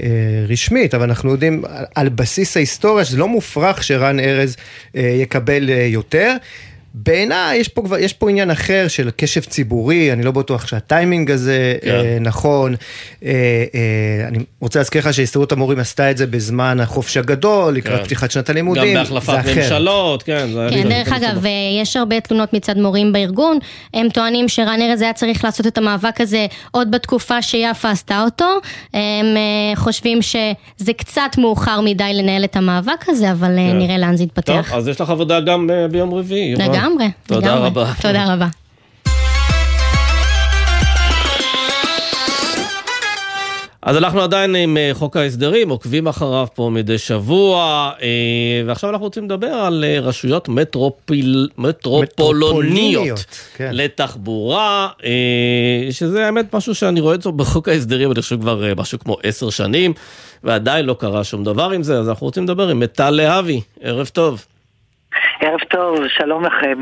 רשמית, 0.48 0.94
אבל 0.94 1.04
אנחנו 1.04 1.30
יודעים 1.30 1.62
על 1.94 2.08
בסיס 2.08 2.56
ההיסטוריה 2.56 3.04
שזה 3.04 3.18
לא 3.18 3.28
מופרך 3.28 3.84
שרן 3.84 4.20
ארז 4.20 4.56
אה, 4.96 5.00
יקבל 5.02 5.70
אה, 5.70 5.86
יותר. 5.90 6.36
בעיניי 6.98 7.58
יש, 7.58 7.70
יש 8.00 8.12
פה 8.12 8.30
עניין 8.30 8.50
אחר 8.50 8.88
של 8.88 9.10
קשב 9.16 9.40
ציבורי, 9.40 10.12
אני 10.12 10.22
לא 10.22 10.30
בטוח 10.30 10.66
שהטיימינג 10.66 11.30
הזה 11.30 11.76
כן. 11.82 11.90
אה, 11.90 12.18
נכון. 12.20 12.74
אה, 13.24 13.30
אה, 13.74 14.28
אני 14.28 14.38
רוצה 14.60 14.78
להזכיר 14.78 15.00
לך 15.00 15.14
שהסתדרות 15.14 15.52
המורים 15.52 15.78
עשתה 15.78 16.10
את 16.10 16.16
זה 16.16 16.26
בזמן 16.26 16.80
החופש 16.80 17.16
הגדול, 17.16 17.74
לקראת 17.74 17.98
כן. 17.98 18.04
פתיחת 18.04 18.30
שנת 18.30 18.50
הלימודים. 18.50 18.96
גם 18.96 19.02
בהחלפת 19.02 19.38
ממשלות, 19.56 20.22
כן. 20.22 20.48
זה 20.52 20.68
כן, 20.70 20.88
דרך 20.88 21.12
אגב, 21.12 21.46
אה, 21.46 21.50
יש 21.82 21.96
הרבה 21.96 22.20
תלונות 22.20 22.52
מצד 22.52 22.78
מורים 22.78 23.12
בארגון, 23.12 23.58
הם 23.94 24.08
טוענים 24.08 24.48
שרן 24.48 24.78
ארז 24.82 25.02
היה 25.02 25.12
צריך 25.12 25.44
לעשות 25.44 25.66
את 25.66 25.78
המאבק 25.78 26.20
הזה 26.20 26.46
עוד 26.70 26.90
בתקופה 26.90 27.42
שיפה 27.42 27.90
עשתה 27.90 28.22
אותו. 28.22 28.48
הם 28.94 29.36
אה, 29.36 29.76
חושבים 29.76 30.22
שזה 30.22 30.92
קצת 30.96 31.30
מאוחר 31.38 31.80
מדי 31.80 32.14
לנהל 32.14 32.44
את 32.44 32.56
המאבק 32.56 33.08
הזה, 33.08 33.32
אבל 33.32 33.58
אה, 33.58 33.68
כן. 33.70 33.78
נראה 33.78 33.98
לאן 33.98 34.16
זה 34.16 34.24
יתפתח. 34.24 34.68
טוב, 34.70 34.78
אז 34.78 34.88
יש 34.88 35.00
לך 35.00 35.10
עבודה 35.10 35.40
גם 35.40 35.70
ביום 35.90 36.14
רביעי. 36.14 36.54
לגמרי. 36.54 36.85
לגמרי. 36.86 37.10
תודה 37.26 37.46
לגמרי. 37.54 37.66
רבה. 37.66 37.92
תודה 38.02 38.34
רבה. 38.34 38.46
אז 43.82 43.96
אנחנו 43.96 44.20
עדיין 44.20 44.54
עם 44.54 44.76
חוק 44.92 45.16
ההסדרים, 45.16 45.68
עוקבים 45.68 46.06
אחריו 46.08 46.46
פה 46.54 46.70
מדי 46.72 46.98
שבוע, 46.98 47.90
ועכשיו 48.66 48.90
אנחנו 48.90 49.04
רוצים 49.04 49.24
לדבר 49.24 49.46
על 49.46 49.84
רשויות 50.02 50.48
מטרופיל, 50.48 51.48
מטרופולוניות 51.58 53.24
כן. 53.56 53.70
לתחבורה, 53.72 54.88
שזה 55.90 56.26
האמת 56.26 56.54
משהו 56.54 56.74
שאני 56.74 57.00
רואה 57.00 57.14
את 57.14 57.22
זה 57.22 57.30
בחוק 57.30 57.68
ההסדרים, 57.68 58.12
אני 58.12 58.22
חושב 58.22 58.40
כבר 58.40 58.72
משהו 58.76 58.98
כמו 58.98 59.16
עשר 59.22 59.50
שנים, 59.50 59.92
ועדיין 60.44 60.84
לא 60.84 60.96
קרה 60.98 61.24
שום 61.24 61.44
דבר 61.44 61.70
עם 61.70 61.82
זה, 61.82 61.98
אז 61.98 62.08
אנחנו 62.08 62.26
רוצים 62.26 62.44
לדבר 62.44 62.68
עם 62.68 62.80
מטל 62.80 63.10
להבי, 63.10 63.60
ערב 63.80 64.06
טוב. 64.06 64.44
ערב 65.40 65.60
טוב, 65.70 65.98
שלום 66.08 66.44
לכם, 66.44 66.78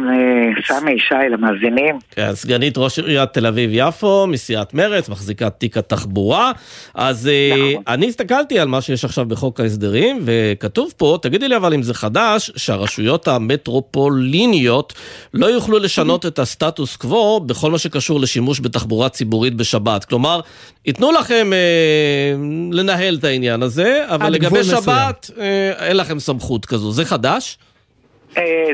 סמי, 0.67 0.99
שי, 0.99 1.15
למאזינים. 1.31 1.99
כן, 2.11 2.35
סגנית 2.35 2.79
ראש 2.79 2.99
עיריית 2.99 3.33
תל 3.33 3.47
אביב-יפו, 3.47 4.27
מסיעת 4.27 4.75
מרצ, 4.75 5.09
מחזיקת 5.09 5.53
תיק 5.59 5.77
התחבורה. 5.77 6.53
אז 6.95 7.31
נכון. 7.53 7.83
אני 7.89 8.09
הסתכלתי 8.09 8.59
על 8.59 8.69
מה 8.69 8.81
שיש 8.81 9.05
עכשיו 9.05 9.25
בחוק 9.27 9.61
ההסדרים, 9.61 10.19
וכתוב 10.25 10.93
פה, 10.97 11.19
תגידי 11.23 11.49
לי 11.49 11.57
אבל 11.57 11.75
אם 11.75 11.83
זה 11.83 11.95
חדש, 11.95 12.51
שהרשויות 12.57 13.29
המטרופוליניות 13.29 14.93
לא 15.35 15.47
יוכלו 15.47 15.79
לשנות 15.79 16.27
את 16.27 16.39
הסטטוס 16.39 16.97
קוו 16.97 17.41
בכל 17.41 17.71
מה 17.71 17.79
שקשור 17.79 18.21
לשימוש 18.21 18.61
בתחבורה 18.61 19.09
ציבורית 19.09 19.55
בשבת. 19.55 20.05
כלומר, 20.05 20.41
ייתנו 20.87 21.13
לכם 21.13 21.53
אה, 21.53 22.35
לנהל 22.73 23.17
את 23.19 23.25
העניין 23.25 23.63
הזה, 23.63 24.05
אבל 24.09 24.31
לגבי 24.31 24.65
שבת 24.65 25.31
אה, 25.39 25.87
אין 25.87 25.97
לכם 25.97 26.19
סמכות 26.19 26.67
כזו. 26.67 26.93
זה 26.93 27.05
חדש? 27.05 27.59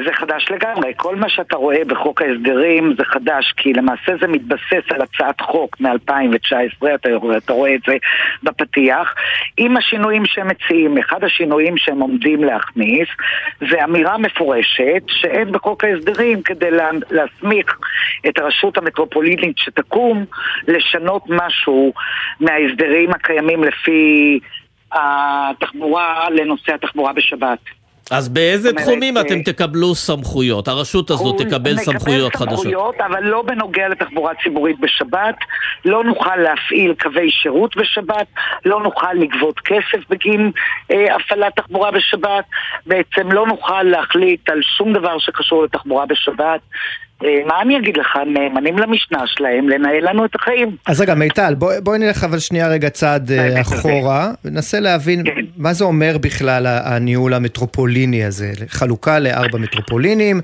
זה 0.06 0.12
חדש 0.12 0.50
לגמרי, 0.50 0.92
כל 0.96 1.16
מה 1.16 1.28
שאתה 1.28 1.56
רואה 1.56 1.84
בחוק 1.86 2.22
ההסדרים 2.22 2.94
זה 2.98 3.04
חדש 3.04 3.52
כי 3.56 3.72
למעשה 3.72 4.12
זה 4.20 4.26
מתבסס 4.26 4.92
על 4.94 5.02
הצעת 5.02 5.40
חוק 5.40 5.80
מ-2019, 5.80 6.86
אתה, 6.94 7.08
אתה 7.36 7.52
רואה 7.52 7.74
את 7.74 7.80
זה 7.86 7.96
בפתיח 8.42 9.14
עם 9.56 9.76
השינויים 9.76 10.26
שהם 10.26 10.48
מציעים, 10.48 10.98
אחד 10.98 11.24
השינויים 11.24 11.76
שהם 11.76 12.00
עומדים 12.00 12.44
להכניס 12.44 13.08
זה 13.70 13.84
אמירה 13.84 14.18
מפורשת 14.18 15.02
שאין 15.06 15.52
בחוק 15.52 15.84
ההסדרים 15.84 16.42
כדי 16.42 16.70
לה, 16.70 16.90
להסמיך 17.10 17.78
את 18.28 18.38
הרשות 18.38 18.78
המטרופולינית 18.78 19.58
שתקום 19.58 20.24
לשנות 20.68 21.22
משהו 21.28 21.92
מההסדרים 22.40 23.10
הקיימים 23.10 23.64
לפי 23.64 24.40
התחבורה 24.92 26.30
לנושא 26.30 26.74
התחבורה 26.74 27.12
בשבת 27.12 27.58
אז 28.10 28.28
באיזה 28.28 28.72
תחומים 28.72 29.18
אתם 29.18 29.42
תקבלו 29.42 29.94
סמכויות? 29.94 30.68
הרשות 30.68 31.10
הזאת 31.10 31.40
תקבל 31.40 31.76
סמכויות 31.76 32.36
חדשות. 32.36 32.52
נקבל 32.52 32.70
סמכויות, 32.70 32.94
אבל 33.00 33.24
לא 33.24 33.42
בנוגע 33.42 33.88
לתחבורה 33.88 34.32
ציבורית 34.42 34.80
בשבת. 34.80 35.34
לא 35.84 36.04
נוכל 36.04 36.36
להפעיל 36.36 36.94
קווי 36.94 37.30
שירות 37.30 37.76
בשבת, 37.76 38.26
לא 38.64 38.82
נוכל 38.82 39.12
לגבות 39.12 39.60
כסף 39.60 40.08
בגין 40.10 40.50
אה, 40.90 41.16
הפעלת 41.16 41.56
תחבורה 41.56 41.90
בשבת. 41.90 42.44
בעצם 42.86 43.32
לא 43.32 43.46
נוכל 43.46 43.82
להחליט 43.82 44.50
על 44.50 44.60
שום 44.62 44.92
דבר 44.92 45.18
שקשור 45.18 45.64
לתחבורה 45.64 46.06
בשבת. 46.06 46.60
מה 47.46 47.62
אני 47.62 47.78
אגיד 47.78 47.96
לך, 47.96 48.18
נאמנים 48.26 48.78
למשנה 48.78 49.26
שלהם 49.26 49.68
לנהל 49.68 50.08
לנו 50.08 50.24
את 50.24 50.34
החיים. 50.34 50.76
אז 50.86 51.00
רגע, 51.00 51.14
מיטל, 51.14 51.54
בואי 51.54 51.80
בוא 51.80 51.96
נלך 51.96 52.24
אבל 52.24 52.38
שנייה 52.38 52.68
רגע 52.68 52.90
צעד 52.90 53.30
אחורה, 53.60 54.30
וננסה 54.44 54.80
להבין 54.80 55.24
כן. 55.24 55.40
מה 55.56 55.72
זה 55.72 55.84
אומר 55.84 56.18
בכלל 56.20 56.66
הניהול 56.66 57.34
המטרופוליני 57.34 58.24
הזה, 58.24 58.52
חלוקה 58.68 59.18
לארבע 59.18 59.58
מטרופולינים, 59.58 60.40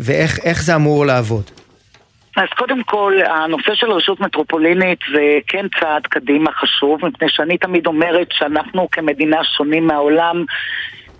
ואיך 0.00 0.62
זה 0.62 0.74
אמור 0.74 1.06
לעבוד. 1.06 1.44
אז 2.36 2.48
קודם 2.56 2.82
כל, 2.82 3.14
הנושא 3.26 3.74
של 3.74 3.90
רשות 3.90 4.20
מטרופולינית 4.20 4.98
זה 5.12 5.38
כן 5.46 5.66
צעד 5.80 6.06
קדימה 6.06 6.50
חשוב, 6.52 7.06
מפני 7.06 7.28
שאני 7.30 7.58
תמיד 7.58 7.86
אומרת 7.86 8.26
שאנחנו 8.32 8.88
כמדינה 8.92 9.44
שונים 9.56 9.86
מהעולם 9.86 10.44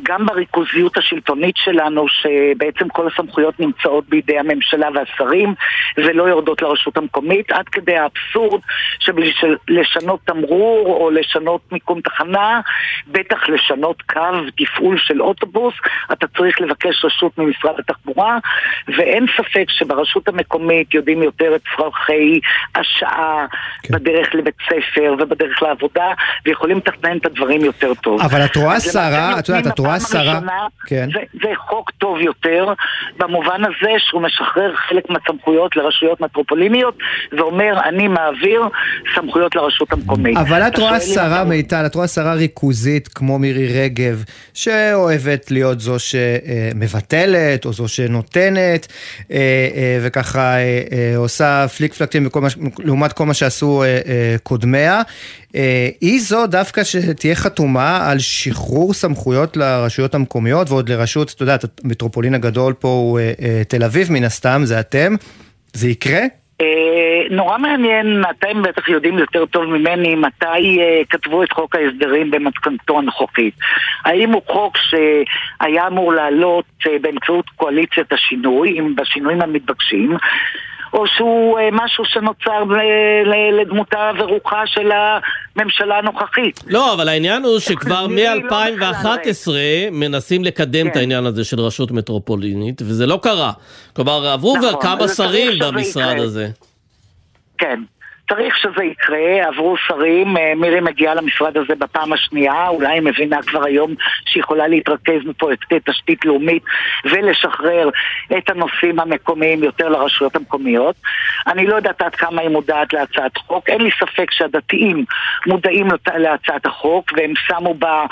גם 0.03 0.27
בריכוזיות 0.27 0.97
השלטונית 0.97 1.57
שלנו, 1.57 2.07
שבעצם 2.09 2.89
כל 2.89 3.09
הסמכויות 3.09 3.61
נמצאות 3.61 4.09
בידי 4.09 4.39
הממשלה 4.39 4.89
והשרים 4.95 5.55
ולא 5.97 6.23
יורדות 6.23 6.63
לרשות 6.63 6.97
המקומית, 6.97 7.53
עד 7.53 7.69
כדי 7.69 7.97
האבסורד 7.97 8.61
שבשביל 8.99 9.57
לשנות 9.69 10.21
תמרור 10.25 10.87
או 10.87 11.11
לשנות 11.11 11.61
מיקום 11.73 12.01
תחנה, 12.01 12.61
בטח 13.07 13.49
לשנות 13.49 14.03
קו 14.03 14.21
תפעול 14.57 14.99
של 14.99 15.23
אוטובוס, 15.23 15.75
אתה 16.13 16.27
צריך 16.37 16.61
לבקש 16.61 17.05
רשות 17.05 17.39
ממשרד 17.39 17.75
התחבורה, 17.79 18.39
ואין 18.89 19.27
ספק 19.37 19.65
שברשות 19.69 20.29
המקומית 20.29 20.95
יודעים 20.95 21.23
יותר 21.23 21.57
את 21.57 21.61
צרכי 21.77 22.41
השעה 22.75 23.47
כן. 23.83 23.95
בדרך 23.95 24.35
לבית 24.35 24.55
ספר 24.67 25.15
ובדרך 25.19 25.63
לעבודה, 25.63 26.07
ויכולים 26.47 26.77
לתכנן 26.77 27.17
את 27.17 27.27
הדברים 27.27 27.61
יותר 27.65 27.95
טוב. 27.95 28.21
אבל 28.21 28.45
את 28.45 28.57
רואה 28.57 28.81
שרה, 28.81 29.39
את 29.39 29.49
יודעת, 29.49 29.67
את 29.67 29.79
רואה 29.79 29.86
שרה, 30.01 30.41
כן. 30.87 31.09
זה, 31.13 31.21
זה 31.43 31.49
חוק 31.57 31.91
טוב 31.91 32.19
יותר, 32.21 32.73
במובן 33.19 33.61
הזה 33.65 33.91
שהוא 33.99 34.23
משחרר 34.23 34.75
חלק 34.89 35.11
מהסמכויות 35.11 35.77
לרשויות 35.77 36.21
מטרופוליניות, 36.21 36.99
ואומר, 37.39 37.81
אני 37.89 38.09
מעביר 38.09 38.63
סמכויות 39.15 39.55
לרשות 39.55 39.93
המקומית. 39.93 40.37
אבל 40.37 40.63
את 40.63 40.79
רואה 40.79 41.01
שרה, 41.01 41.45
מיטל, 41.45 41.87
את 41.87 41.95
רואה 41.95 42.07
שרה 42.07 42.35
ריכוזית 42.35 43.09
כמו 43.09 43.39
מירי 43.39 43.83
רגב, 43.83 44.25
שאוהבת 44.55 45.51
להיות 45.51 45.81
זו 45.81 45.97
שמבטלת, 45.99 47.65
או 47.65 47.73
זו 47.73 47.89
שנותנת, 47.89 48.87
אה, 49.31 49.37
אה, 49.77 49.99
וככה 50.03 50.57
אה, 50.57 51.17
עושה 51.17 51.69
פליק 51.69 51.95
פלקטים 51.95 52.29
לעומת 52.79 53.13
כל 53.13 53.27
מה 53.27 53.35
שעשו 53.35 53.85
קודמיה. 54.43 55.03
היא 56.01 56.21
זו 56.21 56.47
דווקא 56.47 56.85
שתהיה 56.85 57.35
חתומה 57.35 58.11
על 58.11 58.19
שחרור 58.19 58.95
סמכויות 58.95 59.57
לרשויות 59.57 60.15
המקומיות 60.15 60.71
ועוד 60.71 60.89
לרשות, 60.89 61.33
אתה 61.35 61.43
יודע, 61.43 61.57
המטרופולין 61.85 62.35
הגדול 62.35 62.73
פה 62.73 62.89
הוא 62.89 63.21
תל 63.69 63.85
אביב 63.85 64.13
מן 64.13 64.25
הסתם, 64.25 64.61
זה 64.65 64.81
אתם. 64.81 65.15
זה 65.73 65.89
יקרה? 65.89 66.21
אה, 66.61 67.23
נורא 67.31 67.59
מעניין, 67.59 68.23
אתם 68.31 68.63
בטח 68.63 68.89
יודעים 68.89 69.19
יותר 69.19 69.47
טוב 69.47 69.65
ממני 69.65 70.15
מתי 70.15 70.81
אה, 70.81 71.03
כתבו 71.11 71.43
את 71.43 71.53
חוק 71.53 71.75
ההסדרים 71.75 72.31
במתכונתו 72.31 72.99
הנוכחית. 72.99 73.55
האם 74.05 74.33
הוא 74.33 74.43
חוק 74.47 74.77
שהיה 74.77 75.87
אמור 75.87 76.13
לעלות 76.13 76.65
אה, 76.87 76.99
באמצעות 77.01 77.45
קואליציית 77.57 78.13
השינוי, 78.13 78.79
בשינויים 78.97 79.43
המתבקשים, 79.43 80.17
או 80.97 81.05
שהוא 81.07 81.59
אה, 81.59 81.69
משהו 81.73 82.05
שנוצר 82.05 82.65
לדמותה 83.61 84.11
ורוחה 84.19 84.63
של 84.67 84.91
הממשלה 84.93 85.99
הנוכחית. 85.99 86.61
לא, 86.67 86.93
אבל 86.93 87.09
העניין 87.09 87.43
הוא 87.43 87.59
שכבר 87.59 88.07
מ-2011 88.07 89.49
מנסים 89.93 90.45
לקדם 90.45 90.87
את 90.87 90.93
כן. 90.93 90.99
העניין 90.99 91.27
הזה 91.27 91.45
של 91.45 91.61
רשות 91.61 91.91
מטרופולינית, 91.91 92.83
וזה 92.83 93.07
לא 93.07 93.19
קרה. 93.23 93.53
כלומר, 93.97 94.27
עברו 94.27 94.55
כבר 94.59 94.69
נכון, 94.69 94.83
כמה 94.83 95.09
שרים 95.09 95.59
במשרד 95.59 96.19
הזה. 96.19 96.49
כן. 97.59 97.81
צריך 98.31 98.57
שזה 98.57 98.85
יקרה, 98.85 99.49
עברו 99.49 99.77
שרים, 99.77 100.37
אה, 100.37 100.53
מירי 100.57 100.81
מגיעה 100.81 101.15
למשרד 101.15 101.57
הזה 101.57 101.75
בפעם 101.79 102.13
השנייה, 102.13 102.69
אולי 102.69 102.89
היא 102.89 103.03
מבינה 103.03 103.43
כבר 103.43 103.65
היום 103.65 103.95
שהיא 104.27 104.41
יכולה 104.41 104.69
להתרכז 104.69 105.25
מפרויקטי 105.25 105.75
תשתית 105.85 106.25
לאומית 106.25 106.63
ולשחרר 107.05 107.91
את 108.39 108.51
הנושאים 108.51 109.01
המקומיים 109.01 109.65
יותר 109.65 109.89
לרשויות 109.89 110.37
המקומיות. 110.37 110.97
אני 111.47 111.67
לא 111.67 111.77
יודעת 111.77 112.03
עד 112.03 112.15
כמה 112.15 112.41
היא 112.43 112.51
מודעת 112.51 112.93
להצעת 112.93 113.37
חוק, 113.37 113.71
אין 113.71 113.81
לי 113.81 113.91
ספק 114.01 114.31
שהדתיים 114.31 115.05
מודעים 115.47 115.89
להצעת 116.17 116.67
החוק 116.67 117.13
והם 117.17 117.33
שמו 117.37 117.75
בה 117.75 118.05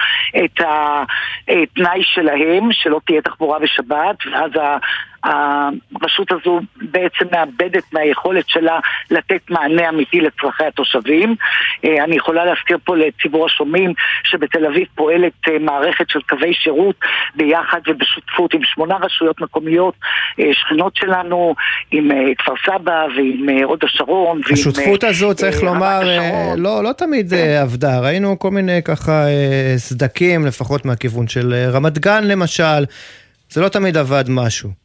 את 0.45 0.61
התנאי 0.61 2.03
שלהם, 2.03 2.73
שלא 2.73 3.01
תהיה 3.07 3.23
תחבורה 3.23 3.59
בשבת, 3.59 4.17
ואז 4.33 4.51
הרשות 5.25 6.33
הזו 6.33 6.61
בעצם 6.77 7.25
מאבדת 7.33 7.93
מהיכולת 7.93 8.49
שלה 8.49 8.81
לתת 9.11 9.51
מענה 9.51 9.89
אמיתי 9.89 10.21
לצרכי 10.21 10.65
התושבים. 10.65 11.35
אה, 11.85 12.05
אני 12.05 12.17
יכולה 12.17 12.45
להזכיר 12.45 12.79
פה 12.85 12.97
לציבור 12.97 13.47
השומעים 13.47 13.93
שבתל 14.25 14.67
אביב 14.67 14.87
פועלת 14.95 15.33
אה, 15.49 15.59
מערכת 15.59 16.11
של 16.11 16.21
קווי 16.29 16.55
שירות 16.55 16.97
ביחד 17.35 17.81
ובשותפות 17.87 18.55
עם 18.55 18.61
שמונה 18.65 18.97
רשויות 18.97 19.41
מקומיות 19.41 19.95
אה, 20.41 20.45
שכנות 20.53 20.97
שלנו, 20.97 21.55
עם 21.91 22.11
כפר 22.39 22.53
סבא 22.67 23.07
ועם 23.17 23.49
הוד 23.65 23.79
השרון. 23.85 24.41
השותפות 24.53 25.05
הזו, 25.05 25.35
צריך 25.35 25.63
לומר, 25.63 26.01
לא, 26.57 26.85
לא 26.85 26.93
תמיד 26.93 27.31
כן. 27.31 27.59
עבדה. 27.63 28.01
ראינו 28.01 28.39
כל 28.39 28.51
מיני 28.51 28.83
ככה 28.85 29.25
סדקים, 29.77 30.47
לפחות 30.47 30.85
מהכיוון 30.85 31.29
של 31.29 31.55
רמת 31.73 31.99
גן 31.99 32.25
למשל. 32.25 32.85
זה 33.51 33.61
לא 33.61 33.69
תמיד 33.69 33.97
עבד 33.97 34.25
משהו. 34.29 34.84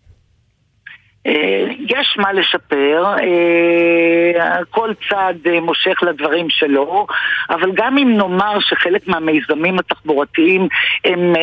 אה, 1.27 1.65
יש 1.89 2.17
מה 2.17 2.33
לשפר, 2.33 3.05
אה, 3.05 4.63
כל 4.69 4.91
צד 5.09 5.33
אה, 5.45 5.61
מושך 5.61 5.97
לדברים 6.01 6.49
שלו, 6.49 7.07
אבל 7.49 7.71
גם 7.73 7.97
אם 7.97 8.17
נאמר 8.17 8.59
שחלק 8.59 9.07
מהמיזמים 9.07 9.79
התחבורתיים 9.79 10.67
הם 11.05 11.33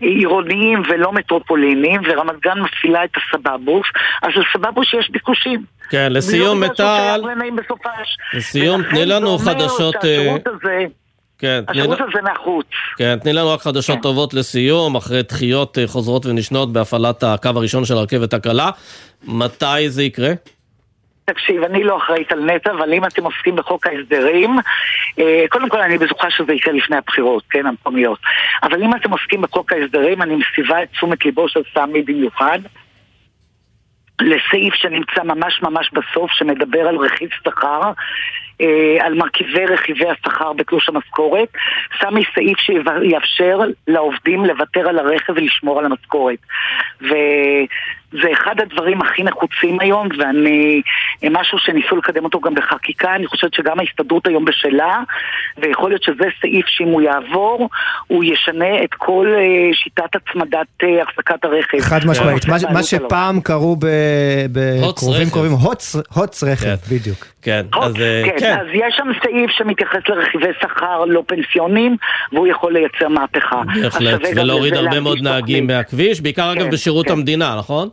עירוניים 0.00 0.82
ולא 0.88 1.12
מטרופוליניים, 1.12 2.00
ורמת 2.04 2.40
גן 2.40 2.60
מפעילה 2.60 3.04
את 3.04 3.10
הסבבוס, 3.16 3.86
אז 4.22 4.30
לסבבוס 4.36 4.86
יש 4.98 5.10
ביקושים. 5.10 5.62
כן, 5.90 6.12
לסיום 6.12 6.60
מטל, 6.60 7.20
לסיום 8.34 8.82
תני 8.82 9.06
לנו 9.06 9.38
חדשות... 9.38 9.96
כן, 11.40 11.62
השירות 11.68 11.98
תני... 11.98 12.06
הזה 12.08 12.30
נחוץ. 12.32 12.66
כן, 12.96 13.18
תני 13.18 13.32
לנו 13.32 13.48
רק 13.48 13.60
חדשות 13.60 13.96
כן. 13.96 14.02
טובות 14.02 14.34
לסיום, 14.34 14.96
אחרי 14.96 15.22
דחיות 15.22 15.78
חוזרות 15.86 16.26
ונשנות 16.26 16.72
בהפעלת 16.72 17.22
הקו 17.22 17.50
הראשון 17.56 17.84
של 17.84 17.94
הרכבת 17.94 18.34
הקלה. 18.34 18.70
מתי 19.24 19.88
זה 19.88 20.02
יקרה? 20.02 20.30
תקשיב, 21.24 21.62
אני 21.62 21.84
לא 21.84 21.96
אחראית 21.96 22.32
על 22.32 22.44
נטע, 22.44 22.70
אבל 22.70 22.92
אם 22.92 23.04
אתם 23.04 23.24
עוסקים 23.24 23.56
בחוק 23.56 23.86
ההסדרים, 23.86 24.58
אה, 25.18 25.44
קודם 25.48 25.68
כל 25.68 25.80
אני 25.80 25.98
בטוחה 25.98 26.30
שזה 26.30 26.52
יקרה 26.52 26.72
לפני 26.72 26.96
הבחירות, 26.96 27.42
כן, 27.50 27.66
המקומיות. 27.66 28.18
אבל 28.62 28.82
אם 28.82 28.94
אתם 28.94 29.10
עוסקים 29.10 29.42
בחוק 29.42 29.72
ההסדרים, 29.72 30.22
אני 30.22 30.34
מסיבה 30.36 30.82
את 30.82 30.88
תשומת 30.90 31.24
ליבו 31.24 31.48
של 31.48 31.60
סמי 31.74 32.02
במיוחד. 32.02 32.58
לסעיף 34.20 34.74
שנמצא 34.74 35.22
ממש 35.24 35.62
ממש 35.62 35.90
בסוף, 35.92 36.30
שמדבר 36.30 36.80
על 36.80 36.96
רכיב 36.96 37.28
שכר, 37.44 37.82
אה, 37.82 37.92
על 39.00 39.14
מרכיבי 39.14 39.66
רכיבי 39.66 40.08
השכר 40.08 40.52
בתלוש 40.52 40.88
המשכורת, 40.88 41.48
שמי 42.00 42.22
סעיף 42.34 42.58
שיאפשר 42.58 43.58
לעובדים 43.88 44.44
לוותר 44.44 44.88
על 44.88 44.98
הרכב 44.98 45.32
ולשמור 45.36 45.78
על 45.78 45.84
המשכורת. 45.84 46.38
ו... 47.02 47.14
זה 48.12 48.28
אחד 48.32 48.54
הדברים 48.60 49.02
הכי 49.02 49.22
נחוצים 49.22 49.80
היום, 49.80 50.08
ואני, 50.18 50.82
משהו 51.30 51.58
שניסו 51.58 51.96
לקדם 51.96 52.24
אותו 52.24 52.40
גם 52.40 52.54
בחקיקה, 52.54 53.14
אני 53.14 53.26
חושבת 53.26 53.54
שגם 53.54 53.80
ההסתדרות 53.80 54.26
היום 54.26 54.44
בשלה, 54.44 55.02
ויכול 55.58 55.90
להיות 55.90 56.02
שזה 56.02 56.24
סעיף 56.40 56.66
שאם 56.66 56.88
הוא 56.88 57.02
יעבור, 57.02 57.68
הוא 58.06 58.24
ישנה 58.24 58.84
את 58.84 58.94
כל 58.94 59.26
אה, 59.36 59.74
שיטת 59.74 60.16
הצמדת 60.16 60.66
אה, 60.82 61.02
החזקת 61.02 61.44
הרכב. 61.44 61.80
חד 61.80 62.00
משמעית, 62.06 62.48
מה, 62.48 62.56
מה 62.72 62.82
שפעם 62.82 63.40
קראו 63.40 63.76
בקרובים 64.52 65.30
קרובים, 65.30 65.52
הוץ 66.14 66.42
רכב, 66.42 66.64
כן. 66.64 66.94
בדיוק. 66.94 67.26
כן, 67.42 67.66
אז 67.72 67.96
אה, 68.00 68.22
כן, 68.24 68.36
כן. 68.38 68.56
אז 68.60 68.66
יש 68.74 68.94
שם 68.96 69.08
סעיף 69.22 69.50
שמתייחס 69.50 70.00
לרכיבי 70.08 70.52
שכר 70.62 71.04
לא 71.04 71.22
פנסיונים, 71.26 71.96
והוא 72.32 72.46
יכול 72.46 72.72
לייצר 72.72 73.08
מהפכה. 73.08 73.62
בהחלט, 73.82 74.20
ולהוריד 74.36 74.74
הרבה 74.74 75.00
מאוד 75.00 75.18
נהגים 75.22 75.66
מהכביש, 75.66 76.20
בעיקר 76.20 76.52
אגב 76.52 76.62
כן, 76.62 76.70
בשירות 76.70 77.06
כן. 77.06 77.12
המדינה, 77.12 77.56
נכון? 77.58 77.88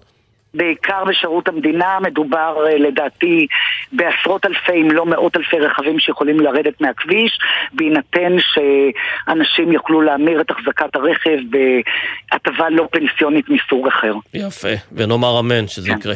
בעיקר 0.58 1.04
בשירות 1.08 1.48
המדינה, 1.48 1.98
מדובר 2.02 2.56
אה, 2.68 2.78
לדעתי 2.78 3.48
בעשרות 3.92 4.46
אלפי 4.46 4.82
אם 4.82 4.92
לא 4.92 5.06
מאות 5.06 5.38
אלפי 5.38 5.60
רכבים 5.60 6.00
שיכולים 6.00 6.40
לרדת 6.40 6.82
מהכביש, 6.82 7.40
בהינתן 7.74 8.36
שאנשים 8.40 9.72
יוכלו 9.72 10.02
להמיר 10.02 10.42
את 10.42 10.52
החזקת 10.52 10.96
הרכב 10.96 11.38
בהטבה 11.50 12.70
לא 12.70 12.88
פנסיונית 12.92 13.46
מסוג 13.50 13.88
אחר. 13.88 14.14
יפה, 14.34 14.74
ונאמר 14.92 15.40
אמן 15.40 15.68
שזה 15.68 15.90
כן. 15.90 15.98
יקרה. 15.98 16.16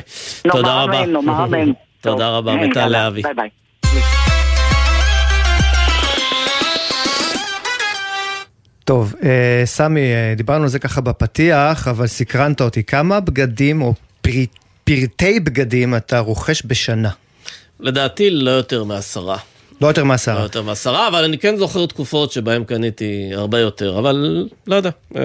תודה 0.52 0.84
רבה. 0.84 1.06
נאמר 1.06 1.44
אמן. 1.44 1.72
תודה 2.02 2.30
רבה, 2.30 2.56
מיטל 2.56 2.88
להבי. 2.88 3.22
ביי 3.22 3.34
ביי. 3.34 3.50
טוב, 8.86 9.16
אה, 9.24 9.62
סמי, 9.66 10.14
אה, 10.14 10.34
דיברנו 10.36 10.64
על 10.64 10.70
זה 10.70 10.80
ככה 10.80 11.02
בפתיח, 11.02 11.88
אבל 11.88 12.08
סקרנת 12.08 12.62
אותי. 12.62 12.84
כמה 12.84 13.20
בגדים 13.20 13.82
או 13.82 13.94
פרטי 14.84 15.40
בגדים 15.40 15.96
אתה 15.96 16.20
רוכש 16.20 16.62
בשנה? 16.66 17.10
לדעתי 17.80 18.30
לא 18.30 18.52
יותר 18.52 18.84
מעשרה. 18.84 19.38
לא 19.82 19.88
יותר 19.88 20.04
מעשרה. 20.04 20.36
לא 20.40 20.44
יותר 20.44 20.62
מעשרה, 20.62 21.08
אבל 21.08 21.24
אני 21.24 21.38
כן 21.38 21.56
זוכר 21.58 21.86
תקופות 21.86 22.32
שבהן 22.32 22.64
קניתי 22.64 23.06
הרבה 23.34 23.60
יותר, 23.60 24.00
אבל 24.00 24.48
לא 24.68 24.76
יודע, 24.76 24.90
אה, 25.18 25.22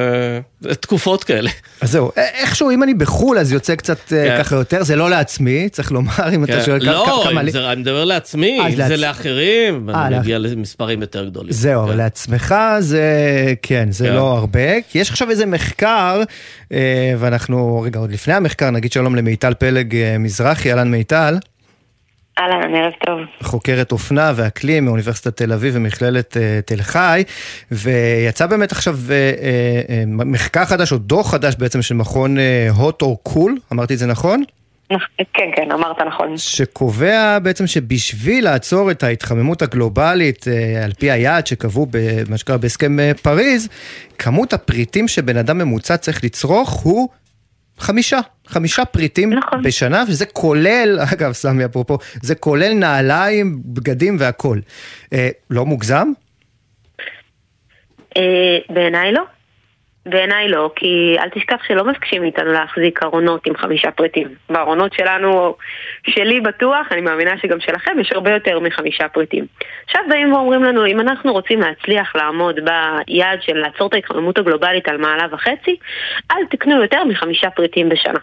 תקופות 0.75 1.25
כאלה. 1.25 1.51
אז 1.81 1.91
זהו, 1.93 2.09
א- 2.09 2.21
איכשהו 2.41 2.71
אם 2.71 2.83
אני 2.83 2.95
בחו"ל 2.95 3.39
אז 3.39 3.53
יוצא 3.53 3.75
קצת 3.75 3.99
אה, 4.13 4.25
כן. 4.29 4.43
ככה 4.43 4.57
יותר, 4.57 4.83
זה 4.85 4.97
לא 4.97 5.11
לעצמי, 5.11 5.69
צריך 5.69 5.93
לומר, 5.93 6.13
אם 6.35 6.45
אתה 6.45 6.53
כן. 6.53 6.63
שואל 6.65 6.81
כ- 6.81 6.85
לא, 6.85 7.21
כמה 7.25 7.41
אם 7.41 7.45
לי... 7.47 7.51
זה- 7.51 7.73
אני 7.73 7.81
מדבר 7.81 8.05
לעצמי, 8.05 8.61
אה, 8.61 8.67
אם 8.69 8.77
זה 8.77 8.97
לעצ- 8.97 9.01
לאחרים, 9.01 9.91
אה, 9.91 10.07
אני 10.07 10.15
לאח- 10.15 10.21
מגיע 10.23 10.39
למספרים 10.39 11.01
יותר 11.01 11.25
גדולים. 11.25 11.53
זהו, 11.53 11.83
אבל 11.85 11.97
לעצמך 11.97 12.55
זה, 12.81 13.03
כן, 13.63 13.89
זה 13.91 14.07
כן. 14.09 14.15
לא 14.15 14.37
הרבה. 14.37 14.81
כי 14.91 14.99
יש 14.99 15.11
עכשיו 15.11 15.31
איזה 15.31 15.47
מחקר, 15.47 16.23
אה, 16.73 16.79
ואנחנו, 17.19 17.81
רגע, 17.81 18.01
עוד 18.01 18.13
לפני 18.13 18.35
המחקר, 18.35 18.71
נגיד 18.71 18.93
שלום 18.93 19.15
למיטל 19.17 19.55
פלג 19.55 19.97
אה, 19.97 20.19
מזרחי, 20.19 20.71
אהלן 20.71 20.91
מיטל. 20.91 21.39
אהלן, 22.39 22.75
ערב 22.75 22.93
טוב. 23.07 23.21
חוקרת 23.43 23.93
אופנה 23.93 24.33
ואקלים 24.37 24.85
מאוניברסיטת 24.85 25.37
תל 25.37 25.53
אביב 25.53 25.75
ומכללת 25.77 26.37
אה, 26.37 26.61
תל 26.67 26.83
חי, 26.83 27.23
ויצא 27.71 28.47
באמת 28.47 28.73
עכשיו 28.73 28.97
אה, 29.11 29.33
אה, 29.89 30.05
מחקר 30.07 30.65
חדש, 30.65 30.93
או 30.93 30.99
דוח 30.99 31.31
חדש 31.31 31.55
בעצם 31.59 31.83
של 31.83 31.95
מכון 31.95 32.37
hot 32.79 33.05
or 33.05 33.31
cool, 33.31 33.51
אמרתי 33.73 33.95
את 33.95 33.99
זה 33.99 34.07
נכון? 34.07 34.43
כן, 35.19 35.51
כן, 35.57 35.73
אמרת 35.73 36.01
נכון. 36.07 36.37
שקובע 36.37 37.39
בעצם 37.39 37.67
שבשביל 37.67 38.45
לעצור 38.45 38.91
את 38.91 39.03
ההתחממות 39.03 39.63
הגלובלית 39.63 40.45
על 40.85 40.93
פי 40.93 41.11
היעד 41.11 41.47
שקבעו 41.47 41.87
במה 41.91 42.39
שקרה 42.39 42.57
בהסכם 42.57 42.97
פריז, 43.23 43.69
כמות 44.19 44.53
הפריטים 44.53 45.09
שבן 45.09 45.37
אדם 45.37 45.59
ממוצע 45.59 45.97
צריך 45.97 46.25
לצרוך 46.25 46.71
הוא 46.71 47.09
חמישה, 47.79 48.19
חמישה 48.47 48.85
פריטים 48.85 49.33
נכון. 49.33 49.63
בשנה, 49.63 50.05
וזה 50.09 50.27
כולל, 50.27 50.99
אגב, 51.13 51.33
סמי 51.33 51.65
אפרופו, 51.65 51.99
זה 52.23 52.35
כולל 52.35 52.73
נעליים, 52.73 53.61
בגדים 53.65 54.17
והכול. 54.19 54.61
אה, 55.13 55.29
לא 55.51 55.67
מוגזם? 55.67 56.09
אה, 58.17 58.59
בעיניי 58.69 59.13
לא. 59.13 59.23
בעיניי 60.07 60.49
לא, 60.49 60.71
כי 60.77 61.17
אל 61.19 61.29
תשכח 61.29 61.57
שלא 61.69 61.85
מבקשים 61.85 62.23
מאיתנו 62.23 62.53
להחזיק 62.53 63.03
ארונות 63.03 63.47
עם 63.47 63.57
חמישה 63.57 63.91
פריטים. 63.91 64.29
בארונות 64.51 64.93
שלנו, 64.93 65.57
שלי 66.07 66.41
בטוח, 66.41 66.87
אני 66.91 67.01
מאמינה 67.01 67.39
שגם 67.43 67.61
שלכם, 67.61 68.01
יש 68.01 68.13
הרבה 68.13 68.31
יותר 68.31 68.61
מחמישה 68.61 69.09
פריטים. 69.09 69.47
עכשיו 69.85 70.03
באים 70.09 70.33
ואומרים 70.33 70.65
לנו, 70.65 70.87
אם 70.87 71.01
אנחנו 71.01 71.33
רוצים 71.33 71.61
להצליח 71.61 72.17
לעמוד 72.17 72.61
ביעד 72.65 73.43
של 73.43 73.57
לעצור 73.57 73.89
את 73.89 73.95
ההתחממות 73.95 74.39
הגלובלית 74.39 74.89
על 74.89 74.97
מעלה 74.97 75.27
וחצי, 75.31 75.77
אל 76.33 76.47
תקנו 76.51 76.83
יותר 76.83 77.05
מחמישה 77.05 77.51
פריטים 77.51 77.89
בשנה. 77.89 78.21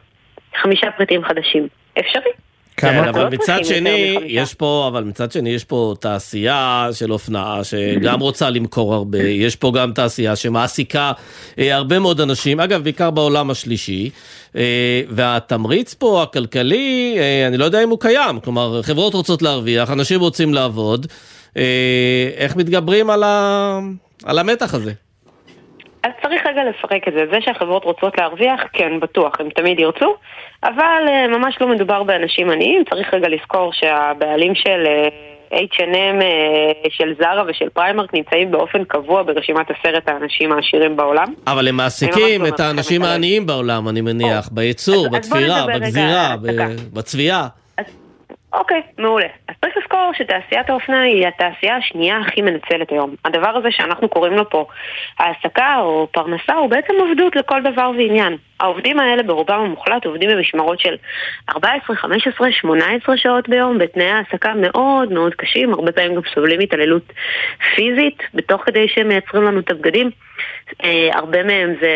חמישה 0.56 0.92
פריטים 0.92 1.24
חדשים. 1.24 1.68
אפשרי. 2.00 2.32
כן, 2.78 3.08
אבל 3.08 3.24
לא 3.24 3.30
מצד 3.30 3.66
שני. 3.66 4.18
יש 4.26 4.54
פה, 4.54 4.86
אבל 4.92 5.04
מצד 5.04 5.32
שני 5.32 5.50
יש 5.50 5.64
פה 5.64 5.94
תעשייה 6.00 6.90
של 6.92 7.12
אופנה 7.12 7.64
שגם 7.64 8.20
רוצה 8.20 8.50
למכור 8.50 8.94
הרבה, 8.94 9.24
יש 9.24 9.56
פה 9.56 9.72
גם 9.76 9.92
תעשייה 9.94 10.36
שמעסיקה 10.36 11.12
אה, 11.60 11.76
הרבה 11.76 12.00
מאוד 12.00 12.22
אנשים, 12.22 12.60
אגב, 12.60 12.84
בעיקר 12.84 13.12
בעולם 13.12 13.50
השלישי, 13.50 14.10
אה, 14.56 15.02
והתמריץ 15.10 15.94
פה 15.94 16.24
הכלכלי, 16.24 17.16
אה, 17.20 17.48
אני 17.48 17.58
לא 17.58 17.66
יודע 17.66 17.84
אם 17.84 17.90
הוא 17.90 18.00
קיים, 18.00 18.40
כלומר, 18.40 18.82
חברות 18.84 19.14
רוצות 19.14 19.42
להרוויח, 19.42 19.92
אנשים 19.92 20.20
רוצים 20.20 20.54
לעבוד, 20.54 21.08
אה, 21.58 22.30
איך 22.36 22.56
מתגברים 22.56 23.10
על, 23.10 23.24
ה... 23.24 23.80
על 24.24 24.40
המתח 24.40 24.74
הזה? 24.74 24.94
אז 26.04 26.12
צריך 26.24 26.42
רגע 26.46 26.62
לפרק 26.64 27.08
את 27.08 27.14
זה. 27.14 27.26
זה 27.32 27.38
שהחברות 27.42 27.84
רוצות 27.84 28.18
להרוויח, 28.18 28.62
כן, 28.74 29.00
בטוח, 29.00 29.34
הם 29.40 29.50
תמיד 29.50 29.80
ירצו, 29.80 30.16
אבל 30.64 31.04
אה, 31.08 31.28
ממש 31.28 31.58
לא 31.62 31.68
מדובר 31.68 32.04
באנשים 32.04 32.50
עניים. 32.50 32.84
צריך 32.90 33.14
רגע 33.14 33.28
לזכור 33.30 33.72
שהבעלים 33.74 34.56
של 34.56 34.84
אה, 34.86 35.08
H&M, 35.60 36.22
אה, 36.22 36.90
של 36.90 37.14
זרה 37.20 37.44
ושל 37.48 37.70
פריימרק 37.70 38.14
נמצאים 38.14 38.52
באופן 38.52 38.84
קבוע 38.84 39.24
ברשימת 39.24 39.68
עשרת 39.72 40.08
האנשים 40.08 40.52
העשירים 40.52 40.96
בעולם. 40.96 41.34
אבל 41.48 41.68
הם 41.68 41.76
מעסיקים 41.76 42.42
ממש 42.42 42.50
את 42.54 42.60
לא 42.60 42.66
האנשים 42.66 43.04
העניים 43.04 43.46
בעולם, 43.46 43.90
אני 43.90 44.02
מניח, 44.02 44.50
בייצור, 44.52 45.10
בתפירה, 45.10 45.66
בגזירה, 45.68 46.36
בצביעה. 46.94 47.48
אוקיי, 48.54 48.82
מעולה. 48.98 49.28
אז 49.48 49.56
צריך 49.62 49.78
לזכור 49.78 50.12
שתעשיית 50.14 50.70
האופנה 50.70 51.02
היא 51.02 51.28
התעשייה 51.28 51.78
השנייה 51.78 52.18
הכי 52.18 52.42
מנצלת 52.42 52.92
היום. 52.92 53.16
הדבר 53.26 53.58
הזה 53.58 53.72
שאנחנו 53.72 54.10
קוראים 54.10 54.34
לו 54.34 54.50
פה 54.50 54.66
העסקה 55.20 55.78
או 55.80 56.08
פרנסה 56.12 56.54
הוא 56.54 56.70
בעצם 56.70 56.94
עבדות 57.10 57.36
לכל 57.36 57.62
דבר 57.62 57.92
ועניין. 57.98 58.38
העובדים 58.64 59.00
האלה 59.00 59.24
ברובם 59.24 59.60
המוחלט 59.60 60.06
עובדים 60.06 60.30
במשמרות 60.30 60.80
של 60.80 60.96
14, 61.50 61.96
15, 61.96 62.52
18 62.52 63.18
שעות 63.18 63.50
ביום 63.50 63.78
בתנאי 63.78 64.10
העסקה 64.10 64.54
מאוד 64.54 65.12
מאוד 65.12 65.34
קשים, 65.36 65.74
הרבה 65.74 65.92
פעמים 65.92 66.16
גם 66.16 66.22
סובלים 66.34 66.60
התעללות 66.60 67.14
פיזית 67.76 68.18
בתוך 68.34 68.62
כדי 68.66 68.88
שהם 68.88 69.08
מייצרים 69.08 69.44
לנו 69.44 69.60
את 69.60 69.72
הבגדים. 69.72 70.10
אה, 70.84 71.10
הרבה 71.14 71.44
מהם 71.44 71.74
זה 71.82 71.88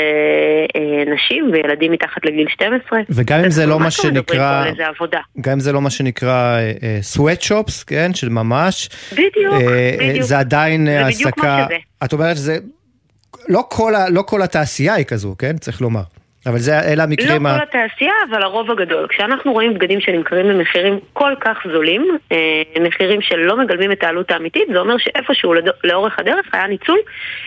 אה, 0.75 1.13
נשים 1.13 1.49
וילדים 1.53 1.91
מתחת 1.91 2.25
לגיל 2.25 2.47
12. 2.49 2.99
וגם 3.09 3.39
אם 3.39 3.49
זה 3.49 3.65
לא 3.65 3.79
מה 3.79 3.85
לא 3.85 3.89
שנקרא. 3.89 4.65
גם 5.41 5.53
אם 5.53 5.59
זה 5.59 5.71
לא 5.71 5.81
מה 5.81 5.89
שנקרא 5.89 6.57
סוואט 7.01 7.41
שופס, 7.41 7.83
כן, 7.83 8.13
של 8.13 8.29
ממש, 8.29 8.89
בדיוק, 9.13 9.53
אה, 9.53 9.59
אה, 9.61 9.95
בדיוק. 9.99 10.21
זה 10.21 10.39
עדיין 10.39 10.85
זה 10.85 10.91
אה, 10.91 11.05
העסקה, 11.05 11.65
שזה. 11.67 11.77
את 12.05 12.13
אומרת 12.13 12.35
שזה, 12.35 12.57
לא 13.49 13.63
כל 13.69 13.93
לא 14.09 14.21
כל 14.21 14.41
התעשייה 14.41 14.93
היא 14.93 15.05
כזו, 15.05 15.35
כן, 15.39 15.57
צריך 15.57 15.81
לומר, 15.81 16.01
אבל 16.45 16.57
זה, 16.57 16.79
אלה 16.79 16.95
לא 16.95 17.03
המקרים, 17.03 17.45
ה- 17.45 17.57
כל 17.57 17.63
התעשייה, 17.63 18.13
אבל 18.29 18.43
הרוב 18.43 18.71
הגדול. 18.71 19.07
כשאנחנו 19.07 19.53
רואים 19.53 19.73
בגדים 19.73 19.99
שנמכרים 20.01 20.47
במחירים 20.47 20.99
כל 21.13 21.33
כך 21.41 21.57
זולים, 21.73 22.17
אה, 22.31 22.37
מחירים 22.81 23.21
שלא 23.21 23.57
מגלמים 23.57 23.91
את 23.91 24.03
העלות 24.03 24.31
האמיתית, 24.31 24.63
זה 24.73 24.79
אומר 24.79 24.97
שאיפשהו 24.97 25.53
לאורך 25.83 26.19
הדרך 26.19 26.45
היה 26.53 26.67
ניצול, 26.67 26.99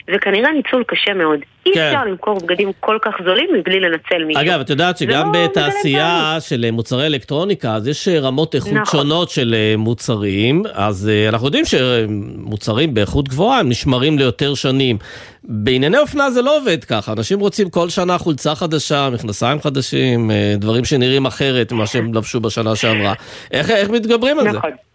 וכנראה 0.09 0.53
ניצול 0.53 0.85
קשה 0.87 1.15
מאוד. 1.15 1.41
אי 1.67 1.73
כן. 1.75 1.87
אפשר 1.87 2.05
למכור 2.05 2.39
בגדים 2.39 2.71
כל 2.81 2.99
כך 3.03 3.13
זולים 3.25 3.49
מבלי 3.59 3.81
לנצל 3.81 4.25
מישהו. 4.27 4.43
אגב, 4.43 4.61
את 4.61 4.71
יודעת 4.71 4.99
שגם 4.99 5.33
בתעשייה 5.33 6.37
של 6.41 6.65
אה, 6.65 6.71
מוצרי 6.71 7.07
אלקטרוניקה, 7.07 7.75
אז 7.75 7.89
יש 7.89 8.09
אה, 8.09 8.21
רמות 8.21 8.55
איכות 8.55 8.73
נכון. 8.73 9.01
שונות 9.01 9.31
של 9.31 9.55
אה, 9.55 9.75
מוצרים, 9.79 10.63
אז 10.73 11.11
אנחנו 11.29 11.47
יודעים 11.47 11.65
שמוצרים 11.65 12.95
באיכות 12.95 13.29
גבוהה 13.29 13.61
הם 13.61 13.69
נשמרים 13.69 14.19
ליותר 14.19 14.55
שנים. 14.55 14.99
בענייני 15.45 15.99
אופנה 15.99 16.31
זה 16.31 16.43
לא 16.43 16.57
עובד 16.57 16.85
ככה, 16.85 17.13
אנשים 17.13 17.41
רוצים 17.41 17.71
כל 17.71 17.89
שנה 17.89 18.19
חולצה 18.19 18.55
חדשה, 18.55 19.11
מכנסיים 19.13 19.61
חדשים, 19.61 20.31
דברים 20.59 20.85
שנראים 20.85 21.27
אחרת 21.27 21.73
ממה 21.73 21.87
שהם 21.87 22.15
לבשו 22.15 22.41
בשנה 22.41 22.77
שעברה. 22.77 23.15
איך, 23.53 23.71
איך 23.71 23.91
מתגברים 23.91 24.39
על 24.39 24.45
זה? 24.45 24.59
נכון. 24.59 24.71
אה, 24.71 24.90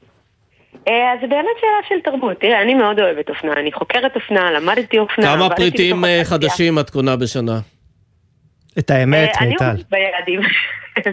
אז 0.88 1.20
זה 1.22 1.28
באמת 1.28 1.56
שאלה 1.62 1.90
של 1.90 2.12
תרבות. 2.12 2.40
תראה, 2.40 2.62
אני 2.62 2.74
מאוד 2.74 3.00
אוהבת 3.00 3.30
אופנה, 3.30 3.54
אני 3.54 3.72
חוקרת 3.72 4.16
אופנה, 4.16 4.52
למדתי 4.52 5.00
אופנה. 5.00 5.36
כמה 5.36 5.50
פריטים 5.50 6.06
אה. 6.06 6.22
חדשים 6.24 6.80
את 6.80 6.90
קונה 6.90 7.16
בשנה? 7.16 7.60
את 8.80 8.90
האמת, 8.90 9.30
אה, 9.30 9.42
אני 9.42 9.50
מיטל, 9.50 9.66
עומדת 9.66 9.86
ביעדים. 9.90 10.42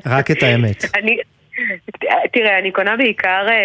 רק 0.06 0.30
את 0.30 0.42
האמת. 0.42 0.84
תראה, 2.32 2.58
אני 2.58 2.70
קונה 2.72 2.96
בעיקר, 2.96 3.46
אה, 3.48 3.56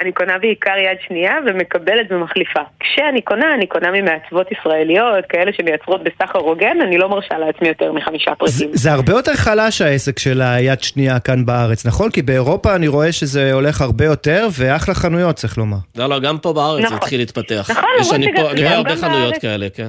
אני 0.00 0.12
קונה 0.12 0.38
בעיקר 0.38 0.76
יד 0.78 0.98
שנייה 1.08 1.32
ומקבלת 1.46 2.06
ומחליפה. 2.12 2.60
כשאני 2.80 3.20
קונה, 3.22 3.54
אני 3.54 3.66
קונה 3.66 3.90
ממעצבות 3.90 4.46
ישראליות, 4.52 5.24
כאלה 5.28 5.50
שמייצרות 5.52 6.00
בסחר 6.04 6.38
הוגן, 6.38 6.76
אני 6.82 6.98
לא 6.98 7.08
מרשה 7.08 7.38
לעצמי 7.38 7.68
יותר 7.68 7.92
מחמישה 7.92 8.30
פריטים. 8.38 8.70
זה 8.72 8.92
הרבה 8.92 9.12
יותר 9.12 9.34
חלש 9.34 9.80
העסק 9.82 10.18
של 10.18 10.42
היד 10.42 10.80
שנייה 10.82 11.20
כאן 11.20 11.46
בארץ, 11.46 11.86
נכון? 11.86 12.10
כי 12.10 12.22
באירופה 12.22 12.74
אני 12.74 12.88
רואה 12.88 13.12
שזה 13.12 13.52
הולך 13.52 13.80
הרבה 13.80 14.04
יותר, 14.04 14.48
ואחלה 14.58 14.94
חנויות 14.94 15.36
צריך 15.36 15.58
לומר. 15.58 15.76
לא, 15.96 16.08
לא, 16.08 16.18
גם 16.18 16.38
פה 16.38 16.52
בארץ 16.52 16.80
זה 16.80 16.86
נכון. 16.86 16.96
התחיל 16.98 17.20
להתפתח. 17.20 17.70
נכון, 17.70 17.84
יש- 18.00 18.12
למרות 18.12 18.22
שגם- 18.24 18.44
פה- 18.44 18.50
אני 18.50 18.60
רואה 18.62 18.74
הרבה 18.76 18.88
בארץ- 18.88 19.00
חנויות 19.00 19.34
כאלה, 19.40 19.66
כן. 19.74 19.88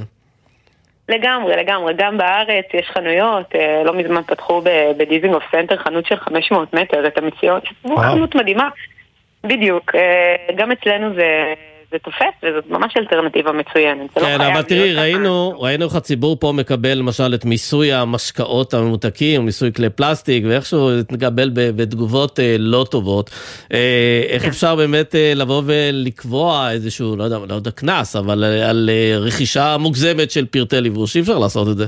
לגמרי, 1.10 1.56
לגמרי. 1.56 1.94
גם 1.98 2.18
בארץ 2.18 2.66
יש 2.74 2.90
חנויות, 2.94 3.56
אה, 3.56 3.84
לא 3.84 3.94
מזמן 3.94 4.22
פתחו 4.24 4.62
בדיזינגוף 4.98 5.44
סנטר 5.52 5.78
חנות 5.78 6.06
של 6.06 6.16
500 6.16 6.74
מטר, 6.74 7.08
את 7.08 7.18
המציאות, 7.18 7.64
וואו. 7.86 7.98
חנות 7.98 8.36
מדהימה. 8.36 8.70
בדיוק, 9.44 9.96
אה, 9.96 10.36
גם 10.56 10.72
אצלנו 10.72 11.14
זה, 11.14 11.54
זה 11.92 11.98
תופס, 12.00 12.34
וזאת 12.44 12.70
ממש 12.70 12.94
אלטרנטיבה 12.98 13.52
מצוינת. 13.52 14.18
לא 14.18 14.22
כן, 14.22 14.42
אבל 14.42 14.62
תראי. 14.62 14.96
ראינו, 14.96 15.62
ראינו 15.62 15.86
איך 15.86 15.96
הציבור 15.96 16.38
פה 16.40 16.52
מקבל 16.52 16.94
למשל 16.94 17.34
את 17.34 17.46
מיסוי 17.46 17.94
המשקאות 17.94 18.74
הממותקים, 18.74 19.46
מיסוי 19.46 19.74
כלי 19.74 19.90
פלסטיק, 19.90 20.44
ואיכשהו 20.48 20.92
זה 20.92 21.02
מתקבל 21.12 21.52
בתגובות 21.54 22.40
אה, 22.40 22.56
לא 22.60 22.86
טובות. 22.92 23.30
אה, 23.74 24.22
איך 24.28 24.44
כן. 24.44 24.50
אפשר 24.50 24.76
באמת 24.76 25.16
אה, 25.16 25.34
לבוא 25.36 25.62
ולקבוע 25.66 26.72
איזשהו, 26.72 27.16
לא 27.16 27.24
יודע, 27.24 27.38
לא 27.50 27.56
יודע, 27.56 27.72
קנס, 27.72 28.16
אבל 28.16 28.44
על 28.44 28.90
רכישה 29.20 29.78
מוגזמת 29.78 30.32
של 30.32 30.46
פרטי 30.46 30.82
לבוש, 30.82 31.16
אי 31.16 31.22
אפשר 31.22 31.40
לעשות 31.40 31.68
את 31.68 31.78
זה. 31.78 31.86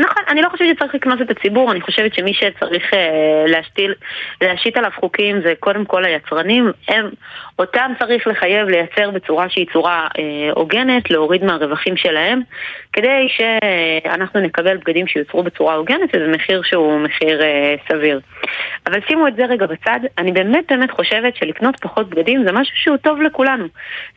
נכון, 0.00 0.22
אני 0.28 0.42
לא 0.42 0.48
חושבת 0.48 0.68
שצריך 0.76 0.94
לקנוס 0.94 1.20
את 1.20 1.30
הציבור, 1.30 1.72
אני 1.72 1.80
חושבת 1.80 2.14
שמי 2.14 2.34
שצריך 2.34 2.94
אה, 2.94 3.44
להשתיל, 3.46 3.94
להשית 4.40 4.76
עליו 4.76 4.90
חוקים 5.00 5.40
זה 5.42 5.52
קודם 5.60 5.84
כל 5.84 6.04
היצרנים, 6.04 6.72
הם, 6.88 7.10
אותם 7.58 7.92
צריך 7.98 8.26
לחייב 8.26 8.68
לייצר 8.68 9.10
בצורה 9.10 9.48
שהיא 9.48 9.66
צורה 9.72 10.08
אה, 10.18 10.50
הוגנת, 10.54 11.10
להוריד 11.10 11.44
מהרווחים 11.44 11.96
שלהם, 11.96 12.40
כדי 12.92 13.28
שאנחנו 13.28 14.40
נקבל 14.40 14.76
בגדים 14.76 15.06
שיוצרו 15.06 15.42
בצורה 15.42 15.74
הוגנת 15.74 16.10
ובמחיר 16.14 16.62
שהוא 16.62 17.00
מחיר 17.00 17.42
אה, 17.42 17.74
סביר. 17.88 18.20
אבל 18.86 19.00
שימו 19.08 19.28
את 19.28 19.36
זה 19.36 19.44
רגע 19.44 19.66
בצד, 19.66 20.00
אני 20.18 20.32
באמת 20.32 20.64
באמת 20.70 20.90
חושבת 20.90 21.36
שלקנות 21.36 21.80
פחות 21.80 22.08
בגדים 22.08 22.44
זה 22.44 22.52
משהו 22.52 22.76
שהוא 22.76 22.96
טוב 22.96 23.20
לכולנו. 23.22 23.66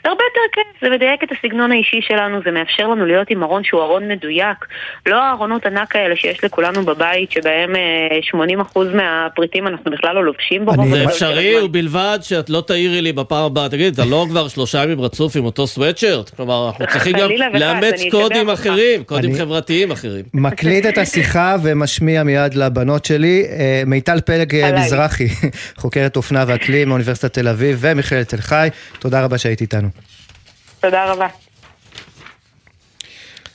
זה 0.03 0.09
הרבה 0.09 0.23
יותר 0.23 0.41
כיף, 0.53 0.81
זה 0.81 0.89
מדייק 0.89 1.23
את 1.23 1.31
הסגנון 1.31 1.71
האישי 1.71 2.01
שלנו, 2.01 2.39
זה 2.45 2.51
מאפשר 2.51 2.87
לנו 2.87 3.05
להיות 3.05 3.29
עם 3.29 3.43
ארון 3.43 3.63
שהוא 3.63 3.81
ארון 3.81 4.07
מדויק, 4.07 4.57
לא 5.05 5.23
הארונות 5.23 5.65
ענק 5.77 5.95
האלה 5.95 6.15
שיש 6.15 6.43
לכולנו 6.43 6.85
בבית, 6.85 7.31
שבהם 7.31 7.75
אה, 7.75 8.61
80% 8.73 8.79
מהפריטים 8.93 9.67
אנחנו 9.67 9.91
בכלל 9.91 10.15
לא 10.15 10.25
לובשים 10.25 10.65
ברוב 10.65 10.95
זה 10.95 11.05
אפשרי. 11.05 11.61
ובלבד 11.63 12.19
שאת 12.21 12.49
לא 12.49 12.63
תעירי 12.67 13.01
לי 13.01 13.13
בפעם 13.13 13.43
הבאה, 13.43 13.69
תגיד, 13.69 13.93
אתה 13.93 14.05
לא 14.05 14.25
כבר 14.29 14.47
שלושה 14.47 14.83
ימים 14.83 15.01
רצוף 15.01 15.35
עם 15.35 15.45
אותו 15.45 15.67
סוואטשרט? 15.67 16.29
כלומר, 16.29 16.67
אנחנו 16.67 16.85
צריכים 16.87 17.13
גם 17.17 17.29
לאמץ 17.53 18.01
קודים. 18.11 18.49
אחרים, 18.49 19.03
קודים 19.03 19.35
חברתיים 19.35 19.91
אחרים. 19.91 20.25
מקליט 20.33 20.85
את 20.85 20.97
השיחה 20.97 21.55
ומשמיע 21.63 22.23
מיד 22.23 22.53
לבנות 22.53 23.05
שלי. 23.05 23.45
אה, 23.49 23.83
מיטל 23.85 24.21
פלג 24.21 24.55
אה. 24.55 24.79
מזרחי, 24.79 25.27
חוקרת 25.81 26.15
אופנה 26.15 26.43
ואקלים 26.47 26.89
מאוניברסיטת 26.89 27.33
תל 27.33 27.47
אביב 27.47 27.77
ומכללת 27.79 28.29
תל 28.29 28.41
חי, 28.41 28.67
תודה 28.99 29.23
רבה 29.23 29.37
שהיית 29.37 29.61
איתנו. 29.61 29.87
תודה 30.81 31.11
רבה. 31.11 31.42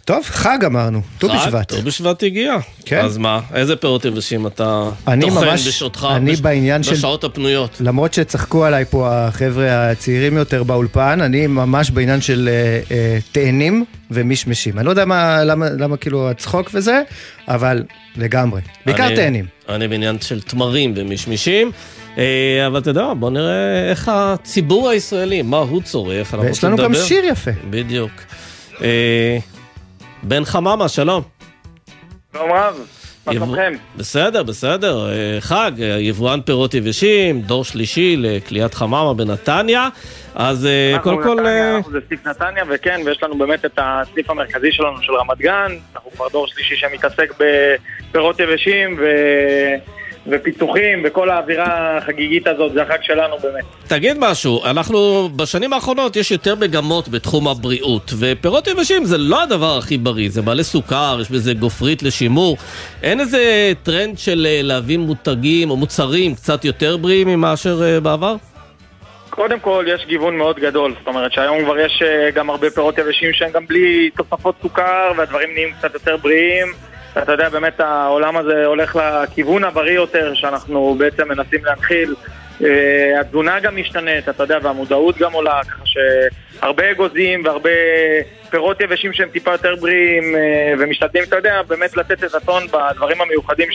טוב, 0.09 0.24
חג 0.24 0.59
אמרנו, 0.66 1.00
ט"ו 1.18 1.28
בשבט. 1.28 1.72
ט"ו 1.72 1.82
בשבט 1.82 2.22
הגיע. 2.22 2.56
כן. 2.84 3.00
אז 3.04 3.18
מה, 3.18 3.40
איזה 3.54 3.76
פירות 3.76 4.04
יבשים 4.04 4.46
אתה 4.46 4.90
טוחן 5.20 5.46
ממש- 5.46 5.68
בשעותך, 5.68 6.09
אני 6.16 6.32
בש- 6.32 6.40
בעניין 6.40 6.82
של- 6.82 6.92
בשעות 6.92 7.24
הפנויות? 7.24 7.76
למרות 7.80 8.14
שצחקו 8.14 8.64
עליי 8.64 8.84
פה 8.84 9.09
החבר'ה 9.11 9.90
הצעירים 9.90 10.36
יותר 10.36 10.62
באולפן, 10.62 11.20
אני 11.20 11.46
ממש 11.46 11.90
בעניין 11.90 12.20
של 12.20 12.48
אה, 12.52 12.80
אה, 12.96 13.18
תאנים 13.32 13.84
ומישמשים. 14.11 14.78
אני 14.78 14.86
לא 14.86 14.90
יודע 14.90 15.04
מה, 15.04 15.44
למה, 15.44 15.66
למה 15.78 15.96
כאילו 15.96 16.30
הצחוק 16.30 16.70
וזה, 16.74 17.02
אבל 17.48 17.82
לגמרי. 18.16 18.61
בעיקר 18.86 19.06
אני- 19.06 19.16
תאנים. 19.16 19.46
אני 19.68 19.88
בעניין 19.88 20.20
של 20.20 20.40
תמרים 20.40 20.94
ומישמישים. 20.96 21.70
אה, 22.18 22.24
אבל 22.66 22.78
אתה 22.78 22.90
יודע, 22.90 23.12
בוא 23.18 23.30
נראה 23.30 23.90
איך 23.90 24.11
הציבור 24.14 24.88
הישראלי, 24.88 25.42
מה 25.42 25.56
הוא 25.59 25.82
צורך. 25.82 26.34
אנחנו 26.34 26.46
ויש 26.46 26.56
רוצים 26.56 26.68
לנו 26.68 26.78
גם 26.78 26.92
לדבר. 26.92 27.04
שיר 27.04 27.24
יפה. 27.24 27.50
בדיוק. 27.70 28.11
בן 30.22 30.44
חממה, 30.44 30.88
שלום. 30.88 31.22
שלום 32.32 32.52
רב, 32.52 32.84
מה? 33.26 33.56
בסדר, 33.96 34.42
בסדר. 34.42 35.10
אה, 35.10 35.40
חג, 35.40 35.72
אה, 35.82 35.86
יבואן 35.86 36.40
פירות 36.40 36.74
יבשים, 36.74 37.42
דור 37.42 37.64
שלישי 37.64 38.16
לקליית 38.18 38.74
חממה 38.74 39.14
בנתניה. 39.14 39.88
אז 40.34 40.66
אה, 40.66 40.98
קודם 41.02 41.22
כל... 41.22 41.34
נתניה, 41.34 41.76
אנחנו 41.76 41.92
זה 41.92 41.98
סניף 42.08 42.26
נתניה, 42.26 42.64
וכן, 42.68 43.00
ויש 43.04 43.22
לנו 43.22 43.38
באמת 43.38 43.64
את 43.64 43.78
הסניף 43.82 44.30
המרכזי 44.30 44.72
שלנו 44.72 45.02
של 45.02 45.12
רמת 45.12 45.38
גן, 45.38 45.72
אנחנו 45.94 46.10
כבר 46.10 46.28
דור 46.28 46.46
שלישי 46.46 46.76
שמתעסק 46.76 47.32
בפירות 47.38 48.40
יבשים 48.40 48.96
ו... 48.98 49.04
ופיצוחים, 50.31 51.03
וכל 51.05 51.31
האווירה 51.31 51.97
החגיגית 51.97 52.47
הזאת, 52.47 52.72
זה 52.72 52.83
החג 52.83 52.99
שלנו 53.03 53.39
באמת. 53.39 53.64
תגיד 53.89 54.16
משהו, 54.18 54.64
אנחנו 54.64 55.29
בשנים 55.37 55.72
האחרונות 55.72 56.16
יש 56.16 56.31
יותר 56.31 56.55
מגמות 56.55 57.09
בתחום 57.09 57.49
הבריאות 57.49 58.12
ופירות 58.18 58.66
יבשים 58.66 59.05
זה 59.05 59.18
לא 59.18 59.43
הדבר 59.43 59.79
הכי 59.79 59.99
בריא, 59.99 60.31
זה 60.31 60.43
מלא 60.43 60.62
סוכר, 60.62 61.18
יש 61.20 61.31
בזה 61.31 61.55
גופרית 61.55 62.03
לשימור 62.03 62.57
אין 63.03 63.20
איזה 63.20 63.72
טרנד 63.83 64.18
של 64.18 64.47
אה, 64.51 64.61
להביא 64.62 64.99
מותגים 64.99 65.70
או 65.70 65.76
מוצרים 65.76 66.35
קצת 66.35 66.64
יותר 66.64 66.97
בריאים 66.97 67.41
מאשר 67.41 67.83
אה, 67.83 68.01
בעבר? 68.01 68.37
קודם 69.31 69.61
כל, 69.61 69.85
יש 69.89 70.07
גיוון 70.07 70.37
מאוד 70.37 70.59
גדול, 70.59 70.95
זאת 70.99 71.07
אומרת 71.07 71.33
שהיום 71.33 71.64
כבר 71.64 71.79
יש 71.79 72.03
אה, 72.03 72.31
גם 72.31 72.51
הרבה 72.51 72.70
פירות 72.70 72.99
יבשים 72.99 73.33
שהם 73.33 73.51
גם 73.53 73.66
בלי 73.66 74.11
תוספות 74.16 74.55
סוכר, 74.62 75.12
והדברים 75.16 75.49
נהיים 75.55 75.74
קצת 75.79 75.95
יותר 75.95 76.16
בריאים. 76.16 76.66
ואתה 77.16 77.32
יודע, 77.32 77.48
באמת 77.48 77.80
העולם 77.80 78.36
הזה 78.36 78.66
הולך 78.66 78.96
לכיוון 78.96 79.64
הבריא 79.64 79.92
יותר, 79.92 80.34
שאנחנו 80.34 80.94
בעצם 80.98 81.28
מנסים 81.28 81.64
להנחיל. 81.64 82.14
אה, 82.64 83.20
התזונה 83.20 83.61
גם 83.61 83.76
משתנית, 83.76 84.28
אתה 84.28 84.42
יודע, 84.42 84.59
והמודעות 84.62 85.18
גם 85.18 85.32
עולה, 85.32 85.61
ככה 85.68 85.82
שהרבה 86.61 86.90
אגוזים 86.90 87.44
והרבה 87.44 87.70
פירות 88.50 88.80
יבשים 88.80 89.12
שהם 89.12 89.28
טיפה 89.32 89.52
יותר 89.52 89.74
בריאים, 89.80 90.36
אה, 90.36 90.74
ומשתדלים, 90.78 91.24
אתה 91.24 91.36
יודע, 91.36 91.61
באמת 91.68 91.96
לתת 91.96 92.24
את 92.24 92.34
הטון 92.34 92.62
בדברים 92.66 93.20
המיוחדים 93.20 93.68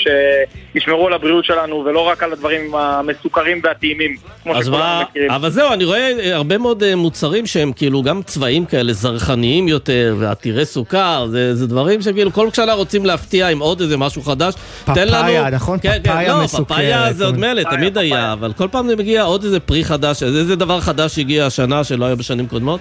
שישמרו 0.73 1.07
על 1.07 1.13
הבריאות 1.13 1.45
שלנו, 1.45 1.83
ולא 1.85 1.99
רק 1.99 2.23
על 2.23 2.33
הדברים 2.33 2.75
המסוכרים 2.75 3.61
והטעימים, 3.63 4.15
כמו 4.43 4.55
אז 4.55 4.65
שכולנו 4.65 4.83
מה, 4.83 5.03
מכירים. 5.09 5.31
אבל 5.31 5.49
זהו, 5.49 5.73
אני 5.73 5.85
רואה 5.85 6.11
אה, 6.19 6.35
הרבה 6.35 6.57
מאוד 6.57 6.83
אה, 6.83 6.95
מוצרים 6.95 7.45
שהם 7.45 7.73
כאילו 7.73 8.03
גם 8.03 8.21
צבעים 8.23 8.65
כאלה 8.65 8.93
זרחניים 8.93 9.67
יותר 9.67 10.15
ועתירי 10.19 10.65
סוכר, 10.65 11.27
זה, 11.29 11.55
זה 11.55 11.67
דברים 11.67 12.01
שכאילו 12.01 12.31
כל 12.33 12.49
שנה 12.53 12.73
רוצים 12.73 13.05
להפתיע 13.05 13.47
עם 13.47 13.59
עוד 13.59 13.81
איזה 13.81 13.97
משהו 13.97 14.21
חדש. 14.21 14.53
תן 14.85 14.93
פפאיה, 14.93 15.41
לנו... 15.41 15.55
נכון? 15.55 15.79
כן, 15.81 15.99
פפאיה 16.03 16.25
כן, 16.25 16.37
לא, 16.37 16.43
מסוכרת. 16.43 16.67
פפאיה 16.67 17.13
זה 17.13 17.25
עוד 17.25 17.37
מילא, 17.37 17.61
פפאיה, 17.61 17.77
תמיד 17.77 17.97
היה, 17.97 18.15
פפאיה. 18.15 18.33
אבל 18.33 18.53
כל 18.53 18.67
פעם 18.71 18.87
זה 18.87 18.95
מגיע 18.95 19.23
עוד 19.23 19.43
איזה 19.43 19.59
פרי 19.59 19.83
חדש, 19.83 20.23
איזה 20.23 20.55
דבר 20.55 20.79
חדש 20.79 21.19
הגיע 21.19 21.45
השנה 21.45 21.83
שלא 21.83 22.05
היה 22.05 22.15
בשנים 22.15 22.47
קודמות? 22.47 22.72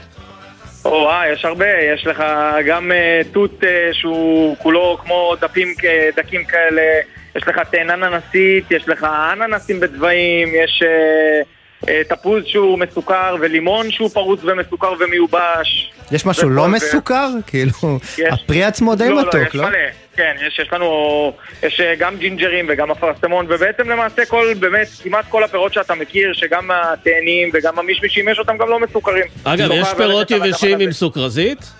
או, 0.85 1.11
אה, 1.11 1.33
יש 1.33 1.45
הרבה, 1.45 1.67
יש 1.95 2.07
לך 2.07 2.25
גם 2.67 2.93
אה, 2.93 3.21
תות 3.33 3.65
אה, 3.65 3.89
שהוא 3.93 4.57
כולו 4.59 4.99
כמו 5.05 5.35
דפים, 5.41 5.75
דקים 6.17 6.45
כאלה, 6.45 6.83
יש 7.37 7.49
לך 7.49 7.59
תאנה 7.71 7.95
אננסית, 7.95 8.71
יש 8.71 8.89
לך 8.89 9.07
אננסים 9.33 9.81
בצבעים, 9.81 10.49
יש 10.55 10.83
אה, 11.89 12.05
תפוז 12.09 12.45
שהוא 12.47 12.79
מסוכר 12.79 13.37
ולימון 13.41 13.91
שהוא 13.91 14.11
פרוץ 14.11 14.41
ומסוכר 14.45 14.93
ומיובש. 15.01 15.93
יש 16.13 16.27
משהו 16.27 16.51
לא 16.51 16.69
מסוכר? 16.69 17.29
כאילו, 17.47 17.99
הפרי 18.31 18.65
עצמו 18.65 18.95
די 18.95 19.09
לא, 19.09 19.15
לא, 19.15 19.23
מתוק, 19.23 19.41
יש 19.49 19.55
לא? 19.55 19.69
מלא. 19.69 19.79
כן, 20.17 20.33
יש, 20.47 20.59
יש 20.59 20.69
לנו, 20.73 21.33
יש 21.63 21.81
אה, 21.81 21.95
גם 21.99 22.17
ג'ינג'רים 22.17 22.67
וגם 22.69 22.91
אפרסמון, 22.91 23.47
ובעצם 23.49 23.91
למעשה 23.91 24.25
כל, 24.25 24.47
באמת, 24.61 24.89
כמעט 25.03 25.25
כל 25.29 25.45
הפירות 25.45 25.75
שאתה 25.75 25.95
מכיר, 25.95 26.33
שגם 26.33 26.71
התאנים 26.71 27.51
וגם 27.55 27.79
המישמישים, 27.79 28.29
יש 28.29 28.39
אותם 28.39 28.57
גם 28.59 28.69
לא 28.69 28.81
מסוכרים. 28.81 29.25
אגב, 29.45 29.69
לא 29.69 29.75
יש 29.75 29.89
פירות 29.97 30.31
יבשים 30.31 30.81
עם. 30.81 30.93
סוכרזית? 30.93 31.73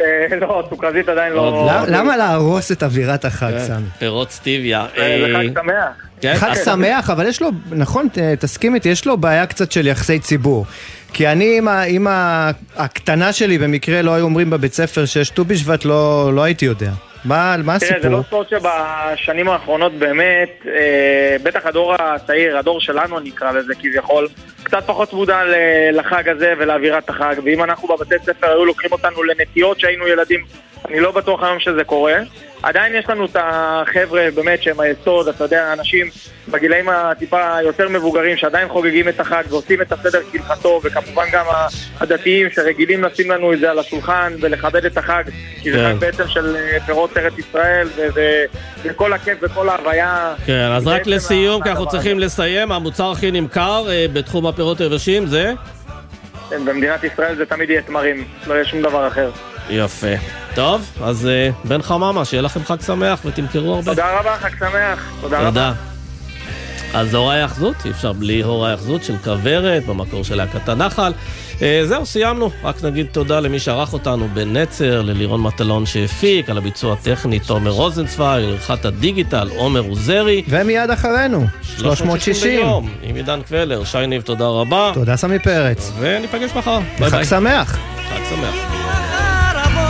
אה, 0.00 0.06
לא, 0.40 0.62
סוכרזית 0.70 1.08
עדיין 1.08 1.32
לא... 1.32 1.66
למה- 1.70 1.84
למה 1.98 2.16
להרוס 2.16 2.72
את 2.72 2.82
אווירת 2.82 3.24
החג, 3.24 3.50
כן, 3.50 3.64
סמי? 3.66 3.86
פירות 3.98 4.30
סטיביה. 4.30 4.86
אה, 4.98 5.18
זה 5.20 5.36
אה, 5.36 5.42
חג 5.42 5.60
שמח. 5.62 6.06
כן? 6.20 6.34
חג 6.36 6.54
שמח, 6.64 7.10
אבל 7.10 7.26
יש 7.26 7.42
לו, 7.42 7.48
נכון, 7.70 8.08
תסכים 8.38 8.74
איתי, 8.74 8.88
יש 8.88 9.06
לו 9.06 9.16
בעיה 9.16 9.46
קצת 9.46 9.72
של 9.72 9.86
יחסי 9.86 10.18
ציבור. 10.18 10.66
כי 11.12 11.28
אני, 11.28 11.60
עם 11.88 12.06
ה- 12.06 12.50
הקטנה 12.76 13.32
שלי, 13.32 13.58
במקרה 13.58 14.02
לא 14.02 14.14
היו 14.14 14.24
אומרים 14.24 14.50
בבית 14.50 14.74
ספר 14.74 15.04
שיש 15.04 15.30
ט"ו 15.30 15.44
בשבט, 15.44 15.84
לא 15.84 16.30
לא 16.34 16.42
הייתי 16.42 16.64
יודע. 16.64 16.90
מה 17.26 17.56
מה 17.64 17.78
תראה, 17.78 18.00
זה 18.02 18.08
לא 18.08 18.18
הסיפור? 18.18 18.44
סוד 18.44 18.60
שבשנים 19.16 19.48
האחרונות 19.48 19.92
באמת, 19.92 20.66
אה, 20.66 21.36
בטח 21.42 21.66
הדור 21.66 21.94
הצעיר, 21.98 22.58
הדור 22.58 22.80
שלנו 22.80 23.20
נקרא 23.20 23.52
לזה 23.52 23.74
כביכול, 23.74 24.28
קצת 24.62 24.82
פחות 24.86 25.12
מודע 25.12 25.40
לחג 25.92 26.28
הזה 26.28 26.54
ולאווירת 26.58 27.10
החג, 27.10 27.34
ואם 27.44 27.64
אנחנו 27.64 27.88
בבתי 27.88 28.14
ספר 28.24 28.46
היו 28.46 28.64
לוקחים 28.64 28.92
אותנו 28.92 29.22
לנטיות 29.22 29.80
שהיינו 29.80 30.06
ילדים, 30.06 30.44
אני 30.88 31.00
לא 31.00 31.12
בטוח 31.12 31.42
היום 31.42 31.60
שזה 31.60 31.84
קורה. 31.84 32.14
עדיין 32.66 32.94
יש 32.94 33.04
לנו 33.08 33.24
את 33.24 33.36
החבר'ה 33.40 34.28
באמת 34.34 34.62
שהם 34.62 34.80
היסוד, 34.80 35.28
אתה 35.28 35.44
יודע, 35.44 35.72
אנשים 35.72 36.10
בגילאים 36.48 36.88
הטיפה 36.88 37.56
יותר 37.62 37.88
מבוגרים 37.88 38.36
שעדיין 38.36 38.68
חוגגים 38.68 39.08
את 39.08 39.20
החג 39.20 39.42
ועושים 39.48 39.82
את 39.82 39.92
הסדר 39.92 40.20
כהלכתו, 40.32 40.80
וכמובן 40.84 41.24
גם 41.32 41.44
הדתיים 42.00 42.50
שרגילים 42.50 43.04
לשים 43.04 43.30
לנו 43.30 43.52
את 43.52 43.58
זה 43.58 43.70
על 43.70 43.78
השולחן 43.78 44.32
ולכבד 44.40 44.84
את 44.84 44.98
החג, 44.98 45.22
כי 45.62 45.72
זה 45.72 45.78
כן. 45.78 45.92
חג 45.92 46.00
בעצם 46.00 46.28
של 46.28 46.56
אה, 46.56 46.78
פירות 46.86 47.16
ארץ 47.16 47.38
ישראל, 47.38 47.88
וכל 48.84 49.12
הכיף 49.12 49.38
וכל 49.42 49.68
ההוויה. 49.68 50.34
כן, 50.46 50.68
אז 50.72 50.86
רק 50.86 51.06
לסיום, 51.06 51.62
כי 51.62 51.70
אנחנו 51.70 51.88
צריכים 51.88 52.18
לסיים, 52.18 52.72
המוצר 52.72 53.10
הכי 53.10 53.30
נמכר 53.30 53.84
אה, 53.90 54.06
בתחום 54.12 54.46
הפירות 54.46 54.80
היבשים 54.80 55.26
זה? 55.26 55.52
כן, 56.50 56.64
במדינת 56.64 57.04
ישראל 57.04 57.36
זה 57.36 57.46
תמיד 57.46 57.70
יהיה 57.70 57.82
תמרים, 57.82 58.24
לא 58.46 58.54
יהיה 58.54 58.64
שום 58.64 58.82
דבר 58.82 59.08
אחר. 59.08 59.30
יפה. 59.70 60.14
טוב, 60.54 60.90
אז 61.02 61.26
אה, 61.26 61.50
בן 61.64 61.82
חממה, 61.82 62.24
שיהיה 62.24 62.42
לכם 62.42 62.64
חג 62.64 62.80
שמח 62.80 63.20
ותמכרו 63.24 63.74
הרבה. 63.74 63.90
תודה 63.90 64.20
רבה, 64.20 64.36
חג 64.36 64.50
שמח. 64.58 65.10
תודה 65.20 65.38
רבה. 65.38 65.48
תודה. 65.48 65.72
אז 66.94 67.14
הורי 67.14 67.40
ההאחזות, 67.40 67.74
אי 67.84 67.90
אפשר 67.90 68.12
בלי 68.12 68.42
הורי 68.42 68.68
ההאחזות 68.68 69.04
של 69.04 69.16
כוורת, 69.24 69.86
במקור 69.86 70.24
של 70.24 70.34
להקת 70.34 70.68
הנחל. 70.68 71.12
אה, 71.62 71.80
זהו, 71.84 72.06
סיימנו. 72.06 72.50
רק 72.64 72.84
נגיד 72.84 73.06
תודה 73.12 73.40
למי 73.40 73.58
שערך 73.58 73.92
אותנו 73.92 74.28
בנצר, 74.34 75.02
ללירון 75.02 75.40
מטלון 75.42 75.86
שהפיק, 75.86 76.50
על 76.50 76.58
הביצוע 76.58 76.92
הטכני 76.92 77.38
תומר 77.38 77.70
רוזנצוויג, 77.70 78.44
לעריכת 78.44 78.84
הדיגיטל 78.84 79.48
עומר 79.56 79.80
עוזרי. 79.80 80.42
ומיד 80.48 80.90
אחרינו, 80.90 81.46
360. 81.62 82.60
ביום, 82.60 82.90
עם 83.02 83.16
עידן 83.16 83.40
קבלר. 83.42 83.84
שי 83.84 84.06
ניב, 84.06 84.22
תודה 84.22 84.46
רבה. 84.46 84.90
תודה 84.94 85.16
סמי 85.16 85.38
פרץ. 85.38 85.92
וניפגש 85.98 86.50
מחר. 86.56 86.78
ביי 86.98 87.10
חג 87.10 87.16
ביי. 87.16 87.24
שמח. 87.24 87.78
חג 88.08 88.20
שמח. 88.30 88.85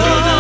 חברה 0.07 0.36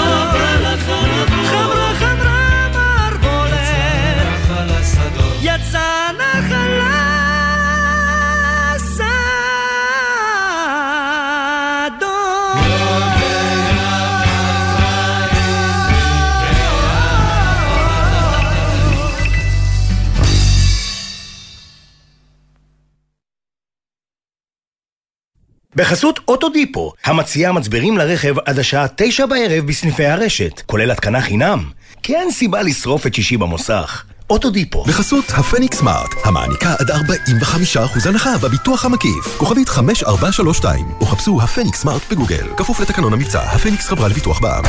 בחסות 25.77 26.21
אוטודיפו, 26.29 26.93
המציעה 27.05 27.53
מצברים 27.53 27.99
לרכב 27.99 28.35
עד 28.45 28.59
השעה 28.59 28.87
תשע 28.97 29.27
בערב 29.27 29.67
בסניפי 29.67 30.07
הרשת, 30.07 30.63
כולל 30.67 30.91
התקנה 30.91 31.21
חינם. 31.21 31.65
כי 32.03 32.17
אין 32.17 32.31
סיבה 32.31 32.63
לשרוף 32.63 33.07
את 33.07 33.15
שישי 33.15 33.37
במוסך. 33.37 34.05
אוטודיפו. 34.31 34.85
בחסות 34.85 35.25
הפניקס 35.31 35.79
סמארט, 35.79 36.11
המעניקה 36.25 36.75
עד 36.79 36.91
45% 36.91 38.09
הנחה 38.09 38.39
בביטוח 38.39 38.85
המקיף. 38.85 39.37
כוכבית 39.39 39.69
5432, 39.69 40.87
או 41.01 41.07
חפשו 41.07 41.43
הפניקס 41.43 41.81
סמארט 41.81 42.03
בגוגל. 42.11 42.47
כפוף 42.57 42.81
לתקנון 42.81 43.13
המבצע, 43.13 43.43
הפניקס 43.43 43.87
חברה 43.89 44.09
לביטוח 44.09 44.41
בע"מ. 44.41 44.65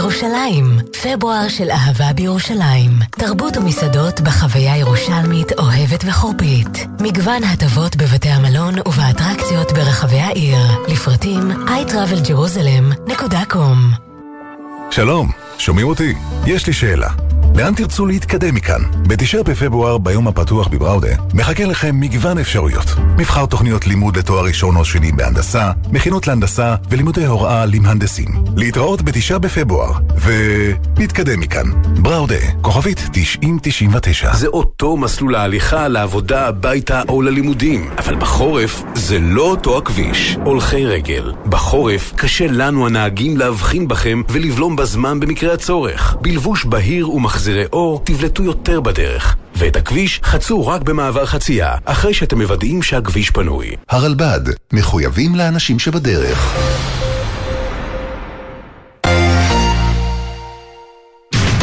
בואו 0.00 0.10
לירושלים. 0.10 0.78
פברואר 1.02 1.48
של 1.48 1.70
אהבה 1.70 2.12
בירושלים. 2.12 2.90
תרבות 3.10 3.56
ומסעדות 3.56 4.20
בחוויה 4.20 4.76
ירושלמית 4.76 5.52
אוהבת 5.52 6.04
וחורפית. 6.06 6.86
מגוון 7.00 7.44
הטבות 7.44 7.96
בבתי 7.96 8.28
המלון 8.28 8.74
ובאטרקציות 8.88 9.72
ברחבי 9.72 10.20
העיר. 10.20 10.58
לפרטים 10.88 11.50
iTravelJerusalem.com 11.66 13.76
שלום, 14.90 15.30
שומעים 15.58 15.88
אותי? 15.88 16.14
יש 16.46 16.66
לי 16.66 16.72
שאלה. 16.72 17.29
לאן 17.56 17.74
תרצו 17.74 18.06
להתקדם 18.06 18.54
מכאן? 18.54 18.82
בתשעה 19.08 19.42
בפברואר, 19.42 19.98
ביום 19.98 20.28
הפתוח 20.28 20.68
בבראודה, 20.68 21.08
מחכה 21.34 21.64
לכם 21.64 22.00
מגוון 22.00 22.38
אפשרויות. 22.38 22.86
מבחר 23.18 23.46
תוכניות 23.46 23.86
לימוד 23.86 24.16
לתואר 24.16 24.44
ראשון 24.44 24.76
או 24.76 24.84
שני 24.84 25.12
בהנדסה, 25.12 25.70
מכינות 25.92 26.26
להנדסה 26.26 26.74
ולימודי 26.90 27.26
הוראה 27.26 27.66
למהנדסים. 27.66 28.28
להתראות 28.56 29.02
בתשעה 29.02 29.38
בפברואר, 29.38 29.92
ונתקדם 30.96 31.40
מכאן. 31.40 31.66
בראודה, 32.02 32.34
כוכבית 32.62 33.08
9099. 33.12 34.34
זה 34.34 34.46
אותו 34.46 34.96
מסלול 34.96 35.34
ההליכה 35.34 35.88
לעבודה, 35.88 36.48
הביתה 36.48 37.02
או 37.08 37.22
ללימודים. 37.22 37.90
אבל 37.98 38.16
בחורף 38.16 38.82
זה 38.94 39.18
לא 39.18 39.42
אותו 39.42 39.78
הכביש. 39.78 40.36
הולכי 40.44 40.86
רגל. 40.86 41.32
בחורף 41.46 42.12
קשה 42.16 42.46
לנו 42.46 42.86
הנהגים 42.86 43.36
להבחין 43.36 43.88
בכם 43.88 44.22
ולבלום 44.28 44.76
בזמן 44.76 45.20
במקרה 45.20 45.54
הצורך. 45.54 46.16
בלבוש 46.20 46.64
בהיר 46.64 47.06
ומחזירי 47.40 47.64
אור 47.72 48.02
תבלטו 48.04 48.42
יותר 48.42 48.80
בדרך. 48.80 49.36
ואת 49.56 49.76
הכביש 49.76 50.20
חצו 50.22 50.66
רק 50.66 50.82
במעבר 50.82 51.26
חצייה, 51.26 51.74
אחרי 51.84 52.14
שאתם 52.14 52.38
מוודאים 52.38 52.82
שהכביש 52.82 53.30
פנוי. 53.30 53.76
הרלב"ד, 53.90 54.40
מחויבים 54.72 55.34
לאנשים 55.34 55.78
שבדרך. 55.78 56.56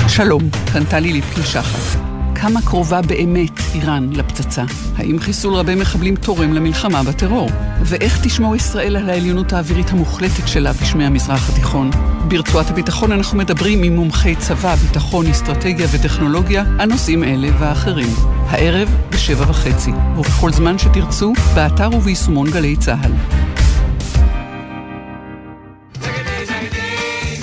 שלום, 0.07 0.49
כאן 0.73 0.83
טלי 0.83 1.13
ליפקין 1.13 1.43
שחר. 1.43 2.16
כמה 2.41 2.61
קרובה 2.61 3.01
באמת 3.01 3.59
איראן 3.73 4.09
לפצצה? 4.13 4.63
האם 4.97 5.19
חיסול 5.19 5.53
רבי 5.53 5.75
מחבלים 5.75 6.15
תורם 6.15 6.53
למלחמה 6.53 7.03
בטרור? 7.03 7.49
ואיך 7.83 8.19
תשמור 8.23 8.55
ישראל 8.55 8.95
על 8.95 9.09
העליונות 9.09 9.53
האווירית 9.53 9.89
המוחלטת 9.89 10.47
שלה 10.47 10.73
בשמי 10.73 11.05
המזרח 11.05 11.49
התיכון? 11.49 11.89
ברצועת 12.27 12.69
הביטחון 12.69 13.11
אנחנו 13.11 13.37
מדברים 13.37 13.83
עם 13.83 13.95
מומחי 13.95 14.35
צבא, 14.35 14.75
ביטחון, 14.75 15.27
אסטרטגיה 15.27 15.87
וטכנולוגיה 15.91 16.63
על 16.79 16.89
נושאים 16.89 17.23
אלה 17.23 17.49
ואחרים. 17.59 18.13
הערב 18.49 18.89
בשבע 19.09 19.49
וחצי, 19.49 19.91
ובכל 20.17 20.51
זמן 20.51 20.77
שתרצו, 20.77 21.33
באתר 21.55 21.89
וביישומון 21.93 22.51
גלי 22.51 22.75
צה"ל. 22.75 23.11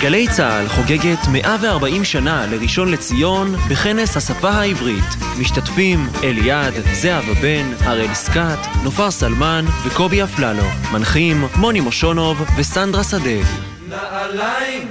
גלי 0.05 0.29
צה"ל 0.29 0.69
חוגגת 0.69 1.19
140 1.29 2.05
שנה 2.05 2.47
לראשון 2.47 2.91
לציון 2.91 3.55
בכנס 3.69 4.17
השפה 4.17 4.51
העברית. 4.51 5.05
משתתפים 5.39 6.09
אליעד, 6.25 6.75
זהבה 6.93 7.35
בן, 7.35 7.73
הראל 7.81 8.15
סקאט, 8.15 8.59
נופר 8.83 9.11
סלמן 9.11 9.65
וקובי 9.85 10.23
אפללו. 10.23 10.63
מנחים 10.93 11.45
מוני 11.57 11.81
מושונוב 11.81 12.43
וסנדרה 12.57 13.05
שדה. 13.05 13.41
נעליים 13.89 14.89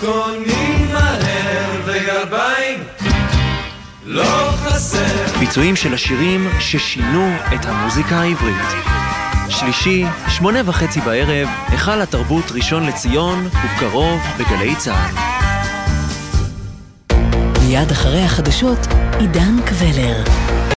קונים 0.00 0.88
מהר 0.92 1.80
וגרביים 1.84 2.78
לא 4.04 4.50
חסר 4.50 5.38
ביצועים 5.38 5.76
של 5.76 5.94
השירים 5.94 6.48
ששינו 6.60 7.32
את 7.54 7.64
המוזיקה 7.64 8.16
העברית. 8.16 8.96
שלישי, 9.50 10.04
שמונה 10.28 10.58
וחצי 10.64 11.00
בערב, 11.00 11.48
היכל 11.68 12.00
התרבות 12.00 12.44
ראשון 12.50 12.86
לציון, 12.86 13.46
ובקרוב 13.46 14.20
בגלי 14.38 14.76
צה"ל. 14.76 15.36
מיד 17.62 17.90
אחרי 17.90 18.22
החדשות, 18.22 18.78
עידן 19.18 19.56
קבלר. 19.66 20.55